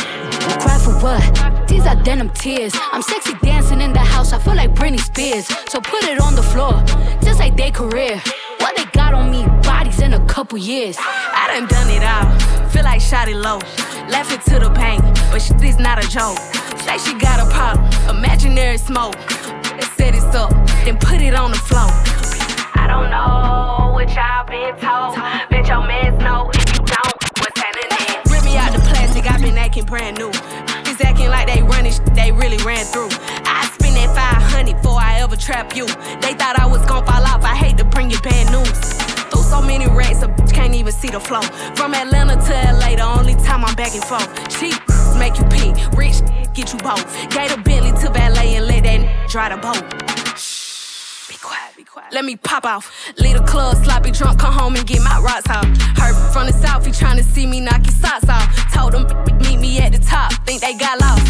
Cry 0.61 0.79
for 0.79 0.95
what? 1.03 1.69
These 1.69 1.87
are 1.87 1.97
denim 2.03 2.31
tears. 2.31 2.75
I'm 2.93 3.03
sexy 3.03 3.35
dancing 3.43 3.81
in 3.81 3.93
the 3.93 4.01
house. 4.01 4.33
I 4.33 4.39
feel 4.39 4.55
like 4.55 4.75
Britney 4.75 5.01
Spears. 5.01 5.47
So 5.69 5.81
put 5.81 6.05
it 6.05 6.21
on 6.21 6.35
the 6.35 6.43
floor, 6.43 6.83
just 7.23 7.41
like 7.41 7.57
their 7.57 7.71
career. 7.71 8.21
What 8.59 8.77
they 8.77 8.85
got 8.93 9.15
on 9.15 9.31
me? 9.31 9.50
In 10.03 10.15
a 10.15 10.27
couple 10.27 10.57
years. 10.57 10.97
I 10.99 11.47
done 11.53 11.69
done 11.69 11.91
it 11.91 12.03
all. 12.03 12.69
Feel 12.71 12.85
like 12.85 13.03
shot 13.03 13.29
it 13.29 13.37
low. 13.37 13.59
Left 14.09 14.33
it 14.33 14.41
to 14.51 14.59
the 14.59 14.71
pain, 14.71 14.99
but 15.31 15.41
shit 15.43 15.63
is 15.63 15.79
not 15.79 16.03
a 16.03 16.09
joke. 16.09 16.39
Say 16.81 16.97
she 16.97 17.13
got 17.19 17.39
a 17.39 17.47
problem, 17.53 17.85
imaginary 18.17 18.79
smoke. 18.79 19.15
Set 19.97 20.15
it 20.15 20.25
up, 20.35 20.51
then 20.85 20.97
put 20.97 21.21
it 21.21 21.35
on 21.35 21.51
the 21.51 21.59
floor. 21.59 21.93
I 22.81 22.89
don't 22.89 23.11
know 23.11 23.93
what 23.93 24.09
y'all 24.17 24.47
been 24.49 24.73
told. 24.81 25.21
Bet 25.51 25.69
your 25.69 25.87
mans 25.87 26.17
know 26.25 26.51
if 26.55 26.65
you 26.73 26.81
don't, 26.81 27.17
what's 27.37 27.61
happening? 27.61 28.33
Rip 28.33 28.43
me 28.43 28.57
out 28.57 28.73
the 28.73 28.81
plastic, 28.81 29.31
i 29.31 29.37
been 29.39 29.59
acting 29.59 29.85
brand 29.85 30.17
new. 30.17 30.31
It's 30.89 31.05
acting 31.05 31.29
like 31.29 31.47
they 31.47 31.63
running 31.63 31.93
shit 31.93 32.15
they 32.15 32.33
really 32.33 32.59
ran 32.65 32.87
through. 32.87 33.13
I 33.45 33.69
spend 33.77 33.97
that 33.97 34.17
500 34.17 34.77
before 34.81 34.99
I 34.99 35.21
ever 35.21 35.37
trap 35.37 35.77
you. 35.77 35.87
They 36.25 36.33
thought 36.33 36.59
I 36.59 36.67
was 36.67 36.85
gonna 36.87 37.05
fall 37.05 37.23
off, 37.23 37.45
I 37.45 37.55
hate 37.55 37.77
to 37.77 37.85
bring 37.85 38.11
you 38.11 38.19
bad 38.23 38.51
news. 38.51 39.10
Through 39.31 39.43
so 39.43 39.63
many 39.63 39.87
racks, 39.89 40.23
a 40.23 40.29
bitch 40.29 40.53
can't 40.53 40.75
even 40.75 40.93
see 40.93 41.09
the 41.09 41.21
flow. 41.21 41.43
From 41.75 41.95
Atlanta 41.95 42.37
to 42.37 42.53
LA, 42.79 42.97
the 42.97 43.05
only 43.19 43.35
time 43.35 43.65
I'm 43.65 43.75
back 43.75 43.95
and 43.95 44.05
forth. 44.05 44.29
Cheap 44.59 44.75
make 45.19 45.39
you 45.39 45.45
pee, 45.47 45.75
rich 45.97 46.21
get 46.55 46.73
you 46.73 46.79
both. 46.81 47.05
Gave 47.31 47.53
a 47.53 47.61
Bentley 47.61 47.93
to 48.03 48.11
valet 48.11 48.57
and 48.57 48.67
let 48.67 48.85
that 48.85 49.29
dry 49.29 49.49
the 49.49 49.57
boat. 49.57 49.83
Be 51.29 51.37
quiet, 51.37 51.77
be 51.77 51.85
quiet. 51.85 52.13
Let 52.13 52.25
me 52.25 52.37
pop 52.37 52.65
off. 52.65 52.91
Leave 53.19 53.37
the 53.37 53.45
club, 53.45 53.77
sloppy 53.85 54.11
drunk, 54.11 54.41
come 54.41 54.53
home 54.53 54.77
and 54.77 54.87
get 54.87 55.03
my 55.03 55.19
rocks 55.21 55.49
off. 55.49 55.67
Heard 55.99 56.17
from 56.33 56.47
the 56.47 56.53
south, 56.53 56.85
he 56.87 56.93
tryna 56.93 57.23
see 57.23 57.47
me 57.47 57.61
knock 57.61 57.85
his 57.85 57.97
socks 57.97 58.29
off. 58.29 58.49
Told 58.73 58.95
him 58.95 59.07
meet 59.39 59.59
me 59.59 59.79
at 59.79 59.93
the 59.93 59.99
top, 59.99 60.33
think 60.47 60.61
they 60.61 60.75
got 60.75 61.01
lost. 61.01 61.27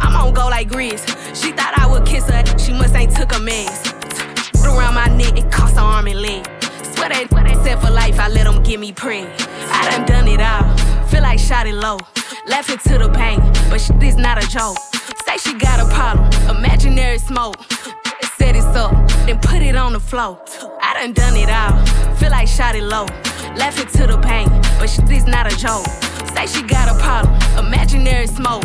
I'm 0.00 0.14
on 0.16 0.34
go 0.34 0.48
like 0.48 0.68
Grizz. 0.68 1.02
She 1.34 1.52
thought 1.52 1.74
I 1.76 1.86
would 1.86 2.06
kiss 2.06 2.28
her, 2.28 2.44
she 2.58 2.72
must 2.72 2.94
ain't 2.94 3.14
took 3.14 3.34
a 3.34 3.40
mess. 3.40 3.92
Around 4.64 4.94
my 4.94 5.08
neck, 5.08 5.36
it 5.36 5.50
cost 5.50 5.74
an 5.74 5.80
arm 5.80 6.06
and 6.06 6.20
leg. 6.20 6.46
Swear 6.98 7.10
they, 7.10 7.26
what 7.26 7.46
they 7.46 7.54
said 7.62 7.78
for 7.80 7.90
life, 7.90 8.18
I 8.18 8.28
let 8.28 8.44
them 8.50 8.60
get 8.64 8.80
me 8.80 8.92
preg. 8.92 9.30
I 9.70 9.88
done 9.88 10.04
done 10.04 10.26
it 10.26 10.40
all, 10.40 11.06
feel 11.06 11.22
like 11.22 11.38
shot 11.38 11.68
it 11.68 11.74
low. 11.74 11.96
Left 12.48 12.70
it 12.70 12.80
to 12.90 12.98
the 12.98 13.08
pain, 13.10 13.38
but 13.70 13.80
shit 13.80 14.02
is 14.02 14.16
not 14.16 14.42
a 14.42 14.48
joke. 14.48 14.76
Say 15.24 15.36
she 15.38 15.54
got 15.56 15.78
a 15.78 15.86
problem, 15.94 16.28
imaginary 16.56 17.18
smoke. 17.18 17.54
Set 18.36 18.56
it 18.56 18.64
up, 18.74 18.90
then 19.26 19.38
put 19.38 19.62
it 19.62 19.76
on 19.76 19.92
the 19.92 20.00
floor. 20.00 20.42
I 20.82 20.94
done 20.94 21.12
done 21.12 21.36
it 21.36 21.48
all, 21.48 22.16
feel 22.16 22.32
like 22.32 22.48
shot 22.48 22.74
it 22.74 22.82
low. 22.82 23.06
Left 23.54 23.78
it 23.78 23.90
to 23.90 24.08
the 24.08 24.18
pain, 24.18 24.48
but 24.80 24.90
shit 24.90 25.08
is 25.08 25.24
not 25.24 25.46
a 25.46 25.56
joke. 25.56 25.86
Say 26.34 26.46
she 26.46 26.62
got 26.66 26.88
a 26.90 26.98
problem, 27.00 27.32
imaginary 27.64 28.26
smoke. 28.26 28.64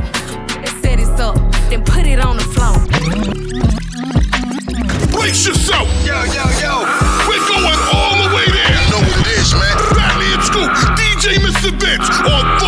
Set 0.81 0.99
it 0.99 1.19
up, 1.19 1.35
then 1.69 1.83
put 1.83 2.07
it 2.07 2.19
on 2.19 2.37
the 2.37 2.47
floor. 2.53 2.73
Brace 5.11 5.45
yourself. 5.45 5.87
Yo, 6.03 6.15
yo, 6.33 6.45
yo. 6.59 6.73
We're 7.29 7.39
going 7.47 7.79
all 7.93 8.02
Vince 11.83 12.09
on 12.21 12.62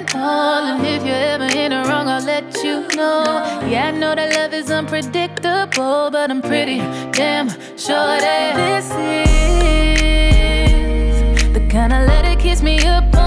and 0.00 0.14
all. 0.14 0.64
And 0.64 0.86
if 0.86 1.04
you're 1.04 1.14
ever 1.14 1.48
in 1.56 1.70
the 1.72 1.82
wrong, 1.88 2.08
I'll 2.08 2.24
let 2.24 2.56
you 2.64 2.86
know. 2.96 3.24
Yeah, 3.68 3.88
I 3.88 3.90
know 3.90 4.14
that 4.14 4.34
love 4.34 4.54
is 4.54 4.70
unpredictable, 4.70 6.10
but 6.10 6.30
I'm 6.30 6.42
pretty 6.42 6.78
damn 7.12 7.48
sure 7.76 8.18
that 8.26 8.56
this 8.56 8.86
is 11.36 11.52
the 11.52 11.60
kind 11.68 11.92
of 11.92 12.06
letter 12.08 12.36
kiss 12.40 12.62
me 12.62 12.78
up 12.86 13.19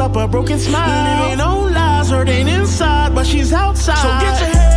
up 0.00 0.16
a 0.16 0.26
broken 0.26 0.58
smile. 0.58 1.28
Living 1.28 1.40
on 1.40 1.72
lies, 1.74 2.10
hurting 2.10 2.48
inside, 2.48 3.14
but 3.14 3.26
she's 3.26 3.52
outside. 3.52 3.98
So 3.98 4.08
get 4.08 4.40
your 4.40 4.48
head 4.48 4.69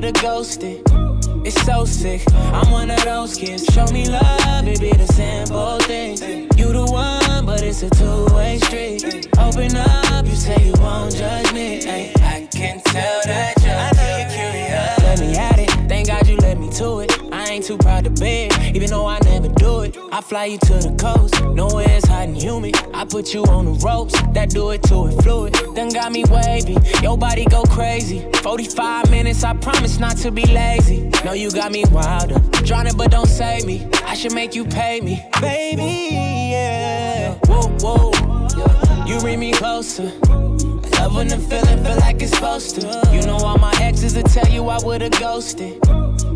would've 0.00 0.22
ghosted. 0.22 0.82
It's 1.44 1.60
so 1.62 1.84
sick. 1.84 2.22
I'm 2.34 2.70
one 2.70 2.90
of 2.90 3.04
those 3.04 3.36
kids. 3.36 3.66
Show 3.66 3.84
me 3.92 4.08
love, 4.08 4.66
it 4.66 4.80
be 4.80 4.92
the 4.92 5.06
simple 5.06 5.78
things. 5.80 6.22
You 6.56 6.72
the 6.72 6.86
one, 6.86 7.44
but 7.44 7.62
it's 7.62 7.82
a 7.82 7.90
two-way 7.90 8.58
street. 8.60 9.28
Open 9.38 9.76
up, 9.76 10.24
you 10.24 10.34
say 10.34 10.56
you 10.64 10.72
won't 10.78 11.14
judge 11.14 11.52
me. 11.52 11.82
Ay, 11.86 12.12
I 12.20 12.48
can 12.50 12.80
tell 12.80 13.20
that 13.26 13.54
you're 13.60 14.30
curious. 14.30 15.02
Let 15.02 15.20
me 15.20 15.36
at 15.36 15.58
it. 15.58 15.70
Thank 15.86 16.08
God 16.08 16.26
you 16.26 16.36
let 16.38 16.58
me 16.58 16.70
to 16.78 17.00
it. 17.00 17.12
I 17.30 17.44
ain't 17.50 17.64
too 17.66 17.76
proud 17.76 18.04
to 18.04 18.10
beg, 18.10 18.74
even 18.74 18.88
though 18.88 19.04
I 19.04 19.18
it. 19.18 19.29
I 20.20 20.22
fly 20.22 20.44
you 20.44 20.58
to 20.58 20.74
the 20.74 20.94
coast, 21.00 21.42
nowhere 21.54 21.86
it's 21.88 22.06
hot 22.06 22.28
and 22.28 22.36
humid. 22.36 22.76
I 22.92 23.06
put 23.06 23.32
you 23.32 23.42
on 23.44 23.64
the 23.64 23.72
ropes, 23.82 24.12
that 24.34 24.50
do 24.50 24.68
it 24.72 24.82
to 24.82 25.06
it 25.06 25.22
fluid. 25.22 25.54
Then 25.74 25.88
got 25.88 26.12
me 26.12 26.24
wavy, 26.28 26.76
your 27.00 27.16
body 27.16 27.46
go 27.46 27.62
crazy. 27.62 28.30
45 28.42 29.10
minutes, 29.10 29.42
I 29.44 29.54
promise 29.54 29.98
not 29.98 30.18
to 30.18 30.30
be 30.30 30.44
lazy. 30.44 31.10
No, 31.24 31.32
you 31.32 31.50
got 31.50 31.72
me 31.72 31.86
wilder, 31.90 32.38
drowning 32.66 32.98
but 32.98 33.10
don't 33.10 33.28
save 33.28 33.64
me. 33.64 33.88
I 34.04 34.12
should 34.12 34.34
make 34.34 34.54
you 34.54 34.66
pay 34.66 35.00
me, 35.00 35.24
baby. 35.40 36.10
Yeah, 36.52 37.38
whoa, 37.46 37.70
whoa. 37.80 39.06
You 39.06 39.18
bring 39.20 39.40
me 39.40 39.52
closer. 39.52 40.12
When 41.14 41.28
the 41.28 41.38
feeling 41.38 41.82
feel 41.84 41.96
like 41.96 42.22
it's 42.22 42.30
supposed 42.32 42.80
to. 42.80 43.10
You 43.12 43.22
know 43.22 43.36
all 43.36 43.58
my 43.58 43.74
exes 43.80 44.14
will 44.14 44.22
tell 44.22 44.48
you 44.48 44.68
I 44.68 44.78
would've 44.84 45.10
ghosted. 45.18 45.80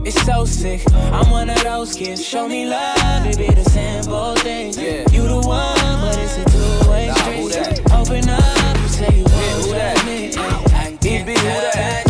It's 0.07 0.21
so 0.27 0.45
sick. 0.45 0.83
I'm 0.93 1.31
one 1.31 1.49
of 1.49 1.63
those 1.63 1.95
kids. 1.95 2.23
Show 2.23 2.47
me 2.47 2.67
love, 2.67 3.27
it 3.27 3.39
be 3.39 3.47
the 3.47 3.65
simple 3.65 4.35
things. 4.37 4.77
You 4.77 5.27
the 5.27 5.41
one, 5.41 6.01
but 6.01 6.19
it's 6.19 6.37
a 6.37 6.45
two-way 6.45 7.11
street. 7.15 7.81
Open 7.91 8.29
up, 8.29 8.77
you 8.83 8.89
say 8.89 9.17
you 9.17 9.25
want 9.25 9.69
yeah, 9.69 10.05
me. 10.05 10.27
I 10.37 10.97
can't 11.01 11.27
tell 11.27 11.61
that. 11.73 12.05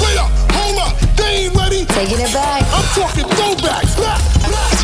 Wait 0.00 0.16
up, 0.16 0.30
hold 0.54 0.78
up, 0.78 1.16
they 1.16 1.46
ain't 1.46 1.54
ready. 1.56 1.84
Taking 1.86 2.20
it 2.20 2.32
back. 2.32 2.62
I'm 2.70 2.84
talking 2.94 3.24
throwbacks. 3.24 3.96
Blah, 3.96 4.18
blah. 4.46 4.74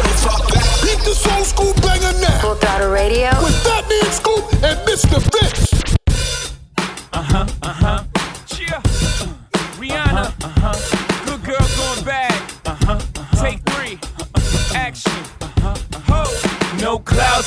Radio. 2.89 3.29
With 3.43 3.55
Fatman 3.63 4.11
Scoop 4.11 4.53
and 4.65 4.79
Mr. 4.89 5.21
Vince. 5.33 5.80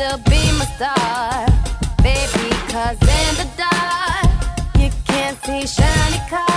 Still 0.00 0.16
be 0.30 0.40
my 0.58 0.64
star. 0.76 1.46
Baby, 2.02 2.48
cause 2.72 2.96
in 3.02 3.34
the 3.36 3.48
dark, 3.58 4.30
you 4.78 4.90
can't 5.04 5.36
see 5.44 5.66
shiny 5.66 6.18
cars. 6.30 6.49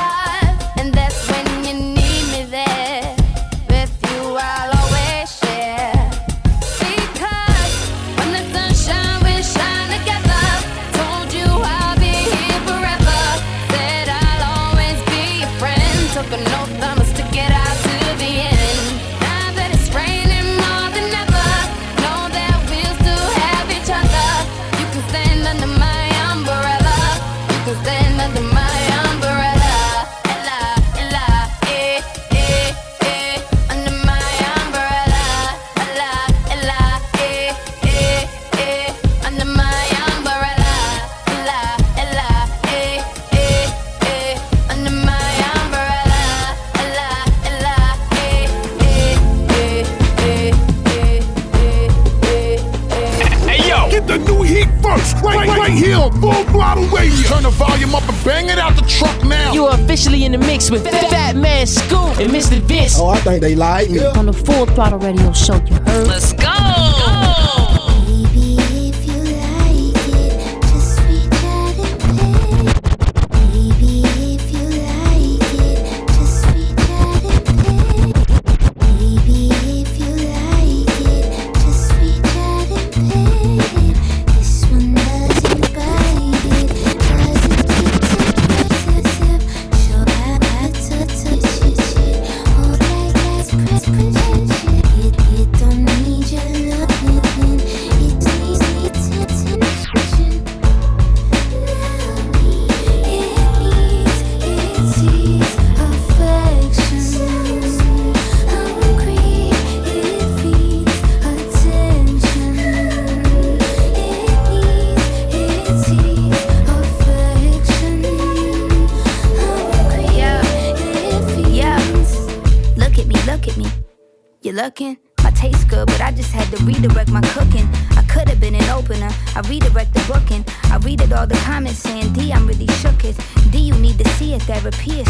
On 56.04 56.12
Full 56.20 56.44
Throttle 56.52 56.84
Radio. 56.88 57.30
Turn 57.30 57.44
the 57.44 57.50
volume 57.52 57.96
up 57.96 58.04
and 58.10 58.26
bang 58.26 58.50
it 58.50 58.58
out 58.58 58.76
the 58.76 58.82
truck 58.82 59.24
now. 59.24 59.54
You 59.54 59.68
are 59.68 59.80
officially 59.80 60.26
in 60.26 60.34
the 60.34 60.38
mix 60.38 60.70
with 60.70 60.84
Fatman 60.86 61.66
Scoop 61.66 62.20
and 62.20 62.30
Mr. 62.30 62.60
Vince. 62.60 63.00
Oh, 63.00 63.08
I 63.08 63.20
think 63.20 63.42
they 63.42 63.56
lied 63.56 63.90
me. 63.90 64.06
On 64.06 64.26
the 64.26 64.34
Full 64.34 64.66
Throttle 64.66 65.00
Radio 65.00 65.32
Show, 65.32 65.56
you 65.66 65.76
heard? 65.76 66.08
Let's 66.10 66.34
go. 66.34 66.83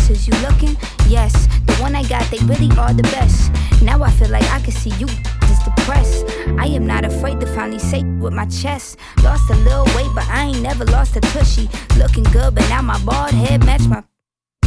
Is 0.10 0.28
you 0.28 0.34
looking? 0.42 0.76
Yes, 1.08 1.48
the 1.66 1.74
one 1.80 1.96
I 1.96 2.04
got, 2.04 2.30
they 2.30 2.40
really 2.40 2.70
are 2.78 2.94
the 2.94 3.04
best. 3.04 3.52
Now 3.82 4.04
I 4.04 4.12
feel 4.12 4.30
like 4.30 4.44
I 4.52 4.60
can 4.60 4.72
see 4.72 4.90
you 4.92 5.08
just 5.48 5.66
depressed. 5.66 6.26
I 6.58 6.66
am 6.68 6.86
not 6.86 7.06
afraid 7.06 7.40
to 7.42 7.48
finally 7.48 7.80
say 7.80 8.04
with 8.04 8.34
my 8.34 8.46
chest. 8.46 8.98
Lost 9.24 9.50
a 9.50 9.56
little 9.56 9.86
weight, 9.96 10.12
but 10.14 10.28
I 10.30 10.46
ain't 10.46 10.62
never 10.62 10.86
lost 10.86 11.16
a 11.16 11.22
tushy. 11.22 11.70
Looking 11.98 12.24
good, 12.26 12.56
but 12.56 12.68
now 12.70 12.82
my 12.82 13.00
bald 13.06 13.32
head 13.32 13.66
match 13.66 13.88
my 13.88 14.04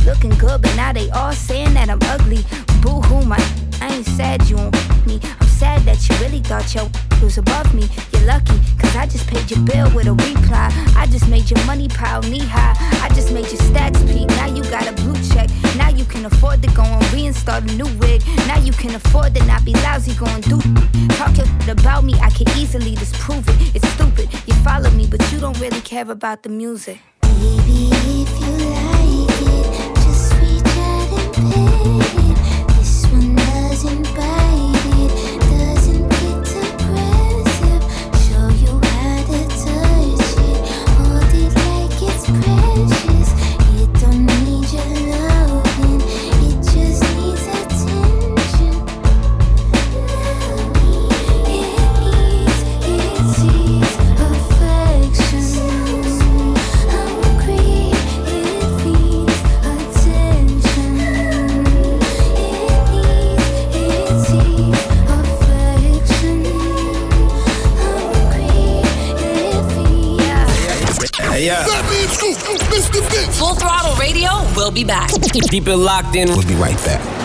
Looking 0.07 0.31
good, 0.39 0.63
but 0.63 0.75
now 0.77 0.93
they 0.93 1.11
all 1.11 1.33
saying 1.33 1.75
that 1.75 1.91
I'm 1.91 1.99
ugly. 2.03 2.45
Boo 2.81 3.01
hoo, 3.03 3.25
my 3.25 3.39
I 3.81 3.93
ain't 3.93 4.07
sad 4.07 4.49
you 4.49 4.57
won't 4.57 4.77
f- 4.77 5.07
me. 5.07 5.21
I'm 5.41 5.46
sad 5.57 5.83
that 5.83 5.97
you 6.09 6.15
really 6.17 6.41
thought 6.41 6.75
your 6.75 6.89
was 7.23 7.39
above 7.39 7.73
me. 7.75 7.89
You're 8.13 8.27
lucky, 8.27 8.59
cause 8.79 8.95
I 8.95 9.07
just 9.07 9.27
paid 9.27 9.51
your 9.51 9.61
bill 9.61 9.89
with 9.95 10.07
a 10.07 10.13
reply. 10.13 10.69
I 10.97 11.07
just 11.07 11.29
made 11.29 11.51
your 11.51 11.65
money 11.65 11.89
pile 11.89 12.23
knee 12.23 12.45
high. 12.45 12.75
I 13.03 13.09
just 13.15 13.33
made 13.33 13.47
your 13.47 13.63
stats 13.69 14.01
peak. 14.13 14.29
Now 14.29 14.47
you 14.47 14.63
got 14.65 14.87
a 14.87 14.93
blue 15.03 15.17
check. 15.33 15.49
Now 15.77 15.89
you 15.89 16.05
can 16.05 16.27
afford 16.27 16.63
to 16.63 16.69
go 16.73 16.83
and 16.83 17.03
reinstall 17.07 17.63
a 17.63 17.73
new 17.81 17.89
wig. 17.99 18.23
Now 18.47 18.59
you 18.59 18.73
can 18.73 18.95
afford 18.95 19.35
to 19.35 19.45
not 19.47 19.65
be 19.65 19.73
lousy 19.87 20.15
going 20.15 20.43
do. 20.43 20.59
Talk 21.17 21.37
your 21.39 21.49
about 21.77 22.05
me, 22.05 22.15
I 22.21 22.31
can 22.31 22.49
easily 22.59 22.95
disprove 22.95 23.49
it. 23.49 23.77
It's 23.77 23.89
stupid. 23.95 24.29
You 24.47 24.55
follow 24.63 24.91
me, 24.91 25.07
but 25.07 25.21
you 25.33 25.39
don't 25.41 25.59
really 25.59 25.81
care 25.81 26.09
about 26.11 26.43
the 26.43 26.51
music. 26.51 26.99
Baby, 27.23 27.89
if 28.23 28.33
you 28.43 28.53
like 28.77 29.41
it, 29.55 29.97
just 30.05 30.33
reach 30.35 30.77
out 30.77 31.37
and 31.37 31.53
pay 31.53 31.76
Full 73.57 73.69
Throttle 73.69 73.97
Radio 73.97 74.31
We'll 74.55 74.71
be 74.71 74.85
back. 74.85 75.11
Keep 75.51 75.69
it 75.69 75.77
locked 75.77 76.17
in. 76.17 76.29
We'll 76.29 76.47
be 76.47 76.55
right 76.55 76.77
back. 76.79 77.16